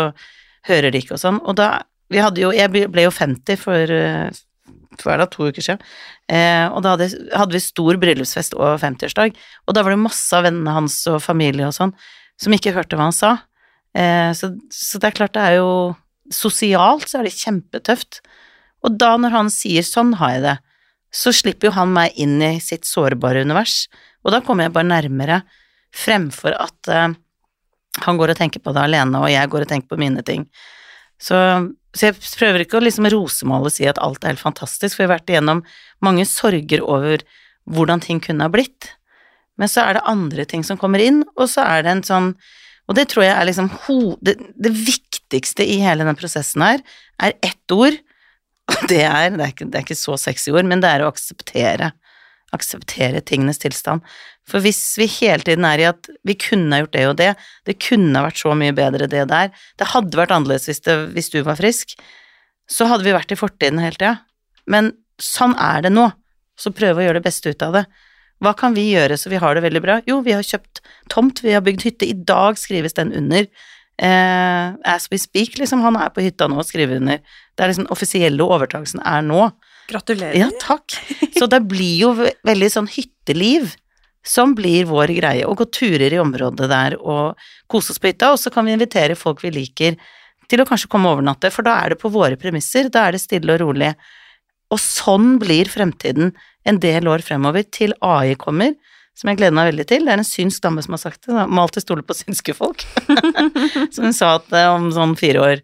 hører 0.65 0.89
de 0.93 1.01
ikke 1.03 1.17
og 1.17 1.21
sånn. 1.21 1.41
Og 1.45 1.57
da 1.59 1.83
Vi 2.11 2.19
hadde 2.19 2.41
jo 2.41 2.49
Jeg 2.51 2.67
ble 2.91 3.05
jo 3.05 3.11
50 3.13 3.55
for 3.55 3.93
er 4.99 5.21
det, 5.21 5.29
to 5.31 5.47
uker 5.47 5.63
siden, 5.63 5.83
eh, 6.27 6.65
og 6.67 6.81
da 6.83 6.95
hadde, 6.95 7.07
hadde 7.31 7.55
vi 7.55 7.63
stor 7.63 7.99
bryllupsfest 8.01 8.57
og 8.57 8.79
50-årsdag, 8.81 9.37
og 9.67 9.77
da 9.77 9.83
var 9.85 9.95
det 9.95 10.03
masse 10.03 10.35
av 10.35 10.43
vennene 10.47 10.75
hans 10.75 10.97
og 11.11 11.21
familie 11.23 11.69
og 11.69 11.77
sånn 11.77 11.95
som 12.41 12.55
ikke 12.55 12.73
hørte 12.75 12.97
hva 12.97 13.09
han 13.09 13.15
sa. 13.15 13.31
Eh, 13.97 14.31
så, 14.37 14.53
så 14.73 15.01
det 15.01 15.11
er 15.11 15.17
klart 15.21 15.35
det 15.37 15.43
er 15.45 15.59
jo 15.61 15.71
Sosialt 16.31 17.09
så 17.11 17.19
er 17.19 17.27
det 17.27 17.35
kjempetøft. 17.35 18.21
Og 18.87 18.93
da 18.95 19.17
når 19.19 19.33
han 19.35 19.49
sier 19.51 19.83
'sånn 19.83 20.13
har 20.15 20.29
jeg 20.31 20.43
det', 20.45 20.59
så 21.11 21.33
slipper 21.35 21.67
jo 21.67 21.75
han 21.75 21.91
meg 21.91 22.15
inn 22.15 22.39
i 22.39 22.53
sitt 22.63 22.87
sårbare 22.87 23.41
univers, 23.43 23.89
og 24.23 24.31
da 24.31 24.39
kommer 24.39 24.63
jeg 24.63 24.73
bare 24.73 24.87
nærmere, 24.87 25.41
fremfor 25.91 26.55
at 26.55 26.87
eh, 26.87 27.11
han 28.05 28.17
går 28.17 28.31
og 28.31 28.39
tenker 28.39 28.63
på 28.63 28.71
det 28.71 28.85
alene, 28.85 29.19
og 29.19 29.27
jeg 29.27 29.49
går 29.51 29.65
og 29.65 29.67
tenker 29.67 29.91
på 29.91 29.99
mine 29.99 30.23
ting. 30.23 30.47
Så, 31.19 31.35
så 31.91 32.07
jeg 32.07 32.17
prøver 32.39 32.63
ikke 32.63 32.79
å 32.79 32.83
liksom 32.85 33.09
rosemale 33.11 33.67
og 33.67 33.75
si 33.75 33.87
at 33.89 33.99
alt 34.03 34.23
er 34.23 34.33
helt 34.33 34.43
fantastisk, 34.43 34.95
for 34.95 35.03
vi 35.03 35.09
har 35.09 35.17
vært 35.17 35.31
igjennom 35.33 35.63
mange 36.05 36.25
sorger 36.29 36.83
over 36.85 37.23
hvordan 37.69 38.03
ting 38.03 38.21
kunne 38.23 38.47
ha 38.47 38.51
blitt. 38.51 38.93
Men 39.59 39.69
så 39.69 39.83
er 39.83 39.97
det 39.97 40.07
andre 40.09 40.45
ting 40.47 40.63
som 40.65 40.79
kommer 40.79 41.03
inn, 41.03 41.21
og 41.35 41.49
så 41.51 41.65
er 41.67 41.85
det 41.85 41.95
en 41.97 42.07
sånn 42.07 42.33
Og 42.89 42.95
det 42.97 43.05
tror 43.11 43.23
jeg 43.23 43.35
er 43.37 43.45
liksom. 43.45 43.67
Det, 44.25 44.33
det 44.59 44.71
viktigste 44.73 45.63
i 45.63 45.77
hele 45.79 46.03
den 46.03 46.17
prosessen 46.17 46.63
her, 46.65 46.81
er 47.21 47.37
ett 47.45 47.71
ord, 47.71 47.95
og 48.71 48.87
det 48.89 49.03
er 49.05 49.29
det 49.35 49.45
er, 49.45 49.53
ikke, 49.53 49.67
det 49.69 49.77
er 49.77 49.85
ikke 49.85 49.99
så 49.99 50.17
sexy 50.19 50.51
ord, 50.51 50.67
men 50.67 50.81
det 50.83 50.89
er 50.89 51.05
å 51.05 51.11
akseptere. 51.11 51.91
Akseptere 52.55 53.21
tingenes 53.23 53.61
tilstand. 53.61 54.03
For 54.49 54.63
hvis 54.63 54.79
vi 54.99 55.07
hele 55.19 55.45
tiden 55.47 55.67
er 55.67 55.81
i 55.81 55.87
at 55.87 56.09
vi 56.27 56.35
kunne 56.35 56.75
ha 56.75 56.83
gjort 56.83 56.95
det 56.95 57.05
og 57.07 57.17
det, 57.21 57.29
det 57.69 57.77
kunne 57.83 58.17
ha 58.17 58.25
vært 58.27 58.41
så 58.41 58.55
mye 58.57 58.75
bedre 58.75 59.07
det 59.11 59.27
der, 59.31 59.51
det 59.79 59.91
hadde 59.93 60.19
vært 60.19 60.33
annerledes 60.35 60.67
hvis, 60.67 60.83
det, 60.87 60.97
hvis 61.15 61.31
du 61.31 61.39
var 61.47 61.59
frisk, 61.61 61.95
så 62.71 62.87
hadde 62.91 63.07
vi 63.07 63.15
vært 63.15 63.31
i 63.31 63.39
fortiden 63.39 63.81
hele 63.83 63.97
tida. 63.97 64.15
Men 64.67 64.93
sånn 65.21 65.55
er 65.61 65.85
det 65.85 65.93
nå, 65.93 66.09
så 66.59 66.73
prøve 66.75 67.01
å 67.01 67.07
gjøre 67.07 67.21
det 67.21 67.27
beste 67.27 67.53
ut 67.53 67.65
av 67.65 67.79
det. 67.79 67.85
Hva 68.41 68.55
kan 68.57 68.73
vi 68.73 68.87
gjøre 68.89 69.19
så 69.21 69.29
vi 69.29 69.39
har 69.41 69.55
det 69.55 69.63
veldig 69.63 69.81
bra? 69.83 69.99
Jo, 70.09 70.19
vi 70.25 70.33
har 70.33 70.45
kjøpt 70.45 70.81
tomt, 71.13 71.43
vi 71.45 71.53
har 71.53 71.61
bygd 71.65 71.85
hytte, 71.85 72.09
i 72.09 72.17
dag 72.17 72.57
skrives 72.57 72.97
den 72.97 73.13
under. 73.17 73.45
Eh, 74.01 74.67
as 74.89 75.05
we 75.11 75.19
speak, 75.21 75.59
liksom, 75.61 75.83
han 75.85 75.99
er 75.99 76.09
på 76.13 76.23
hytta 76.25 76.47
nå 76.49 76.57
og 76.57 76.65
skriver 76.65 76.97
under. 76.97 77.21
Det 77.53 77.63
er 77.63 77.69
liksom 77.69 77.91
offisielle 77.93 78.47
overtakelsen 78.47 79.03
er 79.05 79.21
nå. 79.27 79.51
Gratulerer. 79.89 80.37
Ja, 80.37 80.49
takk. 80.61 80.97
Så 81.37 81.47
det 81.51 81.61
blir 81.69 81.95
jo 81.99 82.11
veldig 82.17 82.69
sånn 82.73 82.89
hytteliv 82.91 83.73
som 84.25 84.53
blir 84.55 84.85
vår 84.85 85.13
greie, 85.17 85.47
å 85.47 85.57
gå 85.57 85.65
turer 85.73 86.13
i 86.13 86.19
området 86.21 86.69
der 86.69 86.95
og 86.99 87.39
kose 87.71 87.93
oss 87.93 88.01
på 88.01 88.11
hytta, 88.11 88.31
og 88.33 88.39
så 88.39 88.51
kan 88.53 88.67
vi 88.67 88.75
invitere 88.75 89.17
folk 89.17 89.41
vi 89.41 89.53
liker 89.55 89.97
til 90.51 90.61
å 90.61 90.67
kanskje 90.67 90.89
komme 90.91 91.09
og 91.09 91.17
overnatte, 91.19 91.49
for 91.53 91.65
da 91.65 91.79
er 91.81 91.93
det 91.93 92.01
på 92.01 92.11
våre 92.13 92.37
premisser, 92.39 92.91
da 92.91 93.07
er 93.07 93.15
det 93.15 93.23
stille 93.23 93.55
og 93.55 93.61
rolig. 93.63 93.93
Og 94.71 94.79
sånn 94.79 95.37
blir 95.41 95.69
fremtiden 95.71 96.33
en 96.67 96.79
del 96.81 97.07
år 97.09 97.23
fremover, 97.25 97.65
til 97.65 97.95
AI 98.05 98.35
kommer, 98.39 98.75
som 99.17 99.31
jeg 99.31 99.41
gleder 99.41 99.55
meg 99.57 99.71
veldig 99.71 99.87
til. 99.89 100.05
Det 100.05 100.13
er 100.13 100.21
en 100.21 100.27
synsk 100.27 100.63
dame 100.63 100.83
som 100.85 100.95
har 100.95 101.01
sagt 101.01 101.25
det, 101.27 101.45
må 101.49 101.65
alltid 101.65 101.85
stole 101.85 102.05
på 102.05 102.17
synske 102.17 102.55
folk. 102.57 102.85
så 103.93 104.05
hun 104.05 104.15
sa 104.15 104.35
at 104.37 104.51
eh, 104.55 104.69
om 104.71 104.91
sånn 104.93 105.17
fire 105.19 105.45
år, 105.45 105.63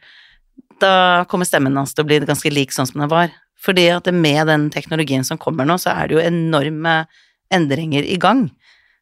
da 0.81 1.25
kommer 1.29 1.47
stemmen 1.47 1.77
hans 1.77 1.95
til 1.95 2.05
å 2.05 2.09
bli 2.09 2.19
ganske 2.25 2.51
lik 2.53 2.73
sånn 2.75 2.89
som 2.89 3.03
den 3.03 3.11
var. 3.11 3.31
Fordi 3.67 3.89
at 3.91 4.07
med 4.15 4.47
den 4.47 4.69
teknologien 4.71 5.25
som 5.27 5.39
kommer 5.41 5.67
nå, 5.67 5.75
så 5.81 5.91
er 5.91 6.07
det 6.07 6.15
jo 6.17 6.23
enorme 6.23 7.01
endringer 7.53 8.05
i 8.07 8.15
gang. 8.21 8.45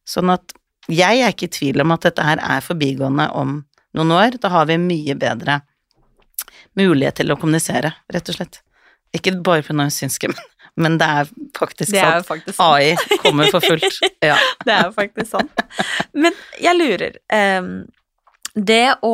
Sånn 0.09 0.31
at 0.33 0.55
jeg 0.89 1.21
er 1.21 1.31
ikke 1.33 1.47
i 1.49 1.53
tvil 1.53 1.81
om 1.81 1.93
at 1.95 2.05
dette 2.05 2.25
her 2.25 2.41
er 2.41 2.65
forbigående 2.65 3.27
om 3.37 3.59
noen 3.97 4.13
år. 4.13 4.37
Da 4.41 4.49
har 4.53 4.67
vi 4.69 4.77
mye 4.81 5.15
bedre 5.17 5.59
mulighet 6.77 7.21
til 7.21 7.31
å 7.33 7.37
kommunisere, 7.39 7.93
rett 8.13 8.29
og 8.33 8.37
slett. 8.37 8.59
Ikke 9.15 9.31
bare 9.45 9.63
på 9.65 9.73
noe 9.77 9.93
synske, 9.93 10.27
men, 10.33 10.41
men 10.81 10.97
det 10.99 11.07
er 11.21 11.29
faktisk 11.57 11.93
Det 11.93 12.01
er 12.01 12.17
sant. 12.19 12.27
faktisk 12.27 12.57
sant. 12.57 12.73
AI 12.75 13.19
kommer 13.23 13.53
for 13.53 13.63
fullt. 13.63 14.01
Ja. 14.25 14.35
Det 14.65 14.73
er 14.73 14.87
jo 14.89 14.95
faktisk 14.97 15.29
sant. 15.31 15.61
Men 16.17 16.33
jeg 16.57 16.77
lurer 16.79 17.17
ehm, 17.33 17.71
Det 18.57 18.95
å 19.05 19.11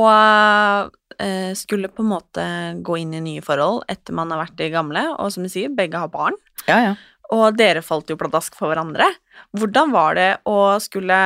skulle 1.57 1.91
på 1.91 2.03
en 2.03 2.12
måte 2.12 2.43
gå 2.81 2.95
inn 3.01 3.15
i 3.17 3.23
nye 3.23 3.43
forhold 3.45 3.84
etter 3.91 4.15
man 4.17 4.31
har 4.34 4.41
vært 4.43 4.63
i 4.63 4.71
gamle, 4.73 5.03
og 5.17 5.31
som 5.34 5.45
du 5.45 5.51
sier, 5.51 5.73
begge 5.73 5.99
har 6.01 6.12
barn, 6.13 6.38
ja, 6.65 6.77
ja. 6.89 6.93
og 7.36 7.57
dere 7.60 7.84
falt 7.86 8.10
jo 8.10 8.17
pladask 8.19 8.55
for 8.57 8.71
hverandre. 8.71 9.07
Hvordan 9.57 9.93
var 9.93 10.17
det 10.17 10.29
å 10.49 10.57
skulle 10.84 11.19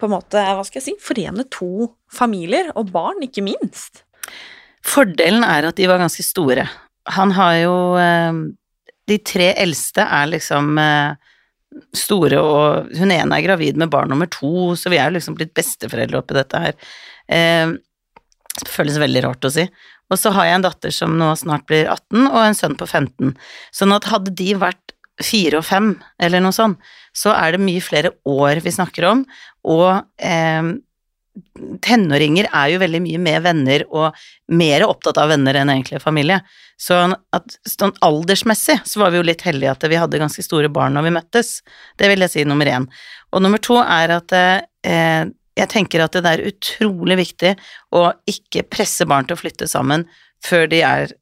på 0.00 0.08
en 0.08 0.14
måte, 0.14 0.40
hva 0.40 0.64
skal 0.64 0.80
jeg 0.80 0.86
si, 0.88 0.94
forene 1.04 1.44
to 1.52 1.90
familier, 2.12 2.70
og 2.78 2.92
barn, 2.94 3.20
ikke 3.24 3.44
minst? 3.44 4.04
Fordelen 4.86 5.44
er 5.44 5.68
at 5.68 5.76
de 5.76 5.88
var 5.90 6.00
ganske 6.00 6.24
store. 6.24 6.64
Han 7.16 7.34
har 7.36 7.56
jo 7.62 7.74
eh, 8.00 8.40
De 9.10 9.18
tre 9.26 9.50
eldste 9.58 10.04
er 10.04 10.30
liksom 10.30 10.78
eh, 10.80 11.18
store, 11.96 12.40
og 12.40 12.96
hun 12.98 13.12
ene 13.14 13.36
er 13.36 13.44
gravid 13.44 13.78
med 13.80 13.92
barn 13.92 14.10
nummer 14.10 14.28
to, 14.30 14.72
så 14.78 14.90
vi 14.92 14.98
er 14.98 15.10
jo 15.10 15.18
liksom 15.18 15.36
blitt 15.38 15.54
besteforeldre 15.56 16.20
oppi 16.22 16.36
dette 16.36 16.64
her. 16.64 16.76
Det 18.58 18.70
føles 18.70 18.98
veldig 19.00 19.24
rart 19.28 19.46
å 19.46 19.52
si. 19.54 19.66
Og 20.10 20.18
så 20.18 20.32
har 20.34 20.48
jeg 20.48 20.58
en 20.58 20.66
datter 20.66 20.94
som 20.94 21.14
nå 21.18 21.30
snart 21.38 21.68
blir 21.70 21.86
18, 21.86 22.26
og 22.26 22.40
en 22.42 22.58
sønn 22.58 22.76
på 22.78 22.88
15. 22.88 23.36
Sånn 23.76 23.94
at 23.94 24.08
hadde 24.10 24.34
de 24.34 24.54
vært 24.58 24.96
fire 25.22 25.60
og 25.60 25.66
fem, 25.68 25.92
eller 26.22 26.42
noe 26.42 26.56
sånt, 26.56 26.80
så 27.16 27.34
er 27.36 27.54
det 27.54 27.62
mye 27.62 27.82
flere 27.84 28.14
år 28.28 28.62
vi 28.64 28.72
snakker 28.74 29.06
om, 29.10 29.24
og 29.68 30.00
eh, 30.16 30.70
tenåringer 31.84 32.48
er 32.48 32.72
jo 32.72 32.80
veldig 32.82 33.00
mye 33.04 33.20
med 33.22 33.44
venner 33.44 33.84
og 33.86 34.16
mer 34.56 34.84
opptatt 34.86 35.20
av 35.20 35.30
venner 35.30 35.60
enn 35.60 35.70
egentlig 35.72 36.00
familie. 36.02 36.40
Så 36.80 36.96
at, 37.36 37.56
sånn 37.68 37.94
aldersmessig 38.04 38.80
så 38.88 39.02
var 39.02 39.12
vi 39.12 39.20
jo 39.20 39.26
litt 39.28 39.44
heldige 39.46 39.74
at 39.74 39.84
vi 39.90 40.00
hadde 40.00 40.20
ganske 40.20 40.44
store 40.44 40.70
barn 40.72 40.96
når 40.96 41.06
vi 41.06 41.14
møttes. 41.18 41.52
Det 42.00 42.10
vil 42.10 42.24
jeg 42.24 42.34
si 42.34 42.46
nummer 42.48 42.68
én. 42.68 42.88
Og 43.30 43.44
nummer 43.44 43.62
to 43.62 43.78
er 43.82 44.16
at 44.16 44.34
eh, 44.36 45.30
jeg 45.60 45.70
tenker 45.70 46.04
at 46.04 46.16
det 46.16 46.30
er 46.30 46.46
utrolig 46.48 47.18
viktig 47.20 47.54
å 47.96 48.08
ikke 48.30 48.66
presse 48.72 49.06
barn 49.08 49.28
til 49.28 49.36
å 49.36 49.40
flytte 49.40 49.68
sammen 49.70 50.06
før 50.44 50.68
de 50.72 50.80
er 50.86 51.14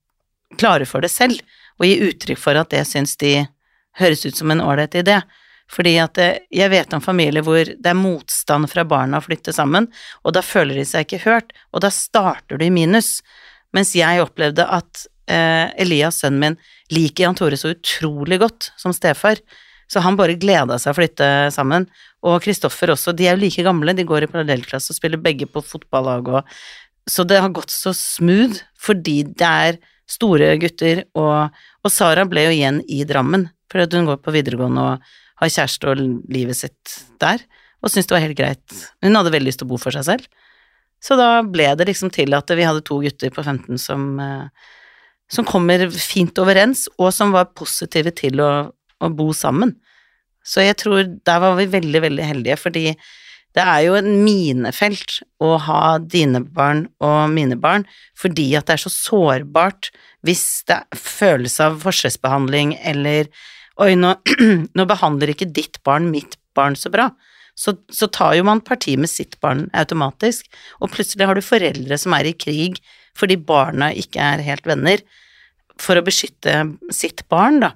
klare 0.59 0.87
for 0.89 1.05
det 1.05 1.11
selv, 1.13 1.41
og 1.79 1.87
gi 1.87 1.99
uttrykk 2.09 2.41
for 2.41 2.59
at 2.59 2.71
det 2.73 2.85
syns 2.89 3.17
de 3.21 3.43
høres 3.99 4.25
ut 4.27 4.39
som 4.39 4.51
en 4.55 4.63
ålreit 4.63 4.97
idé. 4.99 5.21
Fordi 5.69 5.99
at 6.01 6.19
eh, 6.23 6.41
jeg 6.55 6.73
vet 6.73 6.95
om 6.97 7.05
familier 7.05 7.45
hvor 7.45 7.61
det 7.69 7.91
er 7.91 7.99
motstand 7.99 8.71
fra 8.73 8.87
barna 8.89 9.21
å 9.21 9.25
flytte 9.25 9.53
sammen, 9.53 9.91
og 10.25 10.35
da 10.37 10.43
føler 10.45 10.81
de 10.81 10.87
seg 10.89 11.05
ikke 11.05 11.25
hørt, 11.27 11.53
og 11.75 11.85
da 11.85 11.93
starter 11.93 12.59
du 12.59 12.65
i 12.65 12.73
minus. 12.73 13.19
Mens 13.77 13.93
jeg 13.99 14.23
opplevde 14.25 14.65
at 14.65 15.05
eh, 15.29 15.69
Elias, 15.83 16.23
sønnen 16.23 16.41
min, 16.41 16.59
liker 16.95 17.27
Jan 17.27 17.37
Tore 17.37 17.59
så 17.61 17.75
utrolig 17.75 18.41
godt 18.41 18.71
som 18.81 18.97
stefar, 18.97 19.43
så 19.89 20.03
han 20.05 20.19
bare 20.19 20.37
gleda 20.41 20.77
seg 20.81 20.93
å 20.93 20.99
flytte 20.99 21.29
sammen. 21.55 21.87
Og 22.27 22.43
Kristoffer 22.45 22.93
også, 22.93 23.15
de 23.17 23.29
er 23.29 23.37
jo 23.37 23.45
like 23.45 23.65
gamle, 23.65 23.95
de 23.97 24.07
går 24.09 24.27
i 24.27 24.31
parallellklasse 24.31 24.93
og 24.93 24.99
spiller 24.99 25.23
begge 25.23 25.49
på 25.51 25.65
fotballag 25.65 26.29
og 26.29 26.59
Så 27.09 27.25
det 27.25 27.39
har 27.41 27.49
gått 27.49 27.71
så 27.73 27.95
smooth 27.97 28.61
fordi 28.77 29.23
det 29.25 29.47
er 29.49 29.79
store 30.09 30.57
gutter, 30.61 31.05
og, 31.17 31.55
og 31.85 31.93
Sara 31.93 32.27
ble 32.29 32.45
jo 32.45 32.53
igjen 32.53 32.83
i 32.85 33.01
Drammen, 33.09 33.47
fordi 33.73 33.97
hun 33.97 34.09
går 34.09 34.21
på 34.25 34.35
videregående 34.35 34.85
og 34.85 35.09
har 35.41 35.53
kjæreste 35.55 35.89
og 35.89 36.03
livet 36.33 36.59
sitt 36.59 36.95
der, 37.23 37.41
og 37.81 37.93
syntes 37.93 38.09
det 38.11 38.17
var 38.17 38.25
helt 38.25 38.39
greit. 38.39 38.79
Hun 39.05 39.17
hadde 39.17 39.33
veldig 39.33 39.49
lyst 39.49 39.63
til 39.63 39.69
å 39.69 39.73
bo 39.73 39.81
for 39.81 39.95
seg 39.95 40.07
selv. 40.09 40.29
Så 41.05 41.15
da 41.19 41.43
ble 41.47 41.69
det 41.79 41.87
liksom 41.89 42.11
til 42.15 42.35
at 42.35 42.51
vi 42.51 42.67
hadde 42.67 42.83
to 42.87 42.99
gutter 43.05 43.31
på 43.31 43.45
15 43.45 43.79
som, 43.79 44.09
eh, 44.21 44.49
som 45.31 45.47
kommer 45.47 45.87
fint 45.95 46.41
overens, 46.43 46.89
og 46.99 47.13
som 47.15 47.33
var 47.37 47.53
positive 47.55 48.13
til 48.19 48.43
å, 48.43 48.51
å 49.01 49.11
bo 49.15 49.31
sammen. 49.37 49.77
Så 50.47 50.65
jeg 50.65 50.79
tror 50.81 51.05
der 51.07 51.41
var 51.43 51.57
vi 51.59 51.69
veldig, 51.71 52.03
veldig 52.07 52.25
heldige, 52.25 52.59
fordi 52.61 52.85
det 53.57 53.65
er 53.65 53.83
jo 53.87 53.97
en 53.99 54.11
minefelt 54.23 55.19
å 55.43 55.55
ha 55.65 55.99
dine 55.99 56.43
barn 56.43 56.85
og 57.05 57.33
mine 57.33 57.57
barn, 57.59 57.87
fordi 58.19 58.51
at 58.59 58.69
det 58.69 58.77
er 58.77 58.85
så 58.85 58.93
sårbart 58.93 59.91
hvis 60.27 60.45
det 60.69 60.83
føles 60.99 61.57
av 61.65 61.81
forskjellsbehandling 61.85 62.77
eller 62.93 63.31
Oi, 63.79 63.93
nå, 63.95 64.09
nå 64.75 64.85
behandler 64.91 65.31
ikke 65.31 65.47
ditt 65.55 65.77
barn 65.87 66.09
mitt 66.11 66.33
barn 66.59 66.75
så 66.75 66.91
bra. 66.91 67.05
Så, 67.55 67.77
så 67.95 68.09
tar 68.11 68.33
jo 68.35 68.43
man 68.47 68.59
parti 68.67 68.97
med 68.99 69.07
sitt 69.07 69.37
barn 69.39 69.69
automatisk, 69.71 70.49
og 70.83 70.91
plutselig 70.97 71.29
har 71.31 71.39
du 71.39 71.45
foreldre 71.47 71.95
som 71.99 72.17
er 72.17 72.27
i 72.27 72.35
krig 72.35 72.81
fordi 73.19 73.37
barna 73.39 73.93
ikke 73.95 74.19
er 74.23 74.43
helt 74.47 74.67
venner, 74.67 75.05
for 75.79 75.99
å 75.99 76.03
beskytte 76.03 76.57
sitt 76.95 77.23
barn, 77.31 77.61
da. 77.63 77.73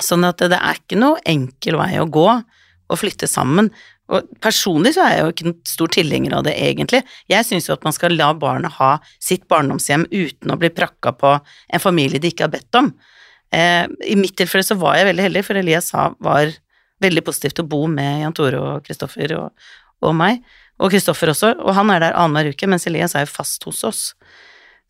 Sånn 0.00 0.24
at 0.24 0.40
det 0.40 0.56
er 0.56 0.78
ikke 0.78 1.00
noe 1.00 1.20
enkel 1.28 1.76
vei 1.76 1.96
å 2.00 2.08
gå 2.08 2.28
å 2.92 2.98
flytte 2.98 3.28
sammen. 3.28 3.70
Og 4.12 4.28
personlig 4.44 4.94
så 4.96 5.04
er 5.04 5.14
jeg 5.14 5.22
jo 5.22 5.32
ikke 5.32 5.46
noen 5.48 5.68
stor 5.68 5.92
tilhenger 5.94 6.34
av 6.36 6.44
det, 6.46 6.54
egentlig. 6.60 7.02
Jeg 7.30 7.46
syns 7.48 7.68
jo 7.68 7.76
at 7.76 7.84
man 7.86 7.94
skal 7.96 8.16
la 8.16 8.32
barna 8.36 8.70
ha 8.80 8.92
sitt 9.22 9.46
barndomshjem 9.52 10.06
uten 10.10 10.52
å 10.52 10.58
bli 10.60 10.72
prakka 10.74 11.14
på 11.16 11.36
en 11.38 11.82
familie 11.82 12.20
de 12.20 12.32
ikke 12.32 12.48
har 12.48 12.52
bedt 12.52 12.80
om. 12.80 12.90
Eh, 13.52 13.84
I 13.84 14.16
mitt 14.18 14.36
tilfelle 14.36 14.66
så 14.66 14.76
var 14.80 14.98
jeg 14.98 15.10
veldig 15.10 15.28
heldig, 15.28 15.44
for 15.46 15.60
Elias 15.60 15.92
var 15.94 16.52
veldig 17.02 17.24
positiv 17.26 17.56
til 17.56 17.66
å 17.66 17.72
bo 17.72 17.84
med 17.90 18.22
Jan 18.22 18.36
Tore 18.36 18.60
og 18.60 18.86
Kristoffer 18.86 19.36
og, 19.38 19.70
og 20.04 20.16
meg, 20.16 20.42
og 20.82 20.92
Kristoffer 20.92 21.32
også, 21.32 21.54
og 21.60 21.76
han 21.76 21.92
er 21.92 22.02
der 22.02 22.16
annenhver 22.18 22.52
uke, 22.52 22.68
mens 22.70 22.88
Elias 22.88 23.16
er 23.16 23.26
jo 23.26 23.32
fast 23.32 23.64
hos 23.68 23.82
oss. 23.86 24.02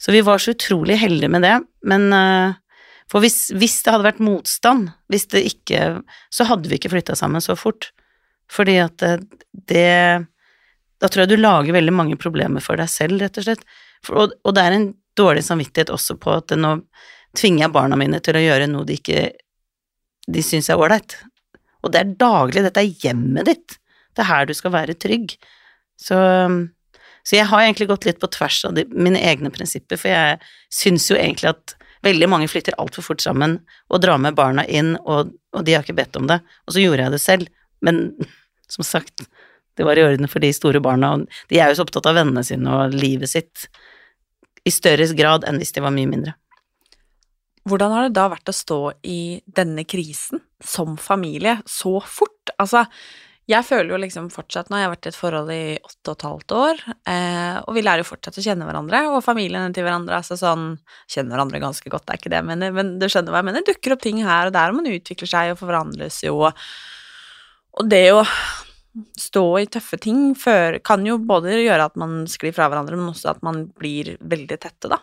Så 0.02 0.14
vi 0.14 0.22
var 0.26 0.42
så 0.42 0.54
utrolig 0.54 0.96
heldige 0.98 1.30
med 1.30 1.44
det, 1.46 1.56
men 1.86 2.08
eh, 2.16 2.58
for 3.10 3.24
hvis, 3.24 3.50
hvis 3.56 3.80
det 3.84 3.94
hadde 3.94 4.06
vært 4.06 4.22
motstand, 4.24 4.90
hvis 5.12 5.26
det 5.32 5.42
ikke 5.48 6.02
Så 6.32 6.46
hadde 6.48 6.70
vi 6.70 6.78
ikke 6.78 6.92
flytta 6.92 7.16
sammen 7.18 7.42
så 7.44 7.56
fort. 7.58 7.90
Fordi 8.50 8.78
at 8.82 9.02
det 9.52 10.26
Da 11.02 11.08
tror 11.08 11.24
jeg 11.24 11.32
du 11.32 11.42
lager 11.42 11.74
veldig 11.74 11.94
mange 11.94 12.16
problemer 12.20 12.62
for 12.62 12.78
deg 12.78 12.90
selv, 12.90 13.18
rett 13.20 13.38
og 13.40 13.48
slett. 13.48 13.64
For, 14.06 14.18
og, 14.22 14.36
og 14.46 14.54
det 14.54 14.62
er 14.62 14.76
en 14.76 14.90
dårlig 15.18 15.42
samvittighet 15.44 15.90
også 15.92 16.16
på 16.20 16.36
at 16.38 16.54
nå 16.56 16.76
tvinger 17.36 17.66
jeg 17.66 17.74
barna 17.74 17.98
mine 17.98 18.20
til 18.22 18.38
å 18.38 18.44
gjøre 18.44 18.68
noe 18.70 18.86
de 18.86 18.96
ikke 19.00 19.32
de 20.30 20.42
syns 20.46 20.70
er 20.70 20.78
ålreit. 20.78 21.16
Og 21.82 21.90
det 21.92 22.02
er 22.02 22.14
daglig, 22.20 22.62
dette 22.62 22.82
er 22.82 22.94
hjemmet 23.02 23.48
ditt. 23.50 23.76
Det 24.14 24.22
er 24.22 24.30
her 24.30 24.46
du 24.46 24.54
skal 24.54 24.74
være 24.74 24.94
trygg. 24.94 25.34
Så, 25.98 26.18
så 27.26 27.36
jeg 27.36 27.48
har 27.50 27.64
egentlig 27.64 27.88
gått 27.90 28.06
litt 28.06 28.20
på 28.22 28.30
tvers 28.30 28.60
av 28.68 28.76
de, 28.78 28.86
mine 28.94 29.20
egne 29.20 29.50
prinsipper, 29.54 29.98
for 29.98 30.12
jeg 30.12 30.38
syns 30.72 31.08
jo 31.10 31.18
egentlig 31.18 31.52
at 31.52 31.74
veldig 32.02 32.28
mange 32.30 32.50
flytter 32.50 32.76
altfor 32.82 33.06
fort 33.06 33.22
sammen 33.24 33.58
og 33.92 34.02
drar 34.02 34.20
med 34.22 34.36
barna 34.38 34.64
inn, 34.66 34.94
og, 35.02 35.32
og 35.54 35.64
de 35.66 35.76
har 35.76 35.86
ikke 35.86 35.98
bedt 35.98 36.18
om 36.20 36.28
det. 36.30 36.40
Og 36.66 36.74
så 36.74 36.84
gjorde 36.84 37.06
jeg 37.06 37.14
det 37.14 37.22
selv, 37.22 37.50
men 37.84 38.04
som 38.74 38.86
sagt, 38.86 39.26
det 39.78 39.86
var 39.88 39.96
i 39.96 40.04
orden 40.04 40.28
for 40.28 40.44
de 40.44 40.52
store 40.52 40.82
barna, 40.84 41.14
og 41.16 41.42
de 41.50 41.60
er 41.60 41.70
jo 41.70 41.80
så 41.80 41.86
opptatt 41.86 42.10
av 42.10 42.18
vennene 42.18 42.44
sine 42.44 42.76
og 42.76 42.94
livet 42.96 43.30
sitt 43.32 43.68
i 44.68 44.70
større 44.70 45.08
grad 45.18 45.46
enn 45.48 45.58
hvis 45.58 45.74
de 45.74 45.82
var 45.82 45.94
mye 45.94 46.10
mindre. 46.10 46.36
Hvordan 47.68 47.94
har 47.94 48.08
det 48.08 48.16
da 48.18 48.26
vært 48.32 48.50
å 48.50 48.54
stå 48.56 48.80
i 49.06 49.38
denne 49.46 49.84
krisen 49.86 50.42
som 50.58 50.96
familie 50.98 51.60
så 51.70 52.00
fort? 52.02 52.50
Altså, 52.58 52.84
jeg 53.52 53.66
føler 53.66 53.92
jo 53.92 54.00
liksom 54.00 54.28
fortsatt 54.32 54.70
Nå 54.70 54.76
har 54.76 54.84
jeg 54.84 54.92
vært 54.94 55.06
i 55.06 55.10
et 55.12 55.18
forhold 55.18 55.52
i 55.52 55.62
åtte 55.78 56.12
og 56.12 56.16
et 56.16 56.24
halvt 56.26 56.54
år, 56.56 56.82
eh, 57.12 57.58
og 57.62 57.76
vi 57.76 57.84
lærer 57.84 58.02
jo 58.02 58.08
fortsatt 58.08 58.38
å 58.40 58.44
kjenne 58.44 58.66
hverandre, 58.68 59.02
og 59.12 59.22
familiene 59.24 59.74
til 59.74 59.86
hverandre 59.86 60.18
altså 60.18 60.38
sånn 60.40 60.72
Kjenner 61.10 61.36
hverandre 61.36 61.62
ganske 61.62 61.92
godt, 61.92 62.06
det 62.08 62.14
er 62.14 62.20
ikke 62.20 62.32
det 62.32 62.40
jeg 62.40 62.48
mener, 62.48 62.74
men 62.76 62.96
du 63.00 63.06
skjønner 63.10 63.34
hva 63.34 63.42
jeg 63.42 63.48
mener. 63.50 63.64
Dukker 63.66 63.96
opp 63.96 64.04
ting 64.04 64.22
her 64.24 64.48
og 64.48 64.56
der, 64.56 64.72
og 64.72 64.78
man 64.80 64.90
utvikler 64.90 65.30
seg 65.30 65.52
og 65.52 65.60
forandres 65.60 66.22
jo, 66.24 66.38
og 67.72 67.88
det 67.88 68.04
å 68.14 68.22
stå 69.18 69.44
i 69.60 69.68
tøffe 69.72 69.98
ting 70.00 70.32
før, 70.38 70.78
kan 70.84 71.04
jo 71.06 71.18
både 71.20 71.54
gjøre 71.62 71.88
at 71.88 71.96
man 72.00 72.26
sklir 72.30 72.52
fra 72.56 72.68
hverandre, 72.68 72.98
men 72.98 73.12
også 73.12 73.32
at 73.32 73.44
man 73.46 73.64
blir 73.80 74.14
veldig 74.20 74.58
tette, 74.60 74.90
da. 74.92 75.00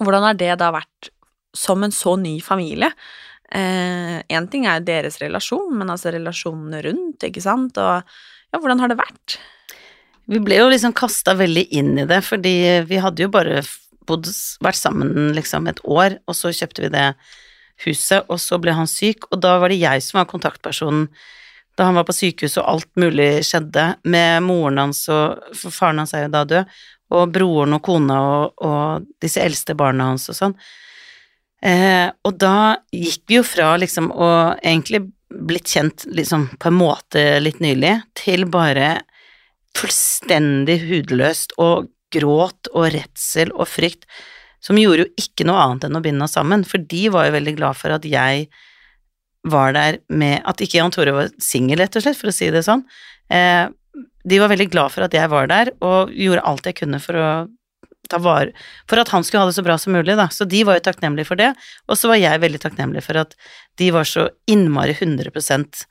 Hvordan 0.00 0.24
har 0.24 0.38
det 0.40 0.54
da 0.60 0.70
vært 0.72 1.12
som 1.56 1.84
en 1.84 1.92
så 1.92 2.16
ny 2.16 2.38
familie? 2.44 2.88
Én 3.52 4.22
eh, 4.24 4.48
ting 4.50 4.64
er 4.66 4.84
deres 4.84 5.18
relasjon, 5.20 5.74
men 5.76 5.92
altså 5.92 6.12
relasjonene 6.14 6.80
rundt, 6.86 7.26
ikke 7.28 7.42
sant, 7.44 7.76
og 7.76 8.00
ja, 8.00 8.58
hvordan 8.58 8.80
har 8.80 8.92
det 8.92 9.00
vært? 9.00 9.36
Vi 10.32 10.40
ble 10.40 10.60
jo 10.60 10.70
liksom 10.72 10.94
kasta 10.96 11.34
veldig 11.36 11.66
inn 11.74 11.94
i 12.00 12.08
det, 12.08 12.22
fordi 12.24 12.54
vi 12.88 13.00
hadde 13.02 13.26
jo 13.26 13.32
bare 13.32 13.60
bodd, 14.08 14.30
vært 14.64 14.80
sammen 14.80 15.34
liksom 15.36 15.68
et 15.68 15.82
år, 15.84 16.16
og 16.24 16.38
så 16.38 16.52
kjøpte 16.54 16.86
vi 16.86 16.92
det 16.94 17.06
huset, 17.84 18.24
og 18.30 18.40
så 18.40 18.58
ble 18.62 18.74
han 18.76 18.88
syk, 18.88 19.28
og 19.30 19.42
da 19.42 19.58
var 19.60 19.72
det 19.72 19.82
jeg 19.82 20.04
som 20.06 20.22
var 20.22 20.30
kontaktpersonen 20.30 21.08
da 21.78 21.86
han 21.88 21.96
var 21.96 22.04
på 22.04 22.12
sykehus 22.12 22.58
og 22.60 22.68
alt 22.68 22.90
mulig 23.00 23.44
skjedde 23.48 23.84
med 24.04 24.42
moren 24.44 24.80
hans 24.82 25.06
og 25.12 25.40
For 25.56 25.72
faren 25.72 26.02
hans 26.02 26.12
er 26.12 26.26
jo 26.26 26.32
da 26.34 26.42
død, 26.44 26.74
og 27.16 27.32
broren 27.32 27.76
og 27.76 27.82
kona 27.84 28.18
og, 28.20 28.64
og 28.64 29.06
disse 29.24 29.40
eldste 29.40 29.76
barna 29.76 30.10
hans 30.10 30.28
og 30.32 30.36
sånn. 30.36 30.56
Eh, 31.62 32.08
og 32.26 32.38
da 32.42 32.82
gikk 32.90 33.22
vi 33.30 33.38
jo 33.38 33.44
fra 33.46 33.76
liksom 33.78 34.10
å 34.10 34.30
egentlig 34.58 35.04
blitt 35.32 35.70
kjent 35.70 36.04
liksom 36.10 36.48
på 36.60 36.68
en 36.68 36.78
måte 36.78 37.22
litt 37.40 37.62
nylig, 37.62 37.94
til 38.18 38.44
bare 38.50 39.00
fullstendig 39.78 40.80
hudløst 40.88 41.54
og 41.62 41.88
gråt 42.12 42.68
og 42.74 42.90
redsel 42.92 43.54
og 43.56 43.68
frykt. 43.70 44.06
som 44.62 44.78
gjorde 44.78 45.02
jo 45.02 45.12
ikke 45.18 45.42
noe 45.42 45.58
annet 45.58 45.88
enn 45.88 45.96
å 45.98 46.00
binde 46.04 46.22
oss 46.22 46.36
sammen, 46.36 46.62
for 46.62 46.78
de 46.78 47.08
var 47.10 47.26
jo 47.26 47.32
veldig 47.34 47.54
glad 47.56 47.74
for 47.74 47.90
at 47.90 48.04
jeg 48.06 48.44
var 49.50 49.72
der 49.74 49.96
med 50.06 50.38
At 50.46 50.60
ikke 50.62 50.78
Jan 50.78 50.92
Tore 50.94 51.10
var 51.10 51.32
singel, 51.42 51.80
rett 51.82 51.96
og 51.98 52.04
slett, 52.04 52.14
for 52.14 52.30
å 52.30 52.34
si 52.36 52.46
det 52.54 52.62
sånn. 52.62 52.84
Eh, 53.26 53.66
de 54.22 54.38
var 54.38 54.52
veldig 54.52 54.68
glad 54.70 54.92
for 54.94 55.02
at 55.02 55.16
jeg 55.16 55.26
var 55.32 55.50
der, 55.50 55.72
og 55.82 56.14
gjorde 56.14 56.44
alt 56.46 56.68
jeg 56.68 56.78
kunne 56.78 57.00
for 57.02 57.18
å 57.18 57.28
ta 58.12 58.20
vare 58.22 58.52
For 58.90 59.00
at 59.00 59.10
han 59.14 59.24
skulle 59.24 59.42
ha 59.42 59.50
det 59.50 59.56
så 59.56 59.64
bra 59.66 59.78
som 59.80 59.96
mulig, 59.96 60.16
da. 60.18 60.28
Så 60.32 60.46
de 60.48 60.62
var 60.68 60.78
jo 60.78 60.86
takknemlige 60.86 61.30
for 61.32 61.40
det, 61.40 61.52
og 61.88 61.98
så 61.98 62.12
var 62.12 62.20
jeg 62.20 62.44
veldig 62.44 62.62
takknemlig 62.62 63.04
for 63.06 63.20
at 63.24 63.36
de 63.80 63.90
var 63.94 64.08
så 64.08 64.28
innmari 64.50 64.94
100% 64.94 65.84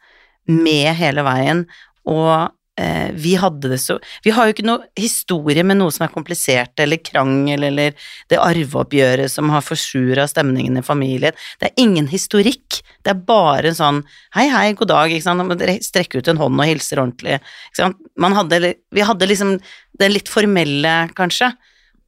med 0.51 0.89
hele 0.97 1.23
veien, 1.25 1.65
og 2.09 2.51
eh, 2.81 3.11
vi 3.13 3.35
hadde 3.39 3.69
det 3.69 3.77
så 3.81 3.97
Vi 4.25 4.33
har 4.33 4.47
jo 4.47 4.55
ikke 4.55 4.65
noe 4.65 4.87
historie 4.97 5.63
med 5.67 5.77
noe 5.79 5.93
som 5.93 6.07
er 6.07 6.13
komplisert, 6.13 6.73
eller 6.81 7.01
krangel, 7.05 7.67
eller 7.69 7.95
det 8.31 8.41
arveoppgjøret 8.41 9.31
som 9.31 9.51
har 9.53 9.65
forsura 9.65 10.27
stemningen 10.29 10.79
i 10.81 10.85
familien. 10.85 11.37
Det 11.61 11.69
er 11.69 11.83
ingen 11.83 12.09
historikk. 12.11 12.81
Det 13.01 13.13
er 13.13 13.25
bare 13.27 13.71
en 13.71 13.77
sånn 13.77 14.03
hei, 14.37 14.47
hei, 14.53 14.71
god 14.77 14.91
dag, 14.93 15.13
ikke 15.13 15.27
sant, 15.27 15.45
man 15.45 15.51
ut 15.51 16.31
en 16.31 16.41
hånd 16.41 16.61
og 16.61 16.69
hilser 16.69 17.01
ordentlig, 17.01 17.41
ikke 17.69 17.83
sant. 17.83 18.01
Man 18.19 18.37
hadde, 18.37 18.75
vi 18.91 19.05
hadde 19.05 19.29
liksom 19.29 19.57
det 19.99 20.09
litt 20.11 20.31
formelle, 20.31 20.95
kanskje. 21.17 21.51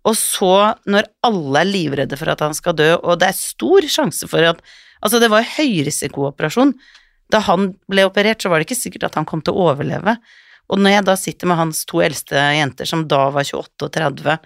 Og 0.04 0.18
så, 0.20 0.74
når 0.90 1.08
alle 1.24 1.62
er 1.62 1.70
livredde 1.70 2.18
for 2.20 2.32
at 2.34 2.44
han 2.44 2.56
skal 2.58 2.76
dø, 2.76 2.90
og 3.00 3.22
det 3.22 3.30
er 3.30 3.38
stor 3.40 3.88
sjanse 3.92 4.30
for 4.30 4.54
at 4.54 4.64
Altså, 5.04 5.20
det 5.20 5.28
var 5.28 5.44
høyrisikooperasjon. 5.44 6.70
Da 7.28 7.42
han 7.44 7.74
ble 7.92 8.06
operert, 8.08 8.40
så 8.40 8.48
var 8.48 8.62
det 8.62 8.70
ikke 8.70 8.80
sikkert 8.80 9.10
at 9.10 9.18
han 9.20 9.28
kom 9.28 9.42
til 9.44 9.52
å 9.52 9.66
overleve. 9.68 10.16
Og 10.72 10.80
når 10.80 10.96
jeg 10.96 11.06
da 11.10 11.16
sitter 11.20 11.50
med 11.52 11.60
hans 11.60 11.84
to 11.90 12.00
eldste 12.06 12.40
jenter, 12.56 12.88
som 12.88 13.04
da 13.12 13.26
var 13.36 13.44
28 13.44 13.84
og 13.84 13.92
30, 13.98 14.38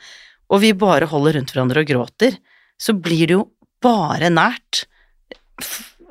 og 0.47 0.63
vi 0.63 0.73
bare 0.73 1.09
holder 1.11 1.37
rundt 1.37 1.53
hverandre 1.53 1.83
og 1.83 1.91
gråter, 1.91 2.39
så 2.81 2.95
blir 2.97 3.29
det 3.29 3.37
jo 3.37 3.43
bare 3.83 4.31
nært. 4.33 4.85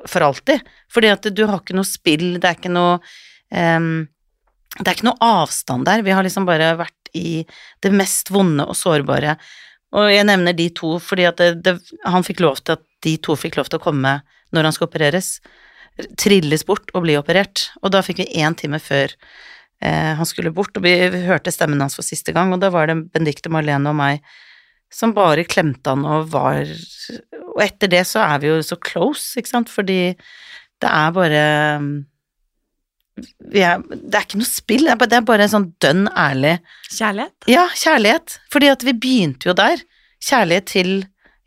For 0.07 0.23
alltid. 0.23 0.63
Fordi 0.91 1.11
at 1.11 1.27
du 1.35 1.43
har 1.47 1.59
ikke 1.59 1.75
noe 1.75 1.87
spill, 1.87 2.37
det 2.39 2.47
er 2.47 2.55
ikke 2.59 2.71
noe 2.71 2.99
um, 3.51 4.07
Det 4.77 4.85
er 4.85 4.95
ikke 4.95 5.07
noe 5.09 5.23
avstand 5.23 5.87
der. 5.87 6.03
Vi 6.05 6.13
har 6.13 6.23
liksom 6.23 6.47
bare 6.47 6.75
vært 6.79 6.96
i 7.15 7.43
det 7.83 7.91
mest 7.95 8.31
vonde 8.33 8.65
og 8.67 8.77
sårbare. 8.77 9.37
Og 9.95 10.09
jeg 10.11 10.27
nevner 10.27 10.55
de 10.57 10.67
to 10.75 10.97
fordi 11.03 11.27
at 11.29 11.39
det, 11.39 11.51
det, 11.65 11.77
han 12.03 12.25
fikk 12.25 12.43
lov 12.43 12.59
til 12.63 12.77
at 12.77 12.83
de 13.05 13.15
to 13.23 13.37
fikk 13.39 13.59
lov 13.59 13.69
til 13.71 13.79
å 13.79 13.85
komme 13.85 14.17
når 14.55 14.67
han 14.67 14.75
skal 14.75 14.89
opereres. 14.89 15.37
Trilles 16.19 16.65
bort 16.67 16.91
og 16.93 17.05
bli 17.05 17.15
operert. 17.19 17.69
Og 17.81 17.93
da 17.93 18.03
fikk 18.05 18.23
vi 18.23 18.31
én 18.41 18.57
time 18.57 18.81
før 18.83 19.13
eh, 19.81 20.13
han 20.17 20.27
skulle 20.27 20.53
bort, 20.55 20.75
og 20.77 20.85
vi 20.85 20.97
hørte 21.27 21.53
stemmen 21.53 21.81
hans 21.83 21.97
for 21.97 22.05
siste 22.05 22.35
gang, 22.35 22.53
og 22.53 22.61
da 22.63 22.71
var 22.73 22.89
det 22.89 22.99
Benedicte, 23.13 23.51
Marlene 23.53 23.93
og 23.93 23.97
meg 23.99 24.27
som 24.93 25.11
bare 25.15 25.43
klemte 25.43 25.91
han 25.91 26.05
og 26.07 26.29
var 26.31 26.61
Og 26.63 27.57
etter 27.63 27.89
det 27.91 28.05
så 28.07 28.21
er 28.23 28.39
vi 28.39 28.51
jo 28.51 28.59
så 28.63 28.77
close, 28.79 29.39
ikke 29.39 29.51
sant, 29.51 29.71
fordi 29.73 30.13
det 30.77 30.89
er 30.91 31.13
bare 31.15 31.41
er, 33.17 33.81
Det 33.81 34.15
er 34.15 34.25
ikke 34.25 34.39
noe 34.41 34.49
spill, 34.49 34.85
det 34.85 34.93
er 34.93 35.01
bare, 35.01 35.21
bare 35.25 35.49
sånn 35.51 35.71
dønn 35.81 36.05
ærlig 36.13 36.57
Kjærlighet? 36.93 37.47
Ja, 37.49 37.67
kjærlighet. 37.73 38.37
Fordi 38.53 38.71
at 38.71 38.85
vi 38.85 38.93
begynte 38.93 39.49
jo 39.49 39.55
der. 39.57 39.81
Kjærlighet 40.23 40.69
til 40.71 40.91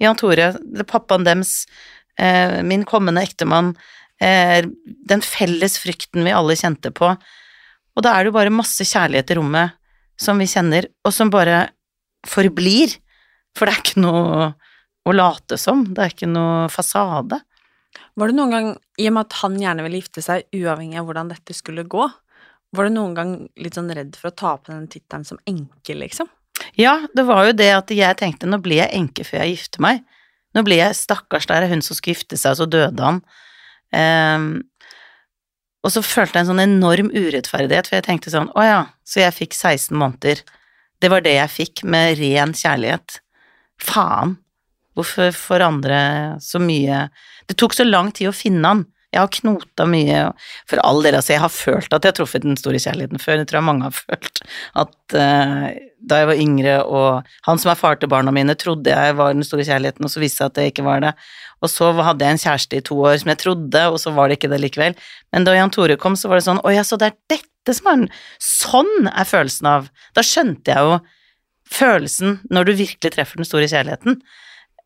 Jan 0.00 0.18
Tore, 0.18 0.52
pappaen 0.88 1.26
dems, 1.26 1.64
eh, 2.18 2.60
min 2.66 2.86
kommende 2.88 3.22
ektemann, 3.26 3.74
eh, 4.20 4.62
den 5.10 5.24
felles 5.24 5.76
frykten 5.82 6.24
vi 6.24 6.34
alle 6.34 6.56
kjente 6.56 6.92
på. 6.94 7.12
Og 7.96 8.04
da 8.06 8.14
er 8.14 8.24
det 8.24 8.32
jo 8.32 8.38
bare 8.38 8.54
masse 8.54 8.86
kjærlighet 8.86 9.32
i 9.32 9.38
rommet 9.40 9.76
som 10.20 10.40
vi 10.40 10.48
kjenner, 10.48 10.86
og 11.04 11.12
som 11.16 11.32
bare 11.32 11.68
forblir. 12.28 12.96
For 13.56 13.66
det 13.66 13.74
er 13.74 13.82
ikke 13.82 14.04
noe 14.04 14.50
å 15.08 15.14
late 15.16 15.58
som, 15.60 15.84
det 15.84 16.02
er 16.02 16.12
ikke 16.14 16.30
noe 16.30 16.68
fasade. 16.72 17.40
Var 18.18 18.30
det 18.30 18.36
noen 18.36 18.54
gang, 18.54 18.68
i 19.00 19.08
og 19.10 19.16
med 19.16 19.26
at 19.26 19.38
han 19.40 19.56
gjerne 19.60 19.84
ville 19.86 20.00
gifte 20.02 20.22
seg 20.24 20.46
uavhengig 20.56 21.00
av 21.00 21.08
hvordan 21.08 21.32
dette 21.32 21.56
skulle 21.56 21.86
gå, 21.90 22.06
var 22.76 22.86
du 22.86 22.94
noen 22.94 23.16
gang 23.16 23.32
litt 23.58 23.74
sånn 23.74 23.90
redd 23.94 24.14
for 24.18 24.30
å 24.30 24.36
ta 24.36 24.54
på 24.58 24.70
den 24.70 24.86
tittelen 24.90 25.26
som 25.26 25.40
enke, 25.50 25.96
liksom? 25.98 26.30
Ja, 26.78 27.00
det 27.16 27.24
var 27.26 27.48
jo 27.48 27.54
det 27.56 27.70
at 27.74 27.90
jeg 27.94 28.18
tenkte 28.20 28.48
nå 28.48 28.60
blir 28.62 28.82
jeg 28.82 28.94
enke 28.94 29.24
før 29.26 29.42
jeg 29.42 29.56
gifter 29.56 29.82
meg. 29.82 30.04
Nå 30.54 30.62
blir 30.66 30.82
jeg 30.82 30.98
stakkars, 30.98 31.48
der 31.50 31.64
er 31.64 31.72
hun 31.72 31.82
som 31.82 31.98
skulle 31.98 32.18
gifte 32.18 32.38
seg, 32.38 32.54
og 32.54 32.60
så 32.60 32.68
døde 32.70 33.06
han. 33.06 33.20
Um, 33.90 34.48
og 35.80 35.94
så 35.94 36.02
følte 36.04 36.38
jeg 36.38 36.44
en 36.44 36.50
sånn 36.52 36.62
enorm 36.62 37.10
urettferdighet, 37.14 37.88
for 37.88 37.98
jeg 37.98 38.06
tenkte 38.06 38.32
sånn 38.32 38.50
å 38.58 38.66
ja, 38.66 38.80
så 39.06 39.22
jeg 39.24 39.36
fikk 39.36 39.56
16 39.56 39.96
måneder. 39.96 40.42
Det 41.00 41.10
var 41.10 41.24
det 41.24 41.36
jeg 41.38 41.54
fikk, 41.54 41.84
med 41.88 42.18
ren 42.20 42.52
kjærlighet. 42.56 43.20
Faen. 43.80 44.36
Hvorfor 45.00 45.32
forandre 45.36 46.00
så 46.44 46.60
mye 46.62 47.06
Det 47.48 47.56
tok 47.58 47.74
så 47.74 47.86
lang 47.88 48.12
tid 48.14 48.30
å 48.30 48.36
finne 48.36 48.68
han. 48.68 48.82
Jeg 49.10 49.24
har 49.24 49.30
knota 49.34 49.84
mye, 49.90 50.18
for 50.70 50.78
all 50.86 51.00
del, 51.02 51.16
altså, 51.18 51.32
jeg 51.34 51.42
har 51.42 51.50
følt 51.50 51.90
at 51.90 52.04
jeg 52.04 52.12
har 52.12 52.16
truffet 52.20 52.44
den 52.44 52.58
store 52.58 52.78
kjærligheten 52.78 53.18
før, 53.18 53.40
det 53.40 53.48
tror 53.50 53.58
jeg 53.58 53.66
mange 53.66 53.88
har 53.88 53.96
følt. 54.04 54.42
At 54.78 55.16
uh, 55.18 55.64
da 55.98 56.20
jeg 56.20 56.28
var 56.30 56.42
yngre, 56.44 56.76
og 56.86 57.32
han 57.48 57.58
som 57.58 57.72
er 57.72 57.80
far 57.80 57.98
til 57.98 58.10
barna 58.12 58.30
mine, 58.34 58.54
trodde 58.54 58.94
jeg 58.94 59.16
var 59.18 59.34
den 59.34 59.42
store 59.46 59.66
kjærligheten, 59.66 60.06
og 60.06 60.12
så 60.12 60.22
viste 60.22 60.44
det 60.44 60.52
at 60.52 60.60
det 60.60 60.66
ikke 60.70 60.86
var 60.86 61.02
det. 61.02 61.10
Og 61.58 61.72
så 61.72 61.90
hadde 61.98 62.24
jeg 62.28 62.36
en 62.36 62.42
kjæreste 62.44 62.78
i 62.78 62.84
to 62.86 62.98
år 63.02 63.18
som 63.20 63.32
jeg 63.32 63.40
trodde, 63.42 63.82
og 63.90 63.98
så 64.00 64.12
var 64.14 64.30
det 64.30 64.38
ikke 64.38 64.52
det 64.52 64.60
likevel. 64.62 64.94
Men 65.34 65.48
da 65.48 65.56
Jan 65.58 65.74
Tore 65.74 65.96
kom, 66.00 66.14
så 66.14 66.30
var 66.30 66.38
det 66.38 66.46
sånn 66.46 66.62
Å 66.62 66.74
ja, 66.74 66.84
så 66.86 67.00
det 67.00 67.10
er 67.10 67.18
dette 67.34 67.74
som 67.76 67.90
er 67.90 67.98
den 68.04 68.12
Sånn 68.40 69.10
er 69.10 69.26
følelsen 69.28 69.68
av 69.68 69.90
Da 70.16 70.24
skjønte 70.24 70.72
jeg 70.72 70.86
jo 70.86 71.00
følelsen 71.70 72.40
når 72.50 72.66
du 72.66 72.72
virkelig 72.80 73.12
treffer 73.14 73.38
den 73.38 73.46
store 73.46 73.68
kjærligheten. 73.70 74.16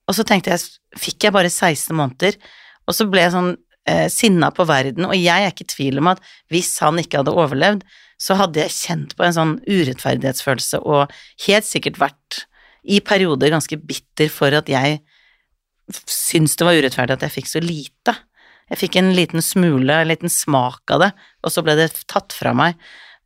Og 0.08 0.16
så 0.16 0.24
tenkte 0.26 0.52
jeg, 0.52 0.64
fikk 1.00 1.26
jeg 1.26 1.34
bare 1.34 1.50
16 1.52 1.94
måneder, 1.96 2.36
og 2.84 2.96
så 2.96 3.06
ble 3.08 3.22
jeg 3.24 3.34
sånn 3.34 3.52
eh, 3.88 4.08
sinna 4.12 4.50
på 4.54 4.66
verden, 4.68 5.06
og 5.08 5.16
jeg 5.16 5.46
er 5.46 5.52
ikke 5.52 5.66
i 5.66 5.72
tvil 5.72 6.02
om 6.02 6.10
at 6.12 6.20
hvis 6.52 6.72
han 6.84 7.00
ikke 7.00 7.22
hadde 7.22 7.34
overlevd, 7.34 7.84
så 8.20 8.36
hadde 8.38 8.62
jeg 8.62 8.76
kjent 8.76 9.14
på 9.16 9.24
en 9.26 9.36
sånn 9.36 9.54
urettferdighetsfølelse 9.64 10.80
og 10.86 11.12
helt 11.46 11.66
sikkert 11.66 11.98
vært 12.00 12.44
i 12.84 13.00
perioder 13.04 13.52
ganske 13.52 13.78
bitter 13.80 14.30
for 14.32 14.54
at 14.56 14.68
jeg 14.70 15.00
syntes 16.08 16.56
det 16.56 16.68
var 16.68 16.78
urettferdig 16.78 17.16
at 17.16 17.26
jeg 17.26 17.34
fikk 17.34 17.50
så 17.50 17.62
lite. 17.64 18.14
Jeg 18.70 18.80
fikk 18.80 18.98
en 19.00 19.12
liten 19.16 19.44
smule, 19.44 19.92
en 19.92 20.08
liten 20.08 20.32
smak 20.32 20.92
av 20.94 21.02
det, 21.04 21.10
og 21.44 21.52
så 21.52 21.64
ble 21.64 21.76
det 21.80 21.90
tatt 22.10 22.32
fra 22.36 22.54
meg. 22.56 22.78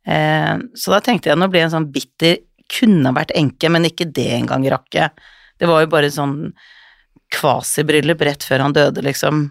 Eh, 0.07 0.55
så 0.75 0.95
da 0.95 0.99
tenkte 1.03 1.31
jeg 1.31 1.39
nå 1.39 1.47
blir 1.51 1.63
jeg 1.63 1.71
en 1.71 1.81
sånn 1.81 1.91
bitter 1.93 2.45
Kunne 2.69 3.09
vært 3.15 3.31
enke, 3.33 3.65
men 3.73 3.87
ikke 3.87 4.05
det 4.13 4.27
engang 4.35 4.61
rakk 4.69 4.93
jeg. 4.93 5.09
Det 5.59 5.69
var 5.69 5.83
jo 5.83 5.91
bare 5.91 6.11
sånn 6.13 6.37
kvasibryllup 7.35 8.21
rett 8.25 8.45
før 8.47 8.65
han 8.65 8.75
døde, 8.75 9.03
liksom. 9.05 9.49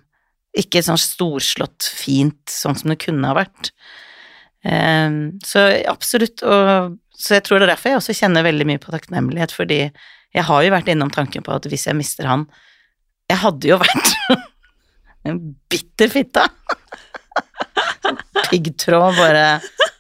Ikke 0.58 0.82
sånn 0.82 0.98
storslått 1.00 1.86
fint, 1.94 2.40
sånn 2.50 2.78
som 2.78 2.92
det 2.92 3.00
kunne 3.04 3.28
ha 3.28 3.36
vært. 3.38 3.72
Eh, 4.66 5.18
så 5.46 5.66
absolutt, 5.90 6.42
og 6.42 6.96
så 7.18 7.38
jeg 7.38 7.46
tror 7.46 7.58
det 7.58 7.68
er 7.68 7.74
derfor 7.74 7.92
jeg 7.92 8.00
også 8.00 8.16
kjenner 8.20 8.46
veldig 8.46 8.66
mye 8.68 8.80
på 8.82 8.94
takknemlighet, 8.94 9.54
fordi 9.54 9.80
jeg 9.88 10.44
har 10.46 10.64
jo 10.64 10.74
vært 10.74 10.90
innom 10.92 11.10
tanken 11.12 11.44
på 11.44 11.54
at 11.54 11.66
hvis 11.70 11.88
jeg 11.88 11.98
mister 11.98 12.28
han, 12.30 12.46
jeg 13.28 13.40
hadde 13.42 13.70
jo 13.70 13.78
vært 13.80 14.12
en 15.28 15.40
bitter 15.70 16.12
fitte. 16.12 16.44
Piggtråd 18.48 19.18
bare 19.18 19.44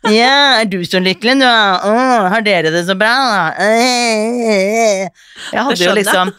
Ja, 0.06 0.60
er 0.60 0.68
du 0.70 0.78
så 0.86 1.00
lykkelig, 1.02 1.34
nå? 1.40 1.48
Oh, 1.88 2.28
har 2.30 2.42
dere 2.46 2.70
det 2.70 2.84
så 2.86 2.94
bra? 2.98 3.10
Jeg 3.58 5.10
hadde 5.66 5.82
jo 5.82 5.94
liksom 5.96 6.30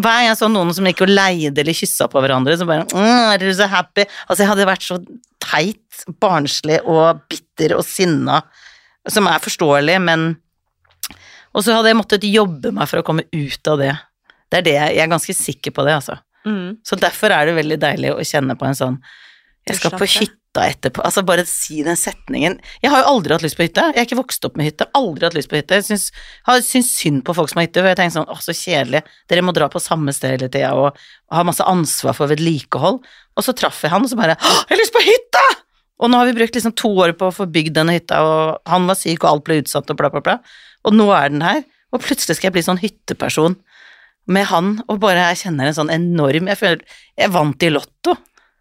Hver 0.00 0.06
gang 0.06 0.28
jeg 0.30 0.38
så 0.40 0.48
noen 0.48 0.72
som 0.74 0.88
gikk 0.88 1.02
og 1.04 1.12
leide 1.12 1.60
eller 1.60 1.76
kyssa 1.76 2.08
på 2.10 2.22
hverandre, 2.24 2.56
så 2.56 2.66
bare 2.68 2.86
Er 2.88 3.42
dere 3.42 3.52
så 3.58 3.68
happy? 3.68 4.06
Altså, 4.26 4.40
jeg 4.44 4.50
hadde 4.52 4.68
vært 4.70 4.86
så 4.86 4.96
teit, 5.44 6.04
barnslig 6.22 6.80
og 6.88 7.20
bitter 7.28 7.76
og 7.76 7.84
sinna, 7.84 8.40
som 9.08 9.28
er 9.28 9.44
forståelig, 9.44 9.98
men 10.08 10.30
Og 11.52 11.66
så 11.66 11.76
hadde 11.76 11.92
jeg 11.92 11.98
måttet 12.00 12.26
jobbe 12.30 12.72
meg 12.72 12.88
for 12.88 13.02
å 13.02 13.06
komme 13.06 13.26
ut 13.28 13.70
av 13.72 13.80
det. 13.82 13.92
Det 14.50 14.60
er 14.60 14.66
det 14.66 14.76
jeg, 14.76 14.96
jeg 14.96 15.04
er 15.04 15.10
ganske 15.10 15.34
sikker 15.36 15.74
på 15.74 15.84
det, 15.86 15.96
altså. 16.00 16.16
Mm. 16.46 16.78
Så 16.86 16.96
derfor 16.96 17.34
er 17.34 17.50
det 17.50 17.58
veldig 17.58 17.76
deilig 17.82 18.14
å 18.14 18.22
kjenne 18.24 18.56
på 18.56 18.64
en 18.64 18.78
sånn 18.78 18.94
Jeg 19.68 19.76
skal 19.76 19.92
på 19.98 20.06
Slappe. 20.08 20.39
Hytta 20.50 20.66
etterpå. 20.66 21.02
Altså, 21.02 21.22
bare 21.22 21.44
si 21.46 21.82
den 21.82 21.96
setningen. 21.96 22.58
Jeg 22.82 22.90
har 22.90 23.02
jo 23.02 23.10
aldri 23.14 23.34
hatt 23.34 23.42
lyst 23.42 23.56
på 23.56 23.64
hytte. 23.64 23.80
Jeg 23.94 24.02
er 24.02 24.06
ikke 24.06 24.18
vokst 24.18 24.44
opp 24.44 24.56
med 24.56 24.66
hytte. 24.66 24.86
Aldri 24.94 25.26
hatt 25.26 25.34
lyst 25.34 25.50
på 25.50 25.56
hytte. 25.56 25.78
Jeg 25.78 25.84
syns, 25.86 26.10
har 26.46 26.60
syntes 26.60 26.90
synd 26.98 27.24
på 27.24 27.34
folk 27.34 27.50
som 27.50 27.60
har 27.60 27.68
hytte, 27.68 27.80
for 27.80 27.88
jeg 27.88 27.98
tenker 28.00 28.16
sånn 28.18 28.30
å, 28.30 28.38
så 28.42 28.54
kjedelig. 28.54 29.02
Dere 29.30 29.44
må 29.46 29.54
dra 29.54 29.68
på 29.70 29.80
samme 29.80 30.12
sted 30.12 30.34
hele 30.34 30.50
tida 30.50 30.74
og 30.74 30.98
ha 31.30 31.44
masse 31.46 31.64
ansvar 31.64 32.16
for 32.18 32.30
vedlikehold. 32.30 33.00
Og 33.36 33.46
så 33.46 33.54
traff 33.54 33.82
jeg 33.84 33.94
han, 33.94 34.04
og 34.04 34.10
så 34.10 34.18
bare 34.18 34.36
Å, 34.36 34.54
jeg 34.66 34.74
har 34.74 34.82
lyst 34.82 34.96
på 34.96 35.04
hytte! 35.06 35.46
Og 36.00 36.08
nå 36.08 36.16
har 36.16 36.30
vi 36.30 36.38
brukt 36.38 36.54
liksom 36.56 36.72
to 36.80 36.88
år 37.04 37.12
på 37.12 37.28
å 37.28 37.34
få 37.34 37.44
bygd 37.52 37.76
denne 37.76 37.98
hytta, 37.98 38.22
og 38.24 38.70
han 38.70 38.86
var 38.88 38.96
syk, 38.96 39.20
og 39.20 39.30
alt 39.30 39.44
ble 39.44 39.60
utsatt, 39.60 39.90
og 39.92 39.98
bla, 40.00 40.08
bla, 40.12 40.22
bla. 40.24 40.38
Og 40.88 40.96
nå 40.96 41.10
er 41.12 41.28
den 41.28 41.44
her, 41.44 41.60
og 41.92 42.00
plutselig 42.00 42.38
skal 42.38 42.48
jeg 42.48 42.56
bli 42.56 42.62
sånn 42.64 42.80
hytteperson 42.80 43.58
med 44.30 44.48
han, 44.48 44.78
og 44.88 45.02
bare 45.02 45.26
jeg 45.28 45.42
kjenner 45.42 45.68
en 45.68 45.76
sånn 45.76 45.92
enorm 45.92 46.48
Jeg 46.48 46.60
føler 46.60 46.98
jeg 47.18 47.32
vant 47.34 47.66
i 47.66 47.70
Lotto. 47.72 48.14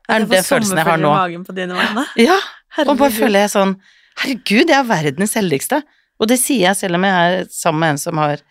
Er 0.09 0.25
det 0.25 0.31
den 0.33 0.45
følelsen 0.45 0.81
jeg 0.81 0.87
har 0.87 0.99
nå. 1.01 1.13
magen 1.13 1.45
på 1.45 1.55
dine 1.57 1.77
vegne. 1.77 2.05
Ja, 2.19 2.37
og 2.85 2.95
bare 2.97 3.13
føler 3.13 3.45
jeg 3.45 3.53
sånn 3.53 3.77
Herregud, 4.19 4.67
jeg 4.67 4.75
er 4.75 4.87
verdens 4.89 5.35
heldigste. 5.37 5.77
Og 6.19 6.27
det 6.27 6.39
sier 6.41 6.65
jeg 6.67 6.79
selv 6.81 6.97
om 6.97 7.05
jeg 7.07 7.15
er 7.15 7.45
sammen 7.53 7.85
med 7.85 7.95
en 7.95 8.01
som 8.01 8.19
har 8.19 8.41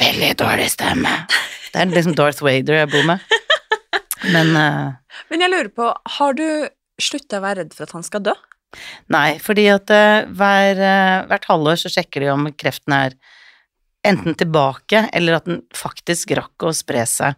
Veldig 0.00 0.30
dårlig 0.38 0.68
stemme. 0.70 1.10
Det 1.70 1.80
er 1.82 1.90
liksom 1.90 2.14
Darth 2.18 2.42
Vader 2.46 2.80
jeg 2.80 2.90
bor 2.92 3.06
med. 3.08 3.22
Men 4.34 4.52
uh, 4.54 5.16
Men 5.32 5.42
jeg 5.44 5.52
lurer 5.52 5.70
på, 5.74 5.88
har 6.16 6.36
du 6.38 6.46
slutta 7.00 7.40
å 7.40 7.44
være 7.44 7.64
redd 7.64 7.74
for 7.74 7.88
at 7.88 7.94
han 7.96 8.06
skal 8.06 8.24
dø? 8.28 8.34
Nei, 9.10 9.38
fordi 9.42 9.66
at 9.72 9.90
uh, 9.90 10.28
hver, 10.30 10.78
uh, 10.78 11.26
hvert 11.30 11.48
halvår 11.50 11.80
så 11.82 11.90
sjekker 11.90 12.22
de 12.22 12.30
om 12.32 12.46
kreften 12.54 12.94
er 12.94 13.16
enten 14.06 14.36
tilbake, 14.38 15.08
eller 15.12 15.40
at 15.40 15.48
den 15.48 15.62
faktisk 15.76 16.34
rakk 16.38 16.68
å 16.68 16.74
spre 16.76 17.02
seg 17.08 17.34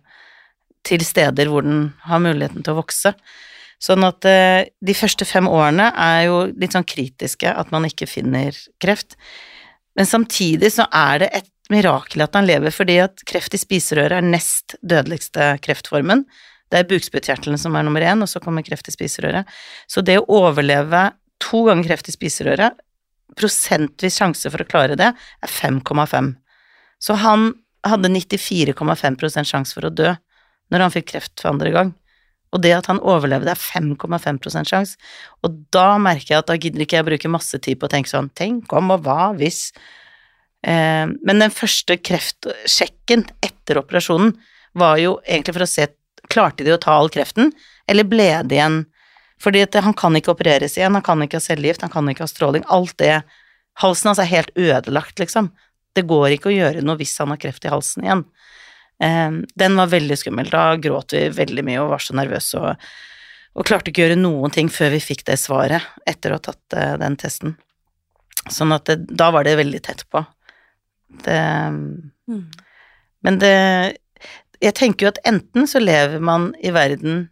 til 0.87 1.05
steder 1.07 1.51
hvor 1.51 1.65
den 1.67 1.91
har 2.07 2.23
muligheten 2.23 2.65
til 2.65 2.75
å 2.75 2.81
vokse. 2.83 3.15
Sånn 3.83 4.05
at 4.07 4.27
eh, 4.29 4.69
de 4.85 4.95
første 4.95 5.27
fem 5.27 5.49
årene 5.51 5.89
er 5.99 6.27
jo 6.29 6.45
litt 6.51 6.77
sånn 6.77 6.87
kritiske, 6.87 7.51
at 7.51 7.73
man 7.75 7.89
ikke 7.89 8.07
finner 8.11 8.57
kreft. 8.83 9.17
Men 9.99 10.09
samtidig 10.09 10.71
så 10.77 10.87
er 10.95 11.25
det 11.25 11.33
et 11.41 11.51
mirakel 11.73 12.23
at 12.25 12.37
han 12.37 12.47
lever, 12.47 12.75
fordi 12.75 13.01
at 13.03 13.25
kreft 13.29 13.57
i 13.57 13.61
spiserøret 13.61 14.21
er 14.21 14.27
nest 14.27 14.77
dødeligste 14.87 15.57
kreftformen. 15.65 16.25
Det 16.73 16.81
er 16.81 16.89
bukspyttkjertelen 16.89 17.61
som 17.61 17.75
er 17.77 17.85
nummer 17.87 18.05
én, 18.07 18.23
og 18.25 18.31
så 18.31 18.41
kommer 18.41 18.65
kreft 18.65 18.89
i 18.89 18.95
spiserøret. 18.95 19.51
Så 19.91 20.05
det 20.05 20.21
å 20.21 20.29
overleve 20.31 21.11
to 21.43 21.65
ganger 21.67 21.91
kreft 21.91 22.09
i 22.09 22.15
spiserøret, 22.15 22.79
prosentvis 23.37 24.19
sjanse 24.21 24.51
for 24.53 24.63
å 24.63 24.69
klare 24.69 24.97
det, 24.99 25.11
er 25.13 25.53
5,5. 25.53 26.35
Så 27.03 27.17
han 27.19 27.51
hadde 27.87 28.13
94,5% 28.15 29.49
sjanse 29.49 29.75
for 29.75 29.89
å 29.89 29.93
dø 29.93 30.13
når 30.73 30.87
han 30.87 30.95
fikk 30.95 31.13
kreft 31.13 31.35
for 31.43 31.53
andre 31.53 31.73
gang. 31.75 31.93
Og 32.53 32.61
det 32.61 32.75
at 32.77 32.89
han 32.91 33.01
overlevde, 33.01 33.53
er 33.53 33.57
5,5 33.57 34.69
sjanse. 34.69 34.99
Og 35.45 35.57
da 35.73 35.97
merker 36.01 36.35
jeg 36.35 36.43
at 36.43 36.51
da 36.51 36.59
gidder 36.61 36.85
ikke 36.85 36.99
jeg 36.99 37.07
å 37.07 37.09
bruke 37.09 37.33
masse 37.33 37.61
tid 37.65 37.81
på 37.81 37.89
å 37.89 37.93
tenke 37.93 38.13
sånn 38.13 38.31
Tenk 38.37 38.73
om 38.77 38.93
og 38.93 39.07
hva 39.07 39.33
hvis 39.39 39.71
eh, 40.67 41.09
Men 41.09 41.45
den 41.45 41.55
første 41.55 41.97
kreftsjekken 41.97 43.25
etter 43.45 43.81
operasjonen 43.81 44.35
var 44.79 45.01
jo 45.01 45.19
egentlig 45.25 45.57
for 45.57 45.67
å 45.67 45.71
se 45.71 45.89
Klarte 46.33 46.65
de 46.65 46.71
å 46.73 46.81
ta 46.81 46.95
all 46.95 47.11
kreften, 47.13 47.51
eller 47.91 48.07
ble 48.09 48.29
det 48.47 48.55
igjen 48.57 48.77
Fordi 49.43 49.65
at 49.65 49.75
han 49.85 49.97
kan 49.99 50.15
ikke 50.17 50.31
opereres 50.33 50.77
igjen, 50.79 50.95
han 50.95 51.05
kan 51.05 51.25
ikke 51.25 51.41
ha 51.41 51.45
cellegift, 51.45 51.83
han 51.83 51.93
kan 51.93 52.07
ikke 52.09 52.25
ha 52.25 52.31
stråling. 52.31 52.65
Alt 52.71 52.95
det 53.03 53.17
Halsen 53.81 54.11
hans 54.11 54.21
er 54.21 54.29
helt 54.29 54.53
ødelagt, 54.53 55.17
liksom. 55.19 55.49
Det 55.97 56.05
går 56.09 56.35
ikke 56.35 56.51
å 56.51 56.55
gjøre 56.55 56.83
noe 56.85 56.99
hvis 57.01 57.15
han 57.21 57.33
har 57.33 57.41
kreft 57.41 57.65
i 57.65 57.73
halsen 57.73 58.05
igjen. 58.05 58.23
Eh, 59.03 59.31
den 59.55 59.77
var 59.77 59.91
veldig 59.93 60.19
skummel. 60.19 60.51
Da 60.53 60.77
gråt 60.77 61.17
vi 61.17 61.27
veldig 61.35 61.65
mye 61.67 61.81
og 61.83 61.93
var 61.97 62.05
så 62.05 62.17
nervøse 62.17 62.61
og, 62.61 62.93
og 63.59 63.67
klarte 63.69 63.91
ikke 63.91 64.05
å 64.05 64.07
gjøre 64.07 64.21
noen 64.21 64.55
ting 64.55 64.71
før 64.73 64.95
vi 64.95 65.03
fikk 65.03 65.27
det 65.29 65.41
svaret 65.43 65.91
etter 66.09 66.33
å 66.33 66.39
ha 66.39 66.47
tatt 66.51 66.79
eh, 66.79 66.95
den 67.03 67.19
testen. 67.21 67.57
Sånn 68.51 68.75
at 68.75 68.89
det, 68.91 69.03
da 69.11 69.31
var 69.35 69.47
det 69.47 69.59
veldig 69.61 69.83
tett 69.85 70.07
på. 70.11 70.25
Det 71.23 71.41
Men 73.23 73.39
det 73.39 73.99
Jeg 74.63 74.75
tenker 74.79 75.05
jo 75.05 75.11
at 75.11 75.21
enten 75.29 75.67
så 75.69 75.83
lever 75.83 76.23
man 76.23 76.53
i 76.63 76.71
verden 76.71 77.27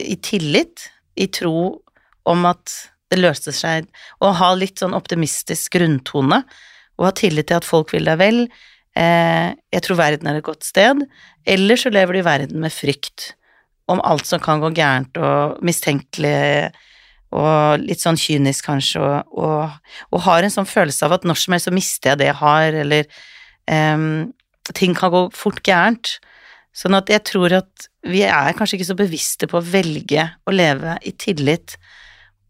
i 0.00 0.16
tillit, 0.16 0.88
i 1.14 1.26
tro 1.28 1.84
om 2.24 2.46
at 2.48 2.72
det 3.12 3.20
løser 3.20 3.52
seg, 3.52 3.88
og 4.24 4.38
ha 4.40 4.48
litt 4.56 4.80
sånn 4.80 4.96
optimistisk 4.96 5.76
grunntone, 5.76 6.40
og 6.96 7.06
ha 7.06 7.12
tillit 7.14 7.50
til 7.50 7.60
at 7.60 7.68
folk 7.68 7.92
vil 7.92 8.08
deg 8.08 8.18
vel. 8.18 8.40
Eh, 8.94 9.50
jeg 9.74 9.84
tror 9.84 9.98
verden 9.98 10.30
er 10.30 10.38
et 10.38 10.46
godt 10.46 10.66
sted. 10.66 11.02
Eller 11.46 11.80
så 11.80 11.92
lever 11.92 12.14
du 12.14 12.22
i 12.22 12.26
verden 12.26 12.62
med 12.62 12.74
frykt 12.74 13.32
om 13.90 14.00
alt 14.06 14.26
som 14.28 14.40
kan 14.40 14.62
gå 14.62 14.70
gærent, 14.72 15.18
og 15.20 15.58
mistenkelig 15.64 16.70
og 17.34 17.82
litt 17.82 18.00
sånn 18.00 18.18
kynisk 18.20 18.68
kanskje, 18.68 19.02
og, 19.02 19.34
og, 19.42 19.96
og 20.14 20.22
har 20.24 20.46
en 20.46 20.52
sånn 20.54 20.68
følelse 20.70 21.04
av 21.04 21.16
at 21.16 21.26
når 21.26 21.40
som 21.40 21.56
helst 21.56 21.68
så 21.68 21.74
mister 21.74 22.12
jeg 22.12 22.20
det 22.20 22.28
jeg 22.30 22.38
har, 22.38 22.76
eller 22.84 23.08
em, 23.70 24.06
ting 24.72 24.94
kan 24.96 25.12
gå 25.12 25.24
fort 25.34 25.58
gærent. 25.66 26.14
Sånn 26.74 26.96
at 26.96 27.10
jeg 27.10 27.24
tror 27.26 27.56
at 27.58 27.88
vi 28.06 28.22
er 28.26 28.54
kanskje 28.56 28.78
ikke 28.78 28.88
så 28.92 28.98
bevisste 28.98 29.48
på 29.50 29.58
å 29.58 29.66
velge 29.66 30.28
å 30.46 30.54
leve 30.54 30.96
i 31.06 31.12
tillit 31.18 31.76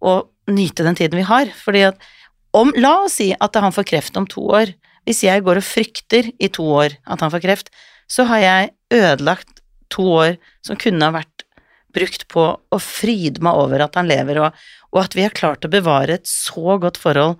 og 0.04 0.30
nyte 0.52 0.84
den 0.84 0.98
tiden 0.98 1.20
vi 1.20 1.26
har, 1.28 1.48
fordi 1.56 1.86
at 1.88 2.08
om, 2.54 2.70
la 2.78 3.00
oss 3.06 3.18
si 3.18 3.32
at 3.32 3.56
han 3.58 3.74
får 3.74 3.88
kreft 3.88 4.18
om 4.20 4.28
to 4.30 4.44
år. 4.60 4.70
Hvis 5.04 5.24
jeg 5.26 5.44
går 5.44 5.60
og 5.60 5.66
frykter 5.66 6.30
i 6.40 6.48
to 6.52 6.66
år 6.80 6.96
at 7.04 7.24
han 7.24 7.32
får 7.32 7.44
kreft, 7.44 7.72
så 8.10 8.26
har 8.28 8.42
jeg 8.42 8.72
ødelagt 8.94 9.60
to 9.92 10.06
år 10.16 10.38
som 10.64 10.78
kunne 10.80 11.04
ha 11.04 11.14
vært 11.14 11.44
brukt 11.94 12.26
på 12.32 12.46
å 12.58 12.78
fryde 12.82 13.42
meg 13.44 13.58
over 13.58 13.84
at 13.84 13.98
han 13.98 14.08
lever, 14.10 14.40
og, 14.42 14.64
og 14.94 15.04
at 15.04 15.14
vi 15.16 15.24
har 15.26 15.36
klart 15.36 15.66
å 15.66 15.70
bevare 15.70 16.18
et 16.18 16.28
så 16.28 16.78
godt 16.82 16.98
forhold, 17.00 17.38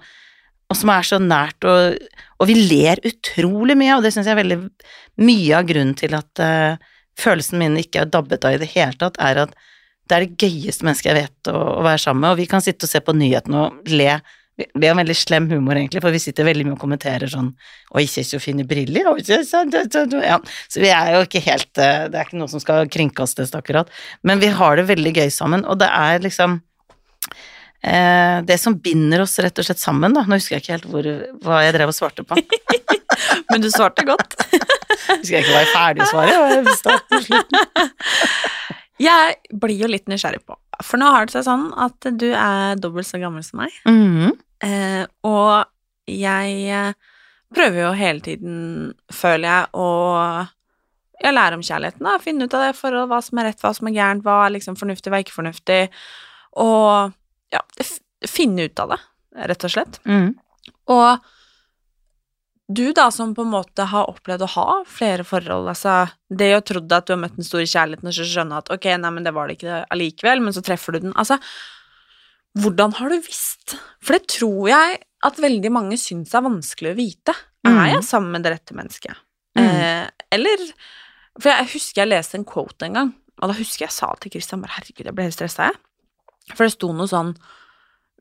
og 0.71 0.79
som 0.79 0.93
er 0.95 1.07
så 1.07 1.19
nært, 1.21 1.67
og, 1.69 1.99
og 2.41 2.49
vi 2.49 2.57
ler 2.57 3.03
utrolig 3.05 3.77
mye, 3.79 3.97
og 3.97 4.05
det 4.05 4.15
syns 4.15 4.31
jeg 4.31 4.37
er 4.37 4.43
veldig 4.43 4.61
mye 5.27 5.59
av 5.59 5.69
grunnen 5.69 5.97
til 5.99 6.15
at 6.17 6.43
uh, 6.43 6.95
følelsen 7.21 7.61
min 7.61 7.81
ikke 7.83 8.05
er 8.05 8.13
dabbet 8.15 8.47
av 8.47 8.57
i 8.57 8.63
det 8.63 8.71
hele 8.73 8.97
tatt, 9.01 9.19
er 9.23 9.45
at 9.45 9.59
det 10.05 10.17
er 10.17 10.25
det 10.25 10.47
gøyeste 10.47 10.87
mennesket 10.87 11.11
jeg 11.11 11.21
vet 11.23 11.53
å, 11.53 11.59
å 11.81 11.85
være 11.85 12.03
sammen 12.03 12.25
med, 12.25 12.35
og 12.35 12.43
vi 12.43 12.49
kan 12.51 12.65
sitte 12.65 12.89
og 12.89 12.93
se 12.93 13.03
på 13.05 13.15
nyhetene 13.17 13.67
og 13.67 13.93
le 13.93 14.19
vi 14.55 14.87
har 14.87 14.95
veldig 14.95 15.17
slem 15.19 15.49
humor, 15.51 15.75
egentlig, 15.75 16.03
for 16.03 16.15
vi 16.15 16.21
sitter 16.23 16.47
veldig 16.47 16.69
mye 16.69 16.77
og 16.77 16.83
kommenterer 16.83 17.31
sånn 17.31 17.51
Oi, 17.99 18.05
se 18.11 18.23
så 18.27 18.39
fine 18.43 18.67
briller, 18.69 19.09
oi, 19.11 19.23
så 19.25 19.65
ja. 20.23 20.37
Så 20.71 20.83
vi 20.83 20.93
er 20.95 21.17
jo 21.17 21.25
ikke 21.27 21.43
helt 21.43 21.81
eh, 21.83 22.07
Det 22.11 22.21
er 22.21 22.29
ikke 22.29 22.39
noe 22.39 22.53
som 22.53 22.63
skal 22.63 22.87
kringkastes, 22.91 23.55
akkurat. 23.59 23.91
Men 24.23 24.43
vi 24.43 24.53
har 24.55 24.79
det 24.79 24.87
veldig 24.93 25.15
gøy 25.17 25.33
sammen, 25.35 25.67
og 25.67 25.81
det 25.83 25.91
er 25.91 26.23
liksom 26.23 26.61
eh, 27.83 28.39
Det 28.47 28.61
som 28.63 28.79
binder 28.79 29.25
oss 29.27 29.35
rett 29.43 29.59
og 29.59 29.67
slett 29.67 29.83
sammen, 29.83 30.15
da 30.15 30.23
Nå 30.23 30.39
husker 30.39 30.57
jeg 30.57 30.65
ikke 30.65 30.77
helt 30.77 30.89
hvor, 30.93 31.11
hva 31.49 31.65
jeg 31.67 31.75
drev 31.75 31.91
og 31.91 31.99
svarte 31.99 32.27
på. 32.27 32.39
Men 33.51 33.63
du 33.63 33.71
svarte 33.75 34.07
godt. 34.07 34.39
husker 35.19 35.35
jeg 35.35 35.43
ikke 35.43 35.55
hva 35.57 35.65
jeg 35.65 35.75
ferdig 35.75 36.09
svaret, 36.11 36.73
starten. 36.79 37.43
Jeg 39.03 39.35
blir 39.51 39.75
jo 39.83 39.89
litt 39.91 40.07
nysgjerrig 40.11 40.45
på, 40.47 40.55
for 40.83 41.01
nå 41.01 41.11
har 41.13 41.27
det 41.27 41.37
seg 41.37 41.47
sånn 41.47 41.69
at 41.81 42.09
du 42.19 42.31
er 42.33 42.81
dobbelt 42.81 43.09
så 43.09 43.21
gammel 43.23 43.45
som 43.47 43.63
meg. 43.63 43.75
Mhm. 43.89 44.35
Eh, 44.65 45.05
og 45.29 45.67
jeg 46.09 46.61
eh, 46.73 47.17
prøver 47.55 47.81
jo 47.83 47.95
hele 47.99 48.25
tiden, 48.25 48.59
føler 49.13 49.49
jeg, 49.49 49.67
å 49.77 49.89
jeg 51.25 51.33
lærer 51.33 51.57
om 51.57 51.65
kjærligheten, 51.65 52.05
da. 52.05 52.19
Finne 52.21 52.47
ut 52.47 52.55
av 52.57 52.67
det 52.67 52.77
forholdet, 52.77 53.11
hva 53.13 53.21
som 53.25 53.41
er 53.41 53.49
rett, 53.49 53.61
hva 53.63 53.73
som 53.77 53.89
er 53.89 53.97
gærent, 53.97 54.25
hva 54.27 54.39
er 54.45 54.55
liksom 54.57 54.77
fornuftig, 54.77 55.13
hva 55.13 55.21
er 55.21 55.25
ikke 55.25 55.37
fornuftig. 55.37 55.79
Og 56.61 57.15
ja, 57.55 57.63
finne 58.29 58.67
ut 58.67 58.83
av 58.83 58.95
det, 58.95 58.99
rett 59.53 59.67
og 59.69 59.73
slett. 59.73 60.01
Mm. 60.09 60.35
Og 60.93 61.31
du 62.69 62.87
da, 62.97 63.11
som 63.13 63.35
på 63.37 63.45
en 63.45 63.53
måte 63.53 63.85
har 63.91 64.09
opplevd 64.09 64.47
å 64.47 64.51
ha 64.55 64.69
flere 64.89 65.25
forhold, 65.29 65.69
altså 65.69 66.07
det 66.33 66.55
å 66.57 66.63
trodde 66.65 66.97
at 66.97 67.07
du 67.07 67.13
har 67.13 67.21
møtt 67.21 67.37
den 67.37 67.45
store 67.45 67.69
kjærligheten, 67.69 68.09
og 68.09 68.17
så 68.17 68.25
skjønne 68.29 68.61
at 68.63 68.71
ok, 68.73 68.89
nei, 69.03 69.11
men 69.13 69.27
det 69.27 69.35
var 69.37 69.51
det 69.51 69.59
ikke 69.59 69.83
allikevel, 69.93 70.41
men 70.45 70.57
så 70.57 70.63
treffer 70.65 70.97
du 70.97 71.05
den, 71.05 71.17
altså 71.21 71.37
hvordan 72.63 72.95
har 73.01 73.11
du 73.11 73.19
visst? 73.19 73.75
For 74.05 74.17
det 74.17 74.31
tror 74.31 74.69
jeg 74.71 75.01
at 75.27 75.41
veldig 75.43 75.73
mange 75.75 75.99
syns 75.99 76.35
er 76.37 76.45
vanskelig 76.45 76.93
å 76.93 76.99
vite. 76.99 77.35
Mm. 77.67 77.73
Er 77.73 77.89
jeg 77.97 78.07
sammen 78.07 78.31
med 78.37 78.45
det 78.47 78.55
rette 78.55 78.77
mennesket? 78.79 79.23
Mm. 79.59 79.65
Eh, 79.65 80.07
eller 80.35 80.63
For 81.41 81.51
jeg 81.51 81.73
husker 81.73 82.05
jeg 82.05 82.13
leste 82.13 82.39
en 82.39 82.47
quote 82.47 82.87
en 82.87 82.99
gang, 82.99 83.11
og 83.43 83.51
da 83.51 83.57
husker 83.59 83.89
jeg 83.89 83.95
sa 83.97 84.13
til 84.23 84.31
Christian 84.37 84.63
bare 84.63 84.77
herregud, 84.77 85.09
jeg 85.09 85.17
ble 85.17 85.27
helt 85.27 85.35
stressa, 85.35 85.73
jeg. 85.73 85.81
For 86.55 86.63
det 86.63 86.75
sto 86.77 86.93
noe 86.95 87.11
sånn 87.11 87.33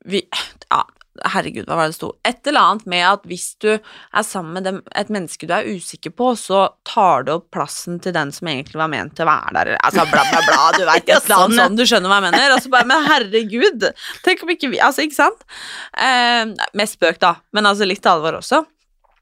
vi, 0.09 0.23
Ja, 0.71 0.81
herregud, 1.21 1.67
hva 1.67 1.77
var 1.77 1.87
det 1.87 1.93
det 1.93 1.97
sto? 1.99 2.09
Et 2.25 2.49
eller 2.49 2.67
annet 2.67 2.87
med 2.89 3.03
at 3.05 3.27
hvis 3.29 3.45
du 3.61 3.69
er 3.73 4.25
sammen 4.25 4.57
med 4.57 4.65
dem, 4.67 4.79
et 4.97 5.11
menneske 5.13 5.47
du 5.49 5.53
er 5.55 5.67
usikker 5.69 6.13
på, 6.17 6.31
så 6.39 6.63
tar 6.89 7.27
du 7.27 7.35
opp 7.35 7.49
plassen 7.53 7.99
til 8.03 8.15
den 8.15 8.33
som 8.33 8.49
egentlig 8.49 8.79
var 8.81 8.91
ment 8.91 9.13
til 9.17 9.27
å 9.27 9.29
være 9.29 9.53
der. 9.59 9.71
Altså 9.85 10.07
bla, 10.09 10.25
bla, 10.31 10.41
bla, 10.47 10.65
du 10.73 10.83
veit 10.89 11.05
ikke 11.05 11.17
et 11.19 11.29
eller 11.29 11.45
annet 11.45 11.59
sånn, 11.59 11.59
sånn, 11.61 11.77
du 11.79 11.85
skjønner 11.89 12.13
hva 12.13 12.19
jeg 12.19 12.27
mener. 12.29 12.55
Og 12.55 12.65
så 12.65 12.73
bare, 12.73 12.89
men 12.89 13.07
herregud, 13.07 13.87
tenk 14.25 14.45
om 14.45 14.53
ikke 14.55 14.73
vi 14.73 14.81
Altså, 14.83 15.05
ikke 15.05 15.19
sant? 15.19 15.47
Eh, 15.95 16.43
mest 16.79 16.97
spøk, 16.97 17.21
da, 17.21 17.35
men 17.55 17.69
altså 17.69 17.87
litt 17.87 18.09
alvor 18.09 18.41
også. 18.41 18.63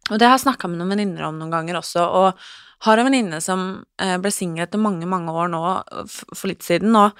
Og 0.10 0.18
det 0.18 0.28
har 0.28 0.38
jeg 0.38 0.48
snakka 0.48 0.72
med 0.72 0.82
noen 0.82 0.96
venninner 0.96 1.28
om 1.28 1.38
noen 1.40 1.54
ganger 1.54 1.80
også, 1.80 2.08
og 2.08 2.88
har 2.88 2.98
en 2.98 3.08
venninne 3.08 3.38
som 3.44 3.70
eh, 4.02 4.18
ble 4.22 4.32
singel 4.34 4.66
etter 4.66 4.82
mange, 4.82 5.06
mange 5.10 5.34
år 5.36 5.52
nå, 5.54 5.62
for 6.10 6.50
litt 6.50 6.66
siden, 6.66 6.96
og, 6.98 7.20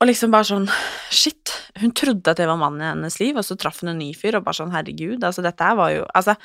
og 0.00 0.08
liksom 0.08 0.32
bare 0.32 0.48
sånn 0.48 0.68
Shit, 1.12 1.52
hun 1.80 1.92
trodde 1.96 2.32
at 2.32 2.38
det 2.40 2.46
var 2.48 2.58
mannen 2.60 2.82
i 2.82 2.88
hennes 2.90 3.18
liv, 3.20 3.36
og 3.36 3.44
så 3.46 3.56
traff 3.60 3.82
hun 3.82 3.92
en 3.92 3.98
ny 4.00 4.12
fyr, 4.16 4.38
og 4.38 4.44
bare 4.46 4.56
sånn 4.60 4.72
Herregud, 4.74 5.22
altså 5.26 5.44
dette 5.44 5.66
her 5.66 5.76
var 5.78 5.92
jo 5.94 6.04
Altså, 6.16 6.36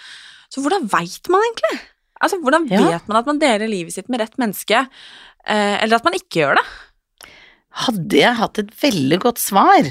så 0.51 0.64
hvordan 0.64 0.88
veit 0.91 1.30
man 1.34 1.43
egentlig? 1.47 1.78
Altså, 2.24 2.39
hvordan 2.41 2.68
Ja. 2.72 2.82
vet 2.89 3.08
man 3.12 3.18
at 3.20 3.26
man 3.30 3.39
deler 3.39 3.68
livet 3.72 3.93
sitt 3.93 4.10
med 4.10 4.22
rett 4.22 4.38
menneske, 4.41 4.86
eh, 5.45 5.84
eller 5.84 5.97
at 5.97 6.03
man 6.08 6.14
ikke 6.18 6.41
gjør 6.41 6.56
det? 6.60 6.66
Hadde 7.86 8.18
jeg 8.22 8.36
hatt 8.39 8.60
et 8.62 8.72
veldig 8.82 9.20
godt 9.20 9.41
svar, 9.41 9.89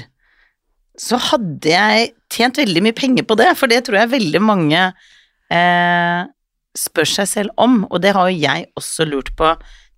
så 0.97 1.19
hadde 1.21 1.69
jeg 1.69 2.13
tjent 2.33 2.57
veldig 2.57 2.81
mye 2.81 2.95
penger 2.97 3.23
på 3.27 3.35
det, 3.37 3.51
for 3.59 3.67
det 3.69 3.83
tror 3.85 3.99
jeg 3.99 4.13
veldig 4.15 4.41
mange 4.41 4.81
eh, 5.51 6.21
spør 6.75 7.05
seg 7.07 7.27
selv 7.29 7.49
om, 7.61 7.83
og 7.91 8.01
det 8.01 8.13
har 8.15 8.29
jo 8.31 8.39
jeg 8.41 8.65
også 8.75 9.05
lurt 9.07 9.29
på 9.37 9.51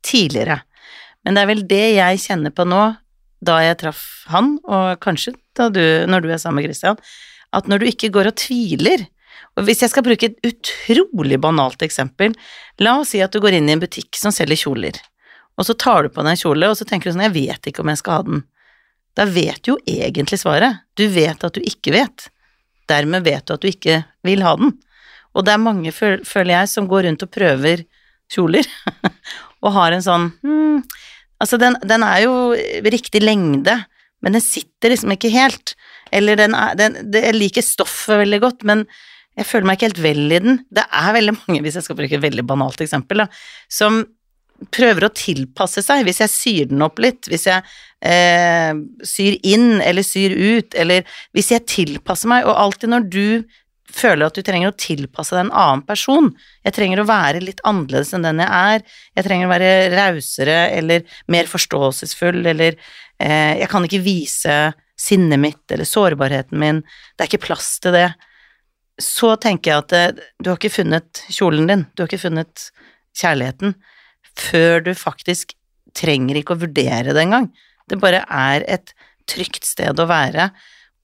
tidligere. 0.03 0.59
Men 1.23 1.35
det 1.37 1.43
er 1.43 1.49
vel 1.53 1.63
det 1.69 1.85
jeg 1.95 2.19
kjenner 2.27 2.51
på 2.53 2.65
nå, 2.67 2.81
da 3.43 3.59
jeg 3.61 3.79
traff 3.83 4.03
han, 4.31 4.55
og 4.65 4.97
kanskje 5.03 5.35
du, 5.73 5.83
når 6.09 6.23
du 6.23 6.31
er 6.31 6.41
sammen 6.41 6.61
med 6.61 6.69
Christian, 6.69 6.97
at 7.53 7.69
når 7.69 7.81
du 7.81 7.91
ikke 7.91 8.11
går 8.13 8.31
og 8.31 8.39
tviler, 8.39 9.07
Og 9.57 9.65
hvis 9.65 9.81
jeg 9.81 9.89
skal 9.89 10.03
bruke 10.05 10.27
et 10.27 10.37
utrolig 10.45 11.39
banalt 11.41 11.81
eksempel, 11.81 12.35
la 12.77 12.99
oss 13.01 13.15
si 13.15 13.21
at 13.25 13.33
du 13.33 13.39
går 13.41 13.55
inn 13.57 13.69
i 13.69 13.73
en 13.73 13.81
butikk 13.81 14.13
som 14.17 14.29
selger 14.33 14.57
kjoler, 14.57 14.97
og 15.57 15.65
så 15.65 15.73
tar 15.73 16.05
du 16.05 16.09
på 16.13 16.21
deg 16.21 16.35
en 16.35 16.41
kjole, 16.41 16.69
og 16.69 16.77
så 16.77 16.85
tenker 16.85 17.09
du 17.09 17.15
sånn, 17.15 17.25
jeg 17.25 17.33
vet 17.33 17.69
ikke 17.69 17.81
om 17.81 17.89
jeg 17.89 18.01
skal 18.01 18.19
ha 18.19 18.25
den. 18.27 18.43
Da 19.17 19.25
vet 19.25 19.63
du 19.65 19.71
jo 19.71 19.77
egentlig 19.89 20.37
svaret. 20.37 20.83
Du 20.93 21.07
vet 21.09 21.41
at 21.43 21.57
du 21.57 21.61
ikke 21.65 21.95
vet. 21.95 22.27
Dermed 22.89 23.25
vet 23.25 23.47
du 23.47 23.55
at 23.55 23.63
du 23.63 23.69
ikke 23.71 24.03
vil 24.27 24.45
ha 24.45 24.53
den. 24.59 24.75
Og 25.33 25.45
det 25.45 25.55
er 25.55 25.61
mange, 25.61 25.93
føler 25.93 26.53
jeg, 26.53 26.69
som 26.69 26.89
går 26.89 27.07
rundt 27.07 27.25
og 27.25 27.33
prøver 27.33 27.83
kjoler, 28.33 28.67
og 29.63 29.73
har 29.73 29.95
en 29.95 30.05
sånn 30.05 30.29
hmm, 30.43 30.81
Altså, 31.43 31.59
den, 31.61 31.77
den 31.85 32.05
er 32.05 32.23
jo 32.23 32.33
riktig 32.87 33.21
lengde, 33.23 33.77
men 34.25 34.37
den 34.37 34.43
sitter 34.43 34.93
liksom 34.93 35.13
ikke 35.13 35.31
helt. 35.33 35.75
Eller 36.15 36.39
den 36.39 36.55
er 36.57 36.75
den, 36.79 36.97
det, 37.11 37.23
Jeg 37.29 37.37
liker 37.37 37.65
stoffet 37.65 38.23
veldig 38.23 38.41
godt, 38.43 38.65
men 38.67 38.85
jeg 39.37 39.45
føler 39.45 39.69
meg 39.69 39.77
ikke 39.77 39.89
helt 39.91 40.03
vel 40.03 40.33
i 40.33 40.41
den. 40.41 40.61
Det 40.73 40.83
er 40.87 41.13
veldig 41.13 41.35
mange, 41.37 41.61
hvis 41.61 41.77
jeg 41.77 41.85
skal 41.85 41.97
bruke 41.99 42.17
et 42.17 42.23
veldig 42.23 42.45
banalt 42.49 42.81
eksempel, 42.81 43.21
da, 43.21 43.27
som 43.69 44.01
prøver 44.73 45.05
å 45.05 45.13
tilpasse 45.13 45.83
seg. 45.85 46.01
Hvis 46.07 46.23
jeg 46.23 46.33
syr 46.33 46.71
den 46.71 46.81
opp 46.85 46.97
litt, 47.03 47.29
hvis 47.29 47.45
jeg 47.49 47.61
eh, 48.01 48.73
syr 49.05 49.37
inn 49.45 49.77
eller 49.85 50.05
syr 50.05 50.33
ut, 50.33 50.73
eller 50.73 51.05
hvis 51.37 51.51
jeg 51.53 51.67
tilpasser 51.69 52.31
meg, 52.33 52.47
og 52.49 52.57
alltid 52.57 52.93
når 52.93 53.07
du 53.13 53.27
føler 53.97 54.27
at 54.27 54.37
du 54.37 54.45
trenger 54.45 54.71
å 54.71 54.77
tilpasse 54.77 55.35
deg 55.35 55.47
en 55.47 55.55
annen 55.57 55.83
person, 55.87 56.29
jeg 56.65 56.75
trenger 56.77 57.01
å 57.01 57.07
være 57.09 57.41
litt 57.43 57.63
annerledes 57.67 58.13
enn 58.15 58.25
den 58.25 58.43
jeg 58.43 58.75
er, 58.77 58.85
jeg 59.17 59.27
trenger 59.27 59.49
å 59.49 59.53
være 59.53 59.71
rausere 59.93 60.57
eller 60.77 61.19
mer 61.33 61.49
forståelsesfull, 61.49 62.43
eller 62.53 62.77
eh, 62.77 63.57
jeg 63.63 63.69
kan 63.71 63.87
ikke 63.87 64.03
vise 64.05 64.57
sinnet 64.97 65.41
mitt 65.41 65.73
eller 65.73 65.87
sårbarheten 65.87 66.57
min, 66.61 66.81
det 67.15 67.25
er 67.25 67.31
ikke 67.31 67.45
plass 67.49 67.75
til 67.83 67.95
det, 67.97 68.07
så 69.01 69.35
tenker 69.41 69.71
jeg 69.71 69.83
at 69.83 69.95
eh, 69.97 70.25
du 70.41 70.51
har 70.51 70.57
ikke 70.59 70.73
funnet 70.79 71.23
kjolen 71.29 71.69
din, 71.69 71.85
du 71.93 72.03
har 72.03 72.09
ikke 72.09 72.25
funnet 72.25 72.69
kjærligheten, 73.17 73.77
før 74.37 74.81
du 74.85 74.93
faktisk 74.97 75.53
trenger 75.97 76.37
ikke 76.37 76.55
å 76.55 76.61
vurdere 76.61 77.13
det 77.13 77.23
engang. 77.23 77.49
Det 77.89 77.99
bare 78.01 78.23
er 78.29 78.65
et 78.69 78.93
trygt 79.29 79.65
sted 79.67 79.99
å 79.99 80.09
være, 80.09 80.51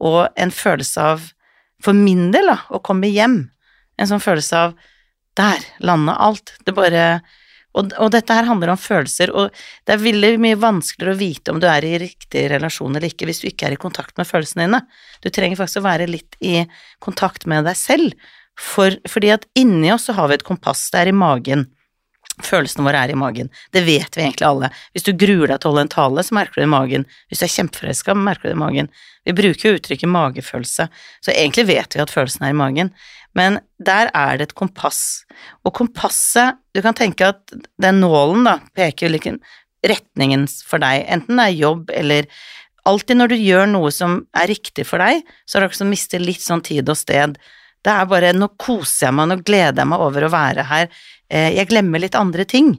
og 0.03 0.27
en 0.39 0.51
følelse 0.53 1.07
av, 1.13 1.29
for 1.84 1.97
min 1.97 2.31
del, 2.34 2.49
da, 2.53 2.59
å 2.73 2.81
komme 2.84 3.11
hjem. 3.11 3.39
En 3.99 4.09
sånn 4.09 4.23
følelse 4.23 4.59
av 4.67 4.75
der 5.38 5.63
landa 5.84 6.15
alt. 6.21 6.55
Det 6.65 6.75
bare 6.77 7.05
og, 7.73 7.93
og 7.97 8.11
dette 8.13 8.36
her 8.38 8.45
handler 8.45 8.73
om 8.73 8.79
følelser, 8.79 9.31
og 9.34 9.53
det 9.88 9.95
er 9.95 10.03
veldig 10.03 10.36
mye 10.41 10.59
vanskeligere 10.61 11.15
å 11.15 11.19
vite 11.19 11.53
om 11.53 11.61
du 11.61 11.65
er 11.69 11.86
i 11.88 11.95
riktig 12.03 12.45
relasjon 12.51 12.93
eller 12.93 13.09
ikke 13.09 13.25
hvis 13.29 13.41
du 13.41 13.47
ikke 13.49 13.65
er 13.69 13.75
i 13.75 13.81
kontakt 13.81 14.13
med 14.19 14.29
følelsene 14.29 14.67
dine. 14.67 14.84
Du 15.25 15.31
trenger 15.34 15.57
faktisk 15.57 15.81
å 15.81 15.88
være 15.88 16.09
litt 16.11 16.38
i 16.45 16.59
kontakt 17.03 17.47
med 17.49 17.65
deg 17.65 17.79
selv, 17.79 18.13
for, 18.53 18.93
fordi 19.09 19.31
at 19.34 19.47
inni 19.57 19.89
oss 19.89 20.05
så 20.05 20.13
har 20.13 20.29
vi 20.29 20.38
et 20.38 20.45
kompass, 20.45 20.86
det 20.93 21.01
er 21.01 21.09
i 21.09 21.17
magen. 21.17 21.65
Følelsene 22.41 22.86
våre 22.88 23.03
er 23.05 23.11
i 23.13 23.17
magen. 23.19 23.51
Det 23.75 23.84
vet 23.86 24.17
vi 24.17 24.23
egentlig 24.23 24.47
alle. 24.47 24.69
Hvis 24.95 25.05
du 25.05 25.11
gruer 25.13 25.51
deg 25.51 25.59
til 25.61 25.69
å 25.69 25.73
holde 25.73 25.84
en 25.86 25.91
tale, 25.93 26.23
så 26.25 26.34
merker 26.34 26.57
du 26.57 26.63
det 26.63 26.69
i 26.69 26.73
magen. 26.73 27.05
Hvis 27.29 27.43
du 27.43 27.45
er 27.45 27.53
kjempeforelska, 27.53 28.15
merker 28.17 28.47
du 28.47 28.49
det 28.49 28.57
i 28.57 28.63
magen. 28.63 28.89
Vi 29.23 29.36
bruker 29.38 29.69
jo 29.69 29.77
uttrykket 29.77 30.11
magefølelse, 30.11 30.88
så 31.23 31.34
egentlig 31.36 31.67
vet 31.69 31.95
vi 31.95 32.01
at 32.01 32.13
følelsen 32.13 32.47
er 32.47 32.55
i 32.55 32.57
magen. 32.57 32.89
Men 33.38 33.59
der 33.81 34.09
er 34.17 34.39
det 34.39 34.49
et 34.49 34.57
kompass, 34.57 35.23
og 35.65 35.73
kompasset 35.77 36.59
Du 36.73 36.81
kan 36.81 36.97
tenke 36.97 37.27
at 37.29 37.53
den 37.81 37.99
nålen 38.01 38.45
da 38.47 38.57
peker 38.73 39.13
hvilken 39.13 39.39
retningen 39.86 40.47
for 40.65 40.81
deg, 40.81 41.03
enten 41.05 41.38
det 41.38 41.49
er 41.51 41.61
jobb 41.61 41.91
eller 41.93 42.29
Alltid 42.84 43.15
når 43.15 43.31
du 43.31 43.36
gjør 43.39 43.69
noe 43.71 43.89
som 43.95 44.17
er 44.36 44.49
riktig 44.51 44.84
for 44.84 44.99
deg, 44.99 45.21
så 45.47 45.55
er 45.55 45.63
det 45.63 45.67
akkurat 45.69 45.81
som 45.86 46.23
litt 46.25 46.43
sånn 46.43 46.63
tid 46.67 46.89
og 46.91 46.97
sted. 46.99 47.38
Det 47.79 47.91
er 47.93 48.09
bare 48.11 48.34
nå 48.36 48.49
koser 48.59 49.07
jeg 49.07 49.15
meg, 49.15 49.29
nå 49.31 49.38
gleder 49.39 49.79
jeg 49.79 49.88
meg 49.88 50.03
over 50.03 50.25
å 50.27 50.31
være 50.34 50.65
her, 50.67 50.89
jeg 51.34 51.69
glemmer 51.71 52.01
litt 52.03 52.17
andre 52.19 52.45
ting. 52.45 52.75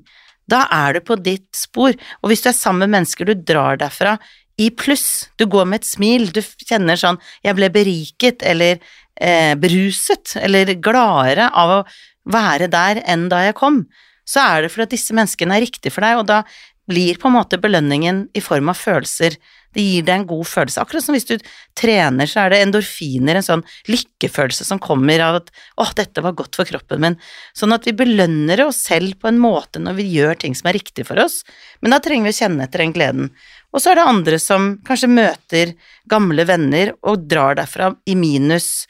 Da 0.51 0.67
er 0.73 0.97
du 0.97 1.05
på 1.05 1.17
ditt 1.17 1.49
spor, 1.57 1.95
og 2.23 2.31
hvis 2.31 2.45
du 2.45 2.51
er 2.51 2.57
sammen 2.57 2.85
med 2.85 2.99
mennesker 2.99 3.29
du 3.29 3.35
drar 3.35 3.81
derfra 3.81 4.19
i 4.61 4.69
pluss, 4.71 5.31
du 5.39 5.47
går 5.51 5.67
med 5.67 5.83
et 5.83 5.89
smil, 5.89 6.29
du 6.31 6.41
kjenner 6.41 6.99
sånn 7.01 7.19
'jeg 7.43 7.57
ble 7.57 7.71
beriket', 7.71 8.43
eller 8.43 8.79
eh, 9.21 9.55
beruset, 9.55 10.37
eller 10.37 10.75
gladere 10.75 11.51
av 11.51 11.71
å 11.71 11.85
være 12.25 12.69
der 12.71 13.03
enn 13.07 13.29
da 13.29 13.45
jeg 13.47 13.59
kom, 13.59 13.87
så 14.27 14.41
er 14.41 14.63
det 14.63 14.71
fordi 14.73 14.83
at 14.89 14.95
disse 14.97 15.15
menneskene 15.15 15.57
er 15.57 15.65
riktige 15.67 15.93
for 15.93 16.01
deg, 16.01 16.19
og 16.19 16.27
da 16.27 16.43
blir 16.89 17.19
på 17.21 17.29
en 17.29 17.39
måte 17.39 17.61
belønningen 17.61 18.29
i 18.35 18.41
form 18.41 18.69
av 18.73 18.79
følelser. 18.79 19.37
Det 19.75 19.83
gir 19.83 20.05
deg 20.07 20.21
en 20.21 20.27
god 20.31 20.47
følelse. 20.49 20.83
Akkurat 20.83 21.05
som 21.05 21.17
hvis 21.17 21.27
du 21.29 21.35
trener, 21.79 22.31
så 22.31 22.45
er 22.45 22.55
det 22.55 22.61
endorfiner, 22.65 23.39
en 23.39 23.47
sånn 23.47 23.65
lykkefølelse 23.91 24.67
som 24.67 24.81
kommer 24.83 25.21
av 25.21 25.41
at 25.43 25.51
'å, 25.51 25.89
dette 25.95 26.23
var 26.23 26.37
godt 26.39 26.57
for 26.57 26.65
kroppen 26.65 27.01
min'. 27.01 27.19
Sånn 27.55 27.75
at 27.75 27.85
vi 27.85 27.93
belønner 27.93 28.67
oss 28.67 28.85
selv 28.87 29.19
på 29.21 29.29
en 29.29 29.39
måte 29.43 29.83
når 29.83 29.99
vi 29.99 30.11
gjør 30.15 30.39
ting 30.39 30.55
som 30.55 30.69
er 30.71 30.79
riktig 30.79 31.07
for 31.07 31.19
oss, 31.19 31.43
men 31.83 31.91
da 31.91 31.99
trenger 31.99 32.31
vi 32.31 32.35
å 32.35 32.41
kjenne 32.41 32.65
etter 32.65 32.79
den 32.79 32.95
gleden. 32.95 33.31
Og 33.75 33.83
så 33.83 33.91
er 33.91 33.99
det 33.99 34.07
andre 34.07 34.39
som 34.39 34.79
kanskje 34.87 35.11
møter 35.11 35.75
gamle 36.07 36.47
venner 36.47 36.95
og 37.03 37.27
drar 37.27 37.59
derfra 37.59 37.97
i 38.07 38.15
minus, 38.15 38.87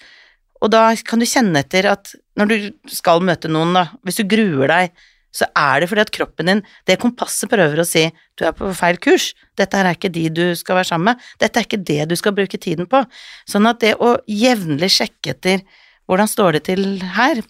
og 0.65 0.71
da 0.73 0.95
kan 1.05 1.21
du 1.21 1.27
kjenne 1.29 1.61
etter 1.61 1.89
at 1.91 2.15
når 2.39 2.51
du 2.51 2.57
skal 2.89 3.21
møte 3.25 3.51
noen, 3.53 3.75
da, 3.77 3.89
hvis 4.05 4.21
du 4.21 4.25
gruer 4.29 4.71
deg, 4.71 4.95
så 5.35 5.49
er 5.59 5.83
det 5.83 5.91
fordi 5.91 6.05
at 6.05 6.13
kroppen 6.15 6.51
din, 6.51 6.63
det 6.87 7.01
kompasset 7.03 7.51
prøver 7.51 7.83
å 7.83 7.87
si 7.89 8.07
du 8.39 8.47
er 8.47 8.55
på 8.57 8.71
feil 8.77 8.99
kurs, 9.03 9.33
dette 9.59 9.79
her 9.79 9.91
er 9.91 9.99
ikke 9.99 10.13
de 10.15 10.29
du 10.31 10.45
skal 10.59 10.79
være 10.79 10.91
sammen 10.93 11.13
med, 11.13 11.25
dette 11.43 11.61
er 11.61 11.67
ikke 11.67 11.83
det 11.91 12.03
du 12.11 12.17
skal 12.19 12.37
bruke 12.37 12.61
tiden 12.61 12.89
på. 12.91 13.03
Sånn 13.51 13.67
at 13.71 13.83
det 13.83 13.97
å 13.99 14.17
jevnlig 14.31 14.93
sjekke 14.95 15.35
etter 15.35 15.65
hvordan 16.11 16.31
står 16.31 16.59
det 16.59 16.65
til 16.69 16.87
her, 17.17 17.43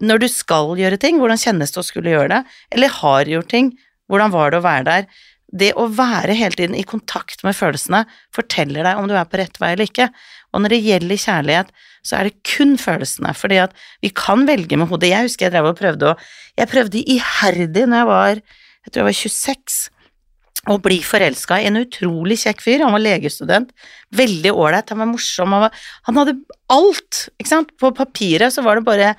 når 0.00 0.24
du 0.24 0.28
skal 0.32 0.72
gjøre 0.78 0.98
ting, 1.00 1.20
hvordan 1.20 1.40
kjennes 1.40 1.72
det 1.72 1.80
å 1.80 1.86
skulle 1.86 2.12
gjøre 2.14 2.32
det, 2.32 2.40
eller 2.76 2.98
har 3.00 3.28
gjort 3.30 3.52
ting, 3.52 3.74
hvordan 4.10 4.32
var 4.34 4.52
det 4.52 4.60
å 4.60 4.66
være 4.66 4.86
der, 4.88 5.10
det 5.50 5.72
å 5.78 5.88
være 5.90 6.36
hele 6.38 6.54
tiden 6.54 6.76
i 6.78 6.86
kontakt 6.86 7.42
med 7.46 7.56
følelsene 7.58 8.04
forteller 8.34 8.86
deg 8.86 9.00
om 9.00 9.08
du 9.10 9.16
er 9.18 9.26
på 9.26 9.40
rett 9.40 9.56
vei 9.62 9.72
eller 9.74 9.88
ikke. 9.90 10.06
Og 10.52 10.62
når 10.62 10.74
det 10.74 10.84
gjelder 10.84 11.22
kjærlighet, 11.24 11.68
så 12.06 12.16
er 12.16 12.28
det 12.28 12.40
kun 12.48 12.74
følelsene, 12.80 13.34
fordi 13.36 13.60
at 13.62 13.76
vi 14.02 14.10
kan 14.14 14.46
velge 14.48 14.78
med 14.80 14.88
hodet. 14.90 15.12
Jeg 15.12 15.28
husker 15.28 15.46
jeg 15.46 15.54
drev 15.54 15.70
og 15.70 15.78
prøvde 15.78 16.14
å 16.14 16.18
Jeg 16.58 16.68
prøvde 16.68 17.04
iherdig 17.04 17.86
når 17.88 18.00
jeg 18.00 18.08
var 18.08 18.40
jeg 18.80 18.92
tror 18.92 19.02
jeg 19.02 19.08
var 19.10 19.16
26, 19.18 19.80
å 20.70 20.76
bli 20.82 20.98
forelska 21.04 21.58
i 21.60 21.66
en 21.70 21.80
utrolig 21.80 22.38
kjekk 22.42 22.62
fyr. 22.64 22.84
Han 22.84 22.94
var 22.94 23.02
legestudent, 23.04 23.72
veldig 24.16 24.52
ålreit, 24.52 24.92
han 24.92 25.02
var 25.02 25.10
morsom, 25.10 25.52
han, 25.56 25.66
var, 25.66 25.82
han 26.08 26.20
hadde 26.20 26.36
alt, 26.72 27.20
ikke 27.40 27.52
sant. 27.52 27.74
På 27.80 27.92
papiret 27.96 28.54
så 28.54 28.64
var 28.64 28.80
det 28.80 28.86
bare 28.88 29.10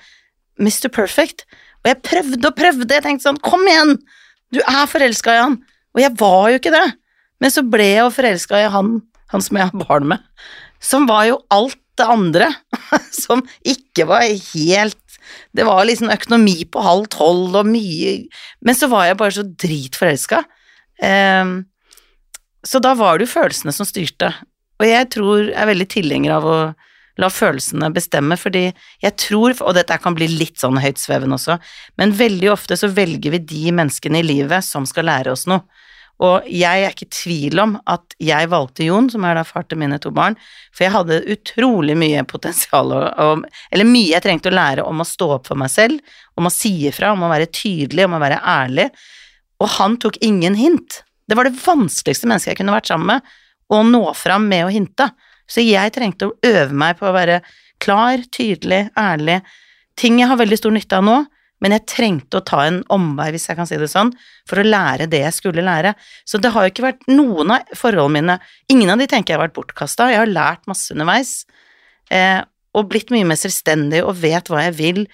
Mr. 0.62 0.90
Perfect. 0.94 1.46
Og 1.82 1.92
jeg 1.92 2.02
prøvde 2.06 2.50
og 2.50 2.58
prøvde, 2.58 2.90
jeg 2.94 3.06
tenkte 3.06 3.28
sånn, 3.30 3.42
kom 3.46 3.66
igjen, 3.70 3.96
du 4.54 4.62
er 4.62 4.90
forelska 4.90 5.38
i 5.38 5.44
han. 5.44 5.60
Og 5.96 6.04
jeg 6.04 6.14
var 6.20 6.50
jo 6.52 6.62
ikke 6.62 6.74
det. 6.74 6.88
Men 7.42 7.54
så 7.54 7.66
ble 7.66 7.88
jeg 7.88 8.04
jo 8.04 8.12
forelska 8.14 8.62
i 8.62 8.70
han, 8.74 8.98
han 9.34 9.46
som 9.46 9.58
jeg 9.58 9.72
har 9.72 9.86
barn 9.88 10.10
med, 10.12 10.26
som 10.84 11.08
var 11.10 11.28
jo 11.30 11.40
alt 11.54 11.80
det 12.00 12.08
andre, 12.08 12.50
som 13.24 13.44
ikke 13.68 14.08
var 14.10 14.26
helt 14.26 14.98
Det 15.54 15.64
var 15.64 15.86
liksom 15.86 16.10
økonomi 16.12 16.64
på 16.66 16.82
halv 16.82 17.06
tolv 17.14 17.56
og 17.60 17.68
mye 17.70 18.16
Men 18.66 18.76
så 18.76 18.90
var 18.92 19.06
jeg 19.06 19.20
bare 19.20 19.36
så 19.36 19.44
dritforelska. 19.46 20.42
Um, 21.02 21.54
så 22.68 22.82
da 22.84 22.94
var 22.98 23.18
det 23.18 23.28
jo 23.28 23.36
følelsene 23.36 23.74
som 23.74 23.88
styrte. 23.88 24.32
Og 24.82 24.88
jeg 24.88 25.10
tror 25.14 25.44
jeg 25.46 25.58
er 25.58 25.70
veldig 25.70 25.88
tilhenger 25.94 26.36
av 26.36 26.48
å 26.48 26.58
la 27.22 27.30
følelsene 27.30 27.92
bestemme, 27.94 28.38
fordi 28.40 28.70
jeg 29.04 29.14
tror, 29.20 29.54
og 29.66 29.76
dette 29.78 29.98
kan 30.02 30.16
bli 30.18 30.30
litt 30.32 30.62
sånn 30.62 30.80
høytsvevende 30.82 31.38
også, 31.38 31.58
men 32.00 32.16
veldig 32.18 32.52
ofte 32.54 32.78
så 32.80 32.90
velger 32.92 33.36
vi 33.36 33.42
de 33.52 33.74
menneskene 33.78 34.22
i 34.22 34.26
livet 34.26 34.66
som 34.66 34.88
skal 34.90 35.10
lære 35.10 35.34
oss 35.36 35.48
noe. 35.50 35.66
Og 36.22 36.46
jeg 36.46 36.84
er 36.84 36.94
ikke 36.94 37.08
i 37.08 37.14
tvil 37.16 37.62
om 37.64 37.72
at 37.90 38.14
jeg 38.22 38.50
valgte 38.52 38.86
Jon, 38.86 39.08
som 39.10 39.24
er 39.26 39.40
da 39.40 39.46
far 39.48 39.66
til 39.66 39.80
mine 39.82 39.98
to 40.02 40.12
barn, 40.14 40.36
for 40.70 40.86
jeg 40.86 40.94
hadde 40.94 41.22
utrolig 41.34 41.96
mye 41.98 42.22
potensial, 42.30 42.94
og, 42.94 43.48
eller 43.74 43.90
mye 43.90 44.12
jeg 44.12 44.26
trengte 44.26 44.52
å 44.52 44.56
lære 44.56 44.86
om 44.86 45.02
å 45.02 45.08
stå 45.08 45.32
opp 45.40 45.50
for 45.50 45.58
meg 45.58 45.74
selv, 45.74 45.98
om 46.38 46.46
å 46.46 46.54
si 46.54 46.76
ifra, 46.92 47.16
om 47.16 47.26
å 47.26 47.32
være 47.32 47.50
tydelig, 47.50 48.06
om 48.06 48.20
å 48.20 48.22
være 48.22 48.38
ærlig, 48.54 48.92
og 49.62 49.74
han 49.80 49.98
tok 50.02 50.22
ingen 50.26 50.58
hint. 50.58 51.02
Det 51.26 51.38
var 51.38 51.50
det 51.50 51.58
vanskeligste 51.64 52.30
mennesket 52.30 52.54
jeg 52.54 52.62
kunne 52.62 52.78
vært 52.78 52.92
sammen 52.92 53.16
med, 53.16 53.36
å 53.72 53.82
nå 53.88 54.04
fram 54.18 54.50
med 54.52 54.68
å 54.68 54.72
hinte. 54.74 55.10
Så 55.50 55.64
jeg 55.64 55.94
trengte 55.96 56.30
å 56.30 56.38
øve 56.46 56.76
meg 56.76 56.98
på 57.00 57.08
å 57.08 57.16
være 57.16 57.42
klar, 57.82 58.22
tydelig, 58.34 58.86
ærlig. 59.00 59.40
Ting 59.98 60.20
jeg 60.22 60.30
har 60.30 60.40
veldig 60.40 60.60
stor 60.60 60.74
nytte 60.76 61.00
av 61.00 61.08
nå, 61.08 61.22
men 61.62 61.76
jeg 61.76 61.86
trengte 61.90 62.40
å 62.40 62.46
ta 62.46 62.64
en 62.66 62.80
omvei, 62.94 63.30
hvis 63.34 63.48
jeg 63.50 63.58
kan 63.60 63.70
si 63.70 63.78
det 63.78 63.90
sånn, 63.92 64.10
for 64.50 64.62
å 64.62 64.66
lære 64.66 65.08
det 65.12 65.22
jeg 65.22 65.36
skulle 65.36 65.66
lære. 65.66 65.94
Så 66.26 66.42
det 66.42 66.52
har 66.56 66.66
jo 66.66 66.74
ikke 66.74 66.88
vært 66.88 67.04
noen 67.12 67.54
av 67.54 67.76
forholdene 67.78 68.18
mine 68.18 68.38
Ingen 68.74 68.94
av 68.94 69.02
de 69.02 69.08
tenker 69.12 69.34
jeg 69.34 69.40
har 69.40 69.46
vært 69.46 69.58
bortkasta. 69.60 70.10
Jeg 70.10 70.24
har 70.24 70.32
lært 70.32 70.66
masse 70.70 70.90
underveis, 70.96 71.44
eh, 72.10 72.42
og 72.74 72.88
blitt 72.90 73.12
mye 73.14 73.28
mer 73.28 73.38
selvstendig 73.38 74.02
og 74.02 74.18
vet 74.24 74.50
hva 74.50 74.66
jeg 74.66 74.78
vil, 74.80 75.06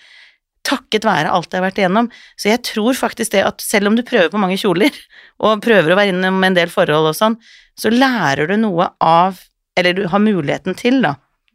takket 0.67 1.07
være 1.07 1.31
alt 1.31 1.51
jeg 1.51 1.59
har 1.59 1.67
vært 1.67 1.81
igjennom. 1.81 2.09
Så 2.39 2.51
jeg 2.51 2.63
tror 2.67 2.97
faktisk 2.97 3.33
det 3.35 3.43
at 3.47 3.63
selv 3.63 3.91
om 3.91 3.97
du 3.97 4.05
prøver 4.07 4.31
på 4.31 4.39
mange 4.41 4.59
kjoler, 4.59 4.95
og 5.43 5.63
prøver 5.65 5.91
å 5.91 5.99
være 5.99 6.15
inne 6.15 6.31
med 6.31 6.53
en 6.53 6.59
del 6.61 6.71
forhold 6.71 7.11
og 7.11 7.17
sånn, 7.17 7.37
så 7.77 7.91
lærer 7.93 8.49
du 8.49 8.57
noe 8.61 8.91
av 9.03 9.43
Eller 9.77 9.93
du 9.93 10.07
har 10.09 10.17
muligheten 10.17 10.73
til, 10.73 11.03
da, 11.03 11.11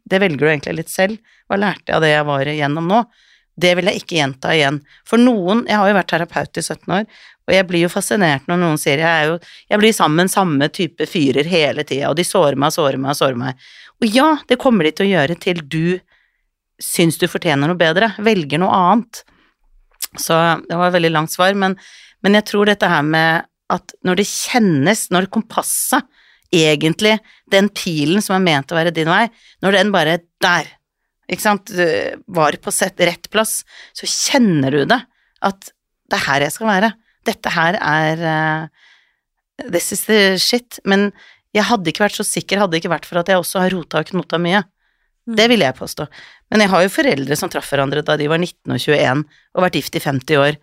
det 0.07 0.21
velger 0.23 0.39
du 0.39 0.47
egentlig 0.47 0.77
litt 0.77 0.91
selv. 0.91 1.17
Hva 1.51 1.57
lærte 1.59 1.89
jeg 1.91 1.97
av 1.97 2.03
det 2.05 2.11
jeg 2.13 2.27
var 2.29 2.47
igjennom 2.47 2.85
nå? 2.87 2.99
Det 3.55 3.75
vil 3.77 3.89
jeg 3.89 4.01
ikke 4.01 4.17
gjenta 4.17 4.53
igjen. 4.55 4.79
For 5.07 5.21
noen, 5.21 5.63
jeg 5.69 5.77
har 5.77 5.89
jo 5.89 5.97
vært 5.99 6.09
terapeut 6.09 6.57
i 6.57 6.63
17 6.63 6.95
år, 6.97 7.05
og 7.43 7.53
jeg 7.53 7.67
blir 7.67 7.83
jo 7.83 7.91
fascinert 7.91 8.47
når 8.47 8.59
noen 8.61 8.79
sier 8.79 9.03
jeg 9.03 9.27
jo, 9.27 9.35
jeg 9.69 9.81
blir 9.81 9.95
sammen 9.95 10.31
samme 10.31 10.69
type 10.73 11.07
fyrer 11.09 11.47
hele 11.49 11.83
tida, 11.85 12.09
og 12.09 12.17
de 12.17 12.25
sårer 12.25 12.57
meg, 12.59 12.73
sårer 12.73 13.01
meg, 13.01 13.17
sårer 13.19 13.39
meg. 13.39 13.67
Og 14.01 14.07
ja, 14.09 14.29
det 14.49 14.59
kommer 14.61 14.87
de 14.87 14.93
til 14.95 15.07
å 15.07 15.11
gjøre 15.11 15.37
til 15.43 15.61
du 15.61 15.99
syns 16.81 17.19
du 17.21 17.27
fortjener 17.29 17.69
noe 17.69 17.79
bedre, 17.79 18.13
velger 18.23 18.61
noe 18.63 18.73
annet. 18.73 19.23
Så 20.19 20.35
det 20.67 20.77
var 20.77 20.89
et 20.89 20.97
veldig 20.97 21.13
langt 21.13 21.33
svar, 21.33 21.53
men, 21.57 21.77
men 22.25 22.39
jeg 22.39 22.47
tror 22.49 22.69
dette 22.69 22.89
her 22.89 23.05
med 23.05 23.45
at 23.73 23.95
når 24.05 24.19
det 24.19 24.29
kjennes, 24.29 25.07
når 25.13 25.29
kompasset 25.33 26.05
egentlig, 26.53 27.17
den 27.49 27.69
pilen 27.73 28.21
som 28.21 28.37
er 28.37 28.45
ment 28.45 28.71
å 28.71 28.77
være 28.77 28.93
din 28.93 29.09
vei, 29.09 29.25
når 29.65 29.77
den 29.77 29.93
bare 29.93 30.19
der, 30.43 30.69
ikke 31.31 31.43
sant, 31.43 31.71
var 32.27 32.57
på 32.59 32.71
sett, 32.73 32.99
rett 32.99 33.29
plass, 33.31 33.61
så 33.95 34.09
kjenner 34.09 34.75
du 34.75 34.83
det, 34.89 34.99
at 35.43 35.71
det 36.11 36.19
er 36.19 36.27
her 36.27 36.45
jeg 36.45 36.55
skal 36.55 36.69
være. 36.69 36.89
Dette 37.27 37.53
her 37.53 37.77
er 37.79 38.23
uh, 38.27 38.83
This 39.63 39.91
is 39.95 40.03
the 40.09 40.35
shit. 40.41 40.79
Men 40.85 41.11
jeg 41.55 41.67
hadde 41.69 41.91
ikke 41.91 42.05
vært 42.05 42.17
så 42.17 42.25
sikker, 42.27 42.61
hadde 42.61 42.79
ikke 42.79 42.91
vært 42.91 43.07
for 43.07 43.21
at 43.21 43.29
jeg 43.29 43.39
også 43.39 43.63
har 43.63 43.73
rota 43.73 44.01
og 44.01 44.09
knota 44.09 44.39
mye. 44.41 44.63
Det 45.23 45.45
vil 45.51 45.63
jeg 45.63 45.77
påstå. 45.77 46.07
Men 46.51 46.65
jeg 46.65 46.71
har 46.73 46.83
jo 46.83 46.93
foreldre 46.93 47.37
som 47.39 47.51
traff 47.51 47.69
hverandre 47.71 48.03
da 48.05 48.17
de 48.19 48.27
var 48.29 48.41
19 48.41 48.73
og 48.73 48.81
21 48.81 49.23
og 49.23 49.65
vært 49.65 49.77
gift 49.79 49.95
i 49.97 50.03
50 50.03 50.41
år, 50.41 50.57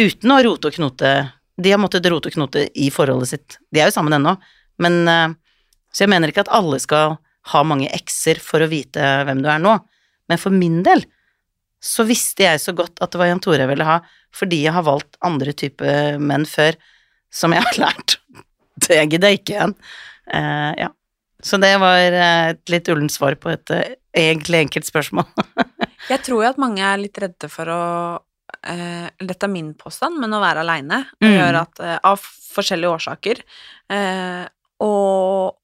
uten 0.00 0.34
å 0.34 0.40
rote 0.46 0.70
og 0.70 0.78
knote. 0.78 1.12
De 1.58 1.74
har 1.74 1.80
måttet 1.80 2.08
rote 2.10 2.30
og 2.30 2.34
knote 2.34 2.66
i 2.74 2.88
forholdet 2.94 3.30
sitt. 3.30 3.58
De 3.70 3.82
er 3.82 3.90
jo 3.90 3.94
sammen 3.94 4.16
ennå, 4.18 4.34
men 4.82 4.98
uh, 5.08 5.36
Så 5.92 6.04
jeg 6.04 6.12
mener 6.12 6.28
ikke 6.28 6.44
at 6.44 6.52
alle 6.52 6.76
skal 6.82 7.16
ha 7.52 7.62
mange 7.66 7.88
ekser 7.94 8.40
for 8.42 8.64
å 8.64 8.68
vite 8.70 9.04
hvem 9.28 9.40
du 9.44 9.48
er 9.52 9.62
nå, 9.62 9.76
men 10.28 10.40
for 10.40 10.54
min 10.54 10.82
del 10.86 11.04
så 11.82 12.02
visste 12.08 12.42
jeg 12.42 12.60
så 12.60 12.74
godt 12.74 12.98
at 13.04 13.12
det 13.14 13.20
var 13.20 13.28
Jan 13.30 13.40
Tore 13.42 13.62
jeg 13.62 13.70
ville 13.70 13.86
ha, 13.86 14.00
fordi 14.34 14.64
jeg 14.64 14.74
har 14.74 14.86
valgt 14.86 15.18
andre 15.24 15.54
typer 15.54 16.18
menn 16.18 16.46
før, 16.48 16.74
som 17.30 17.54
jeg 17.54 17.62
har 17.64 17.78
lært. 17.84 18.18
Det 18.82 18.98
gidder 19.10 19.30
jeg 19.32 19.40
ikke 19.42 19.54
igjen. 19.56 19.74
Uh, 20.28 20.72
ja. 20.78 20.88
Så 21.38 21.54
det 21.62 21.70
var 21.78 22.00
eh, 22.02 22.48
et 22.50 22.72
litt 22.72 22.88
ullent 22.90 23.12
svar 23.14 23.36
på 23.38 23.52
et 23.52 23.70
uh, 23.70 23.84
egentlig 24.10 24.64
enkelt 24.64 24.88
spørsmål. 24.88 25.28
Jeg 26.08 26.24
tror 26.26 26.42
jo 26.42 26.48
at 26.48 26.58
mange 26.58 26.82
er 26.82 26.98
litt 26.98 27.20
redde 27.22 27.50
for 27.52 27.70
å 27.74 27.82
Uh, 28.58 29.06
Dette 29.22 29.46
er 29.46 29.52
min 29.52 29.68
påstand, 29.78 30.16
men 30.18 30.32
å 30.34 30.40
være 30.42 30.64
aleine 30.64 31.04
Mm. 31.22 31.28
gjør 31.30 31.58
at 31.60 31.80
uh, 31.84 31.92
Av 32.10 32.18
forskjellige 32.18 32.90
årsaker. 32.90 33.40
Uh, 33.92 34.48
og 34.82 35.57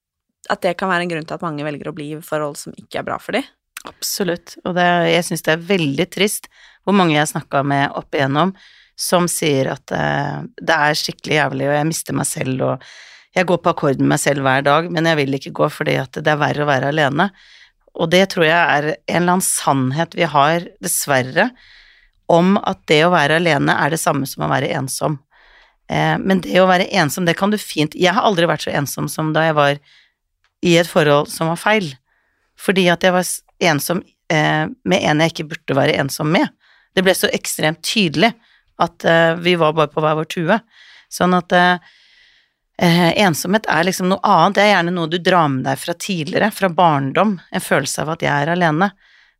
at 0.53 0.63
det 0.65 0.77
kan 0.81 0.91
være 0.91 1.07
en 1.07 1.13
grunn 1.13 1.27
til 1.29 1.37
at 1.37 1.45
mange 1.45 1.67
velger 1.67 1.91
å 1.91 1.97
bli 1.97 2.13
i 2.15 2.23
forhold 2.25 2.59
som 2.61 2.75
ikke 2.79 3.01
er 3.01 3.07
bra 3.07 3.19
for 3.23 3.37
dem. 3.37 3.47
Absolutt, 3.85 4.57
og 4.65 4.79
det, 4.79 4.87
jeg 5.13 5.27
syns 5.27 5.45
det 5.45 5.53
er 5.53 5.67
veldig 5.69 6.07
trist 6.13 6.49
hvor 6.85 6.97
mange 6.97 7.17
jeg 7.17 7.29
snakka 7.29 7.61
med 7.67 7.93
opp 7.97 8.17
igjennom 8.17 8.55
som 8.97 9.27
sier 9.31 9.73
at 9.73 9.93
uh, 9.93 10.45
det 10.57 10.77
er 10.77 10.99
skikkelig 10.99 11.37
jævlig, 11.37 11.67
og 11.69 11.77
jeg 11.77 11.89
mister 11.89 12.17
meg 12.17 12.29
selv, 12.31 12.63
og 12.63 13.35
jeg 13.35 13.49
går 13.51 13.61
på 13.61 13.73
akkord 13.73 14.01
med 14.01 14.13
meg 14.15 14.23
selv 14.23 14.47
hver 14.47 14.65
dag, 14.65 14.89
men 14.93 15.11
jeg 15.11 15.19
vil 15.19 15.39
ikke 15.39 15.55
gå 15.59 15.69
fordi 15.73 15.99
at 16.01 16.21
det 16.21 16.31
er 16.31 16.41
verre 16.41 16.65
å 16.65 16.71
være 16.71 16.93
alene. 16.95 17.29
Og 17.99 18.11
det 18.11 18.25
tror 18.33 18.47
jeg 18.47 18.55
er 18.59 18.89
en 18.95 19.19
eller 19.19 19.37
annen 19.37 19.47
sannhet 19.47 20.15
vi 20.19 20.29
har, 20.31 20.69
dessverre, 20.83 21.51
om 22.31 22.55
at 22.63 22.81
det 22.91 23.03
å 23.05 23.13
være 23.13 23.41
alene 23.41 23.75
er 23.83 23.93
det 23.93 24.01
samme 24.01 24.27
som 24.31 24.47
å 24.47 24.51
være 24.51 24.71
ensom. 24.79 25.19
Eh, 25.91 26.15
men 26.23 26.41
det 26.47 26.57
å 26.63 26.69
være 26.71 26.89
ensom, 26.97 27.27
det 27.27 27.37
kan 27.37 27.53
du 27.53 27.59
fint 27.61 27.93
Jeg 27.93 28.15
har 28.17 28.25
aldri 28.25 28.49
vært 28.49 28.65
så 28.65 28.73
ensom 28.73 29.11
som 29.13 29.35
da 29.35 29.43
jeg 29.45 29.57
var 29.59 29.83
i 30.65 30.77
et 30.81 30.89
forhold 30.89 31.31
som 31.33 31.51
var 31.53 31.61
feil. 31.61 31.93
Fordi 32.61 32.87
at 32.93 33.05
jeg 33.05 33.15
var 33.15 33.29
ensom 33.71 34.03
eh, 34.33 34.67
med 34.85 35.05
en 35.05 35.23
jeg 35.25 35.35
ikke 35.35 35.51
burde 35.53 35.79
være 35.79 35.99
ensom 36.01 36.31
med. 36.33 36.49
Det 36.95 37.03
ble 37.05 37.15
så 37.17 37.31
ekstremt 37.35 37.83
tydelig 37.85 38.33
at 38.83 39.05
eh, 39.05 39.35
vi 39.43 39.57
var 39.61 39.75
bare 39.77 39.93
på 39.93 40.03
hver 40.03 40.19
vår 40.19 40.31
tue. 40.31 40.59
Sånn 41.13 41.35
at 41.37 41.55
eh, 41.55 41.93
eh, 42.83 43.11
ensomhet 43.27 43.69
er 43.71 43.87
liksom 43.87 44.11
noe 44.11 44.23
annet. 44.23 44.59
Det 44.59 44.65
er 44.65 44.73
gjerne 44.73 44.95
noe 44.97 45.11
du 45.11 45.19
drar 45.23 45.51
med 45.53 45.67
deg 45.69 45.81
fra 45.81 45.95
tidligere, 45.95 46.51
fra 46.55 46.71
barndom. 46.71 47.39
En 47.55 47.65
følelse 47.65 48.05
av 48.05 48.15
at 48.17 48.27
jeg 48.27 48.35
er 48.35 48.55
alene. 48.55 48.93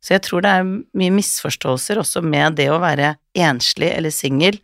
Så 0.03 0.13
jeg 0.13 0.25
tror 0.27 0.43
det 0.45 0.51
er 0.53 0.67
mye 0.69 1.13
misforståelser 1.15 1.99
også 2.01 2.21
med 2.21 2.59
det 2.59 2.69
å 2.69 2.81
være 2.83 3.15
enslig 3.41 3.89
eller 3.95 4.13
singel. 4.13 4.59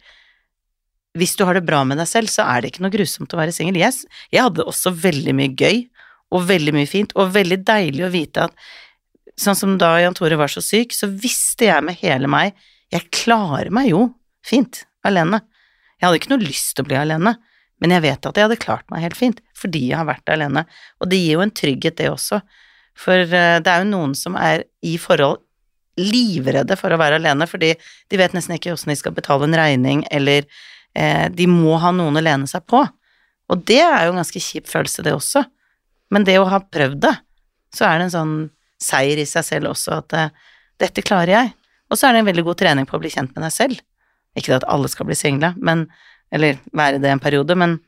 Hvis 1.18 1.34
du 1.36 1.44
har 1.48 1.58
det 1.58 1.66
bra 1.68 1.82
med 1.88 1.98
deg 2.00 2.08
selv, 2.08 2.32
så 2.32 2.46
er 2.48 2.62
det 2.62 2.72
ikke 2.72 2.86
noe 2.86 2.94
grusomt 2.94 3.34
å 3.34 3.40
være 3.40 3.56
singel. 3.56 3.80
Jeg, 3.82 4.06
jeg 4.32 4.46
hadde 4.46 4.68
også 4.68 4.94
veldig 4.96 5.34
mye 5.36 5.52
gøy 5.58 5.82
og 6.32 6.48
veldig 6.48 6.74
mye 6.76 6.90
fint, 6.90 7.14
og 7.20 7.34
veldig 7.36 7.60
deilig 7.68 8.06
å 8.08 8.14
vite 8.14 8.48
at 8.48 8.70
sånn 9.40 9.58
som 9.58 9.78
da 9.80 9.94
Jan 10.02 10.16
Tore 10.18 10.38
var 10.40 10.52
så 10.52 10.64
syk, 10.64 10.94
så 10.96 11.10
visste 11.10 11.68
jeg 11.68 11.86
med 11.86 12.00
hele 12.02 12.30
meg 12.32 12.56
jeg 12.92 13.08
klarer 13.16 13.72
meg 13.72 13.92
jo 13.92 14.10
fint 14.46 14.84
alene. 15.08 15.40
Jeg 15.98 16.08
hadde 16.08 16.20
ikke 16.20 16.34
noe 16.34 16.44
lyst 16.44 16.74
til 16.76 16.84
å 16.84 16.90
bli 16.90 16.98
alene, 17.00 17.36
men 17.82 17.94
jeg 17.96 18.04
vet 18.04 18.28
at 18.28 18.38
jeg 18.38 18.48
hadde 18.48 18.60
klart 18.62 18.90
meg 18.92 19.06
helt 19.06 19.18
fint 19.18 19.40
fordi 19.58 19.86
jeg 19.92 20.00
har 20.00 20.10
vært 20.10 20.32
alene, 20.34 20.66
og 21.00 21.12
det 21.12 21.20
gir 21.22 21.38
jo 21.38 21.46
en 21.46 21.54
trygghet, 21.54 21.98
det 22.00 22.10
også. 22.12 22.42
For 22.98 23.22
eh, 23.22 23.60
det 23.62 23.72
er 23.72 23.84
jo 23.84 23.92
noen 23.92 24.16
som 24.18 24.36
er 24.40 24.66
i 24.86 24.96
forhold 25.02 25.40
livredde 26.02 26.78
for 26.80 26.94
å 26.94 27.00
være 27.00 27.20
alene, 27.20 27.46
fordi 27.50 27.76
de 27.78 28.20
vet 28.20 28.34
nesten 28.36 28.56
ikke 28.58 28.74
hvordan 28.74 28.94
de 28.94 28.98
skal 29.00 29.16
betale 29.16 29.48
en 29.48 29.58
regning, 29.60 30.04
eller 30.10 30.48
eh, 30.98 31.28
de 31.30 31.48
må 31.52 31.78
ha 31.84 31.94
noen 31.96 32.18
å 32.18 32.26
lene 32.26 32.50
seg 32.50 32.66
på. 32.66 32.82
Og 33.52 33.66
det 33.68 33.82
er 33.84 34.08
jo 34.08 34.16
en 34.16 34.22
ganske 34.22 34.42
kjip 34.42 34.70
følelse, 34.72 35.06
det 35.06 35.14
også. 35.14 35.46
Men 36.12 36.26
det 36.28 36.38
å 36.40 36.48
ha 36.52 36.60
prøvd 36.64 37.00
det, 37.06 37.14
så 37.76 37.88
er 37.88 38.00
det 38.00 38.10
en 38.10 38.16
sånn 38.16 38.36
seier 38.82 39.22
i 39.22 39.28
seg 39.30 39.46
selv 39.48 39.72
også, 39.72 40.02
at 40.02 40.16
eh, 40.18 40.34
dette 40.82 41.04
klarer 41.06 41.34
jeg. 41.34 41.54
Og 41.92 42.00
så 42.00 42.08
er 42.08 42.16
det 42.16 42.24
en 42.24 42.30
veldig 42.32 42.46
god 42.48 42.60
trening 42.62 42.88
på 42.90 42.98
å 42.98 43.02
bli 43.04 43.12
kjent 43.14 43.34
med 43.36 43.46
deg 43.46 43.54
selv. 43.56 43.82
Ikke 44.38 44.56
at 44.58 44.68
alle 44.72 44.90
skal 44.92 45.08
bli 45.10 45.18
single, 45.18 45.54
men, 45.60 45.86
eller 46.34 46.60
være 46.76 47.02
det 47.04 47.12
en 47.12 47.24
periode, 47.24 47.56
men 47.60 47.80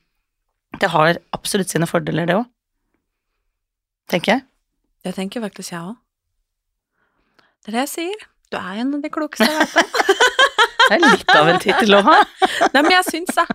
det 0.81 0.89
har 0.91 1.19
absolutt 1.35 1.71
sine 1.71 1.87
fordeler, 1.89 2.27
det 2.27 2.37
òg. 2.39 2.47
Tenker 4.11 4.35
jeg. 4.35 4.45
Det 5.03 5.13
tenker 5.15 5.43
faktisk 5.43 5.73
jeg 5.73 5.83
òg. 5.83 5.97
Det 7.63 7.71
er 7.71 7.77
det 7.77 7.83
jeg 7.85 7.93
sier. 7.93 8.25
Du 8.51 8.57
er 8.59 8.81
en 8.83 8.95
av 8.97 9.03
de 9.03 9.11
klokeste 9.11 9.47
jeg 9.47 9.59
vet 9.63 9.79
om. 9.83 9.91
Det 10.83 10.97
er 10.97 10.99
litt 10.99 11.29
av 11.31 11.47
en 11.47 11.61
tittel 11.63 11.95
å 11.95 12.01
ha. 12.03 12.15
Nei, 12.73 12.81
men 12.81 12.91
jeg 12.91 13.05
syns 13.07 13.37
det. 13.37 13.45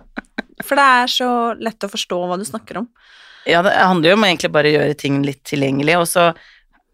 For 0.65 0.79
det 0.79 0.85
er 0.97 1.11
så 1.13 1.27
lett 1.61 1.85
å 1.85 1.89
forstå 1.91 2.17
hva 2.25 2.39
du 2.41 2.45
snakker 2.47 2.79
om. 2.81 2.87
Ja, 3.49 3.63
det 3.65 3.75
handler 3.75 4.11
jo 4.11 4.17
om 4.17 4.25
å 4.25 4.29
egentlig 4.29 4.51
bare 4.53 4.73
gjøre 4.73 4.97
ting 4.99 5.21
litt 5.25 5.43
tilgjengelig, 5.47 5.99
og 5.99 6.07
så 6.09 6.31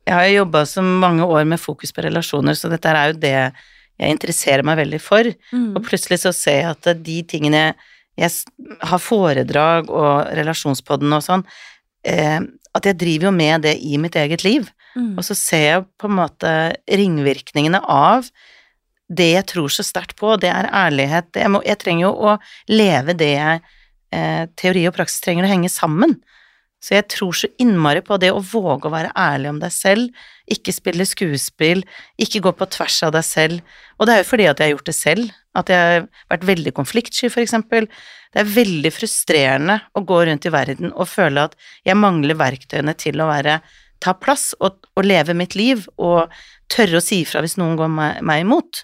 Jeg 0.05 0.13
har 0.13 0.25
jo 0.29 0.35
jobba 0.43 0.59
så 0.69 0.81
mange 0.85 1.25
år 1.25 1.47
med 1.49 1.57
fokus 1.57 1.89
på 1.89 2.03
relasjoner, 2.05 2.53
så 2.53 2.69
dette 2.69 2.91
er 2.93 3.07
jo 3.09 3.15
det 3.17 3.31
jeg 3.33 4.13
interesserer 4.13 4.61
meg 4.61 4.77
veldig 4.77 4.99
for. 5.01 5.25
Og 5.73 5.79
plutselig 5.81 6.19
så 6.21 6.31
ser 6.35 6.59
jeg 6.59 6.75
at 6.75 6.89
de 7.01 7.15
tingene 7.25 7.63
jeg 8.13 8.29
har 8.85 9.01
foredrag 9.01 9.89
og 9.89 10.29
relasjonspodden 10.37 11.15
og 11.17 11.23
sånn, 11.25 11.43
eh, 12.05 12.37
at 12.77 12.85
jeg 12.85 12.99
driver 13.01 13.31
jo 13.31 13.33
med 13.33 13.65
det 13.65 13.75
i 13.81 13.97
mitt 13.97 14.15
eget 14.15 14.45
liv. 14.45 14.69
Mm. 14.95 15.15
Og 15.17 15.25
så 15.25 15.35
ser 15.35 15.65
jeg 15.65 15.87
på 15.97 16.09
en 16.09 16.19
måte 16.19 16.51
ringvirkningene 16.85 17.81
av 17.81 18.29
det 19.11 19.31
jeg 19.35 19.47
tror 19.51 19.73
så 19.73 19.85
sterkt 19.85 20.15
på, 20.17 20.33
det 20.41 20.49
er 20.49 20.69
ærlighet. 20.71 21.29
Jeg, 21.37 21.51
må, 21.53 21.61
jeg 21.65 21.79
trenger 21.81 22.07
jo 22.07 22.13
å 22.29 22.37
leve 22.71 23.13
det 23.17 23.33
jeg 23.35 23.59
eh, 24.15 24.45
Teori 24.57 24.87
og 24.89 24.95
praksis 24.97 25.21
trenger 25.21 25.45
å 25.45 25.51
henge 25.51 25.69
sammen. 25.69 26.17
Så 26.86 26.93
jeg 26.93 27.07
tror 27.09 27.33
så 27.33 27.49
innmari 27.61 28.03
på 28.05 28.17
det 28.21 28.29
å 28.29 28.43
våge 28.45 28.86
å 28.86 28.93
være 28.93 29.13
ærlig 29.17 29.49
om 29.49 29.61
deg 29.61 29.73
selv, 29.73 30.25
ikke 30.51 30.73
spille 30.75 31.07
skuespill, 31.09 31.81
ikke 32.21 32.43
gå 32.45 32.51
på 32.59 32.67
tvers 32.75 32.99
av 33.07 33.15
deg 33.15 33.25
selv. 33.25 33.79
Og 33.97 34.05
det 34.05 34.13
er 34.13 34.21
jo 34.21 34.27
fordi 34.29 34.45
at 34.51 34.61
jeg 34.61 34.69
har 34.69 34.75
gjort 34.75 34.91
det 34.91 34.97
selv, 34.97 35.31
at 35.57 35.71
jeg 35.71 35.81
har 35.81 36.05
vært 36.29 36.45
veldig 36.51 36.73
konfliktsky, 36.77 37.31
for 37.33 37.41
eksempel. 37.41 37.88
Det 38.36 38.43
er 38.43 38.51
veldig 38.53 38.91
frustrerende 38.93 39.79
å 39.97 40.03
gå 40.05 40.19
rundt 40.29 40.45
i 40.45 40.53
verden 40.53 40.93
og 40.93 41.09
føle 41.09 41.47
at 41.49 41.57
jeg 41.88 41.97
mangler 41.97 42.38
verktøyene 42.38 42.93
til 43.01 43.23
å 43.23 43.31
være 43.31 43.57
ta 44.03 44.13
plass 44.19 44.51
og, 44.59 44.86
og 44.93 45.07
leve 45.07 45.33
mitt 45.38 45.55
liv, 45.57 45.88
og 45.97 46.29
tørre 46.69 46.99
å 46.99 47.03
si 47.03 47.23
ifra 47.23 47.41
hvis 47.41 47.57
noen 47.57 47.79
går 47.79 47.89
meg, 47.89 48.21
meg 48.27 48.43
imot. 48.43 48.83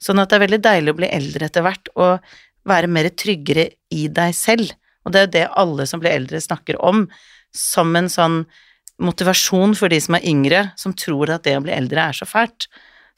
Sånn 0.00 0.22
at 0.22 0.30
det 0.30 0.38
er 0.38 0.44
veldig 0.44 0.62
deilig 0.68 0.94
å 0.94 1.00
bli 1.00 1.10
eldre 1.10 1.48
etter 1.50 1.66
hvert 1.66 1.90
og 1.96 2.30
være 2.70 2.92
mer 2.92 3.10
tryggere 3.18 3.66
i 3.90 4.06
deg 4.12 4.36
selv. 4.36 4.70
Og 5.02 5.12
det 5.12 5.20
er 5.20 5.26
jo 5.26 5.34
det 5.34 5.44
alle 5.64 5.86
som 5.88 6.02
blir 6.02 6.14
eldre 6.14 6.40
snakker 6.44 6.78
om, 6.84 7.06
som 7.56 7.94
en 7.98 8.10
sånn 8.10 8.42
motivasjon 9.00 9.74
for 9.78 9.92
de 9.92 9.98
som 10.02 10.16
er 10.18 10.26
yngre, 10.28 10.62
som 10.78 10.94
tror 10.96 11.32
at 11.32 11.46
det 11.46 11.56
å 11.56 11.64
bli 11.64 11.72
eldre 11.74 12.10
er 12.10 12.16
så 12.16 12.28
fælt. 12.28 12.68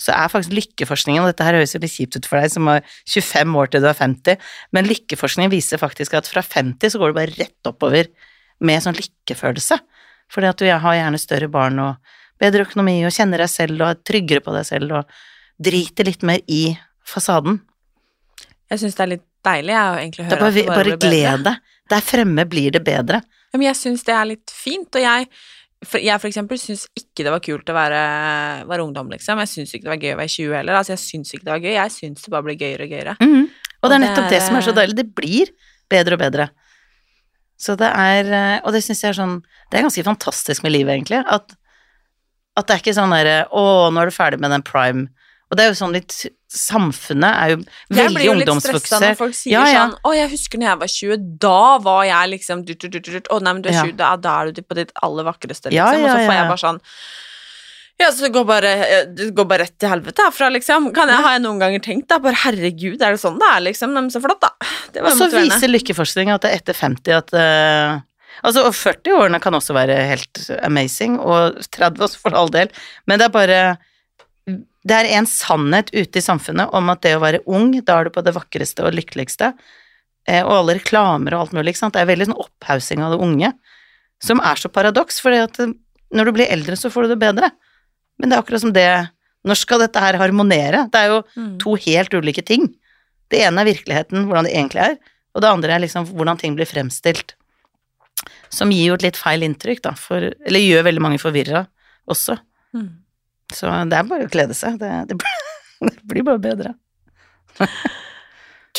Så 0.01 0.15
er 0.15 0.31
faktisk 0.31 0.55
lykkeforskningen, 0.57 1.23
og 1.23 1.31
dette 1.31 1.47
her 1.47 1.59
høres 1.59 1.75
jo 1.75 1.83
litt 1.83 1.95
kjipt 1.95 2.17
ut 2.19 2.27
for 2.27 2.41
deg 2.41 2.53
som 2.55 2.71
har 2.71 2.83
25 3.11 3.59
år 3.59 3.71
til 3.71 3.83
du 3.85 3.89
er 3.91 3.99
50, 3.99 4.47
men 4.75 4.89
lykkeforskningen 4.89 5.53
viser 5.53 5.83
faktisk 5.83 6.17
at 6.19 6.31
fra 6.31 6.43
50 6.43 6.95
så 6.95 7.03
går 7.03 7.13
du 7.13 7.19
bare 7.19 7.37
rett 7.37 7.71
oppover 7.71 8.11
med 8.63 8.83
sånn 8.83 8.99
lykkefølelse. 8.99 9.79
Fordi 10.33 10.49
at 10.49 10.63
du 10.63 10.71
har 10.71 10.97
gjerne 10.97 11.21
større 11.21 11.51
barn 11.53 11.79
og 11.83 12.15
bedre 12.43 12.65
økonomi 12.67 13.03
og 13.07 13.15
kjenner 13.15 13.45
deg 13.45 13.53
selv 13.53 13.83
og 13.83 13.91
er 13.91 14.01
tryggere 14.07 14.43
på 14.43 14.55
deg 14.55 14.67
selv 14.67 14.97
og 15.01 15.21
driter 15.63 16.09
litt 16.09 16.25
mer 16.27 16.41
i 16.51 16.65
fasaden. 17.07 17.61
Jeg 18.73 18.81
syns 18.81 18.97
det 18.97 19.05
er 19.05 19.13
litt 19.17 19.27
deilig 19.45 19.75
jeg, 19.75 19.85
å 19.85 20.01
egentlig 20.01 20.27
høre 20.27 20.39
bare, 20.41 20.49
at 20.49 20.57
det 20.57 20.67
bare 20.67 20.79
bare 20.79 20.99
gled 21.03 21.47
deg. 21.49 21.71
Der 21.93 22.05
fremme 22.07 22.45
blir 22.49 22.75
det 22.75 22.83
bedre. 22.87 23.21
Men 23.53 23.67
jeg 23.69 23.79
syns 23.79 24.07
det 24.07 24.15
er 24.17 24.31
litt 24.33 24.55
fint, 24.55 24.89
og 24.89 25.05
jeg 25.05 25.29
for 25.83 25.99
Jeg 25.99 26.21
for 26.23 26.31
eksempel 26.31 26.59
syns 26.63 26.85
ikke 26.95 27.25
det 27.27 27.33
var 27.35 27.43
kult 27.43 27.71
å 27.73 27.75
være, 27.75 28.03
være 28.71 28.85
ungdom, 28.85 29.09
liksom. 29.11 29.41
Jeg 29.43 29.51
syns 29.51 29.73
ikke 29.75 29.89
det 29.89 29.91
var 29.91 30.05
gøy 30.05 30.13
å 30.15 30.19
være 30.21 30.33
20 30.35 30.53
heller. 30.55 30.79
Altså, 30.79 30.93
jeg 30.95 31.03
syns 31.03 31.33
ikke 31.35 31.47
det 31.49 31.55
var 31.57 31.65
gøy. 31.65 31.73
Jeg 31.75 31.95
syns 31.97 32.23
det 32.23 32.31
bare 32.35 32.47
blir 32.47 32.59
gøyere 32.61 32.87
og 32.87 32.95
gøyere. 32.95 33.15
Mm. 33.19 33.49
Og 33.83 33.91
det 33.91 33.97
er 33.97 34.03
nettopp 34.05 34.29
det 34.29 34.37
det 34.37 34.43
som 34.47 34.59
er 34.59 34.67
så 34.67 34.75
deilig. 34.77 34.95
Det 35.01 35.09
blir 35.19 35.51
bedre 35.91 36.19
og 36.19 36.23
bedre. 36.23 36.47
Så 37.63 37.75
det 37.79 37.89
er 37.91 38.31
eh, 38.31 38.61
Og 38.67 38.75
det 38.75 38.83
syns 38.83 39.03
jeg 39.05 39.13
er 39.13 39.19
sånn 39.19 39.35
Det 39.71 39.79
er 39.79 39.85
ganske 39.87 40.07
fantastisk 40.07 40.65
med 40.65 40.75
livet, 40.75 40.95
egentlig. 40.95 41.21
At, 41.27 41.55
at 42.59 42.69
det 42.69 42.75
er 42.77 42.83
ikke 42.83 42.97
sånn 42.97 43.15
derre 43.15 43.37
Å, 43.51 43.65
nå 43.91 44.03
er 44.03 44.11
du 44.11 44.15
ferdig 44.15 44.41
med 44.43 44.55
den 44.55 44.65
prime. 44.67 45.09
Og 45.53 45.59
det 45.59 45.65
er 45.67 45.75
jo 45.75 45.79
sånn 45.83 45.93
litt 45.93 46.15
Samfunnet 46.53 47.33
er 47.33 47.51
jo 47.53 47.57
Jeg 47.61 47.97
veldig 47.97 48.17
blir 48.17 48.27
jo 48.27 48.33
litt 48.37 48.49
stressa 48.49 48.53
ungdomsfokusert. 48.53 49.05
når 49.05 49.19
folk 49.21 49.37
sier 49.37 49.53
Ja, 49.55 49.65
ja. 49.69 49.83
sånn 49.83 49.95
'Å, 50.01 50.15
jeg 50.17 50.31
husker 50.33 50.61
når 50.61 50.69
jeg 50.69 50.79
var 50.83 50.93
20, 50.95 51.27
da 51.45 51.79
var 51.85 52.05
jeg 52.09 52.31
liksom 52.33 52.65
dut, 52.69 52.87
dut, 52.89 53.03
dut. 53.09 53.29
Å, 53.29 53.41
nei, 53.41 53.53
men 53.53 53.63
du 53.65 53.69
er 53.69 53.77
Ja. 53.77 53.85
20, 53.85 53.97
da, 53.97 54.17
da 54.17 54.35
er 54.41 54.53
du 54.53 54.63
på 54.63 54.77
ditt 54.77 54.93
aller 55.03 55.25
vakreste, 55.29 55.73
liksom. 55.73 56.05
Og 56.05 56.11
så 56.13 56.19
får 56.25 56.35
jeg 56.37 56.49
bare 56.53 56.65
sånn 56.65 56.81
ja, 58.01 58.09
så 58.11 58.25
det 58.25 58.33
går 58.35 58.45
bare, 58.49 58.71
det 59.15 59.29
går 59.37 59.47
bare 59.47 59.63
rett 59.63 59.77
til 59.79 59.89
helvete 59.93 60.25
herfra, 60.25 60.49
liksom. 60.51 60.89
Kan 60.97 61.09
jeg, 61.13 61.23
har 61.23 61.37
jeg 61.37 61.43
noen 61.45 61.61
ganger 61.61 61.83
tenkt 61.85 62.09
da, 62.11 62.19
bare 62.19 62.35
herregud, 62.35 63.01
er 63.01 63.15
det 63.15 63.21
sånn 63.23 63.39
det 63.39 63.47
er, 63.47 63.61
liksom? 63.69 63.93
Men 63.95 64.09
så 64.11 64.19
flott, 64.25 64.41
da. 64.43 64.51
Det 64.93 65.05
var 65.05 65.13
Og 65.13 65.21
så 65.21 65.29
viser 65.31 65.71
lykkeforskning 65.71 66.33
at 66.35 66.43
det 66.43 66.51
er 66.51 66.57
etter 66.63 66.75
50 66.75 67.15
at 67.21 67.33
uh, 67.37 68.01
Altså, 68.43 68.65
og 68.67 68.73
40-årene 68.75 69.39
kan 69.45 69.55
også 69.55 69.75
være 69.77 69.95
helt 70.09 70.41
amazing, 70.65 71.21
og 71.21 71.61
30 71.71 72.03
også 72.09 72.19
for 72.25 72.35
all 72.35 72.49
del, 72.51 72.73
men 73.07 73.21
det 73.21 73.29
er 73.29 73.35
bare 73.35 73.59
Det 74.83 74.97
er 74.99 75.09
en 75.17 75.29
sannhet 75.31 75.93
ute 75.95 76.19
i 76.19 76.25
samfunnet 76.25 76.73
om 76.75 76.91
at 76.91 77.03
det 77.05 77.15
å 77.17 77.23
være 77.23 77.43
ung, 77.47 77.71
da 77.87 78.01
er 78.01 78.09
du 78.09 78.11
på 78.11 78.25
det 78.27 78.35
vakreste 78.35 78.83
og 78.83 78.97
lykkeligste, 78.97 79.53
eh, 80.27 80.43
og 80.43 80.57
alle 80.57 80.79
reklamer 80.81 81.37
og 81.37 81.41
alt 81.45 81.53
mulig, 81.53 81.75
ikke 81.75 81.85
sant. 81.85 81.95
Det 81.95 82.03
er 82.03 82.11
veldig 82.11 82.27
sånn 82.31 82.41
opphaussing 82.43 83.03
av 83.05 83.15
det 83.15 83.21
unge, 83.23 83.53
som 84.23 84.43
er 84.43 84.59
så 84.59 84.71
paradoks, 84.73 85.21
for 85.23 85.31
når 86.13 86.25
du 86.29 86.33
blir 86.33 86.51
eldre, 86.51 86.77
så 86.79 86.91
får 86.91 87.07
du 87.07 87.15
det 87.15 87.23
bedre. 87.23 87.51
Men 88.19 88.31
det 88.31 88.37
er 88.37 88.43
akkurat 88.43 88.61
som 88.61 88.73
det 88.75 89.11
Når 89.43 89.57
skal 89.59 89.81
dette 89.83 89.99
her 89.99 90.15
harmonere? 90.21 90.89
Det 90.93 90.95
er 91.01 91.09
jo 91.09 91.25
Mm. 91.35 91.59
to 91.59 91.75
helt 91.75 92.11
ulike 92.15 92.45
ting. 92.47 92.73
Det 93.29 93.41
ene 93.43 93.59
er 93.59 93.75
virkeligheten, 93.75 94.29
hvordan 94.29 94.45
det 94.45 94.53
egentlig 94.55 94.79
er, 94.79 94.99
og 95.35 95.43
det 95.43 95.51
andre 95.51 95.71
er 95.75 95.81
liksom 95.81 96.07
hvordan 96.07 96.39
ting 96.39 96.55
blir 96.55 96.65
fremstilt. 96.65 97.35
Som 98.49 98.71
gir 98.71 98.87
jo 98.87 98.95
et 98.95 99.03
litt 99.03 99.17
feil 99.17 99.43
inntrykk, 99.43 99.83
da, 99.83 99.95
for 99.95 100.19
Eller 100.47 100.61
gjør 100.61 100.85
veldig 100.85 101.01
mange 101.03 101.19
forvirra 101.19 101.67
også. 102.09 102.39
Mm. 102.73 103.02
Så 103.57 103.71
det 103.91 103.99
er 103.99 104.09
bare 104.09 104.27
å 104.29 104.33
glede 104.33 104.57
seg. 104.59 104.79
Det, 104.81 104.91
det, 105.11 105.19
blir, 105.21 105.45
det 105.91 105.99
blir 106.13 106.27
bare 106.29 106.43
bedre. 106.43 106.75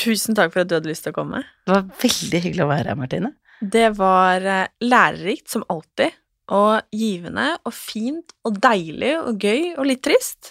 Tusen 0.03 0.35
takk 0.37 0.53
for 0.55 0.63
at 0.63 0.71
du 0.71 0.75
hadde 0.79 0.89
lyst 0.89 1.05
til 1.05 1.13
å 1.13 1.19
komme. 1.19 1.43
Det 1.67 1.75
var 1.75 1.85
veldig 2.01 2.39
hyggelig 2.47 2.65
å 2.65 2.71
være 2.71 2.89
her, 2.91 2.99
Martine. 2.99 3.33
Det 3.61 3.89
var 3.95 4.43
eh, 4.43 4.65
lærerikt 4.83 5.51
som 5.53 5.63
alltid, 5.71 6.15
og 6.53 6.81
givende 6.91 7.45
og 7.63 7.71
fint 7.71 8.33
og 8.43 8.57
deilig 8.61 9.13
og 9.21 9.39
gøy 9.45 9.77
og 9.79 9.85
litt 9.87 10.01
trist. 10.03 10.49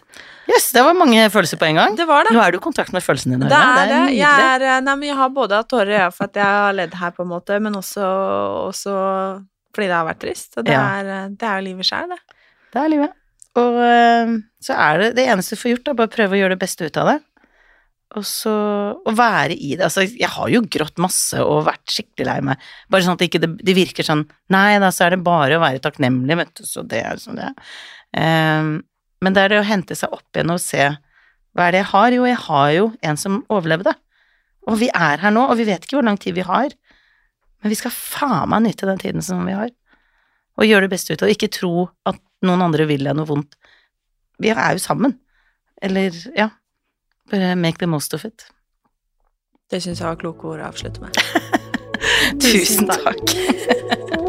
Jøss, 0.48 0.70
det 0.72 0.84
var 0.86 0.96
mange 0.96 1.26
følelser 1.34 1.60
på 1.60 1.66
en 1.68 1.76
gang. 1.82 1.98
Det 1.98 2.06
var 2.08 2.24
det. 2.24 2.32
Nå 2.32 2.40
er 2.40 2.54
du 2.54 2.56
i 2.56 2.62
kontakt 2.64 2.94
med 2.96 3.04
følelsene 3.04 3.36
dine. 3.36 3.50
Det 3.52 3.58
er 3.58 3.82
det. 3.90 3.98
nydelig. 4.06 4.20
Jeg, 4.22 4.46
er, 4.54 4.64
eh, 4.70 4.78
nei, 4.86 4.94
men 5.02 5.10
jeg 5.10 5.18
har 5.20 5.34
både 5.36 5.58
hatt 5.60 5.68
tårer 5.74 5.92
i 5.92 5.98
øya 5.98 6.08
for 6.14 6.30
at 6.30 6.38
jeg 6.40 6.56
har 6.62 6.78
ledd 6.78 6.96
her, 7.02 7.12
på 7.18 7.26
en 7.26 7.32
måte, 7.34 7.58
men 7.66 7.76
også, 7.82 8.06
også 8.70 8.94
fordi 9.74 9.90
det 9.90 9.98
har 9.98 10.08
vært 10.08 10.22
trist. 10.24 10.56
Og 10.56 10.64
det, 10.70 10.78
Ja. 10.78 10.86
er, 11.02 11.12
eh, 11.18 11.28
det 11.36 11.50
er 11.50 11.60
jo 11.60 11.66
livet 11.68 11.90
sjøl, 11.90 12.14
det. 12.14 12.38
Det 12.72 12.80
er 12.86 12.88
livet. 12.94 13.18
Og 13.60 13.76
øh, 13.84 14.38
så 14.64 14.78
er 14.78 15.02
det 15.02 15.12
det 15.18 15.26
eneste 15.28 15.56
du 15.56 15.60
får 15.60 15.74
gjort, 15.74 15.92
er 15.92 15.98
bare 15.98 16.12
prøve 16.12 16.36
å 16.36 16.40
gjøre 16.40 16.56
det 16.56 16.62
beste 16.62 16.88
ut 16.88 16.98
av 17.00 17.10
det. 17.10 17.18
Og 18.18 18.24
så 18.28 18.52
å 18.92 19.14
være 19.16 19.54
i 19.56 19.72
det. 19.72 19.86
Altså, 19.86 20.04
jeg 20.04 20.28
har 20.34 20.50
jo 20.52 20.60
grått 20.74 21.00
masse 21.00 21.40
og 21.40 21.64
vært 21.68 21.94
skikkelig 21.94 22.28
lei 22.28 22.38
meg. 22.44 22.66
Bare 22.92 23.06
sånn 23.06 23.16
at 23.16 23.22
det 23.22 23.30
ikke 23.30 23.40
det, 23.46 23.74
virker 23.76 24.04
sånn 24.04 24.26
Nei, 24.52 24.76
da 24.82 24.90
så 24.92 25.06
er 25.06 25.14
det 25.14 25.24
bare 25.24 25.56
å 25.56 25.62
være 25.62 25.80
takknemlig, 25.84 26.36
vet 26.42 26.52
du, 26.60 26.66
så 26.68 26.84
det 26.84 27.00
er 27.08 27.22
som 27.22 27.38
det 27.38 27.48
er. 27.48 27.70
Um, 28.12 28.74
men 29.24 29.36
det 29.36 29.46
er 29.46 29.54
det 29.54 29.62
å 29.62 29.68
hente 29.68 29.96
seg 29.96 30.12
opp 30.12 30.36
igjen 30.36 30.52
og 30.52 30.60
se 30.60 30.90
Hva 31.56 31.64
er 31.64 31.72
det 31.72 31.80
jeg 31.80 31.90
har? 31.94 32.16
Jo, 32.18 32.26
jeg 32.28 32.40
har 32.44 32.70
jo 32.76 32.86
en 33.08 33.20
som 33.20 33.40
overlevde. 33.52 33.94
Og 34.68 34.76
vi 34.82 34.90
er 34.92 35.24
her 35.24 35.32
nå, 35.32 35.46
og 35.48 35.56
vi 35.58 35.68
vet 35.68 35.84
ikke 35.86 35.98
hvor 35.98 36.06
lang 36.06 36.20
tid 36.20 36.36
vi 36.36 36.44
har. 36.46 36.74
Men 37.62 37.72
vi 37.72 37.78
skal 37.78 37.94
faen 37.96 38.52
meg 38.52 38.66
nyte 38.66 38.88
den 38.88 39.00
tiden 39.00 39.24
som 39.24 39.40
vi 39.48 39.56
har 39.56 39.72
og 40.58 40.68
gjøre 40.68 40.86
det 40.86 40.92
beste 40.92 41.14
ut 41.14 41.22
av 41.22 41.28
det. 41.28 41.36
Ikke 41.36 41.52
tro 41.52 41.86
at 42.08 42.18
noen 42.46 42.64
andre 42.64 42.86
vil 42.90 43.06
deg 43.06 43.16
noe 43.16 43.28
vondt. 43.28 43.56
Vi 44.42 44.50
er 44.52 44.76
jo 44.76 44.82
sammen. 44.82 45.16
Eller, 45.82 46.14
ja, 46.36 46.50
bare 47.30 47.54
make 47.58 47.78
the 47.82 47.90
most 47.90 48.14
of 48.14 48.26
it. 48.28 48.46
Det 49.70 49.80
syns 49.82 50.02
jeg 50.02 50.08
var 50.08 50.20
kloke 50.20 50.50
ord 50.52 50.62
å 50.62 50.68
avslutte 50.68 51.02
med. 51.02 51.16
Tusen 52.42 52.90
takk. 52.90 54.20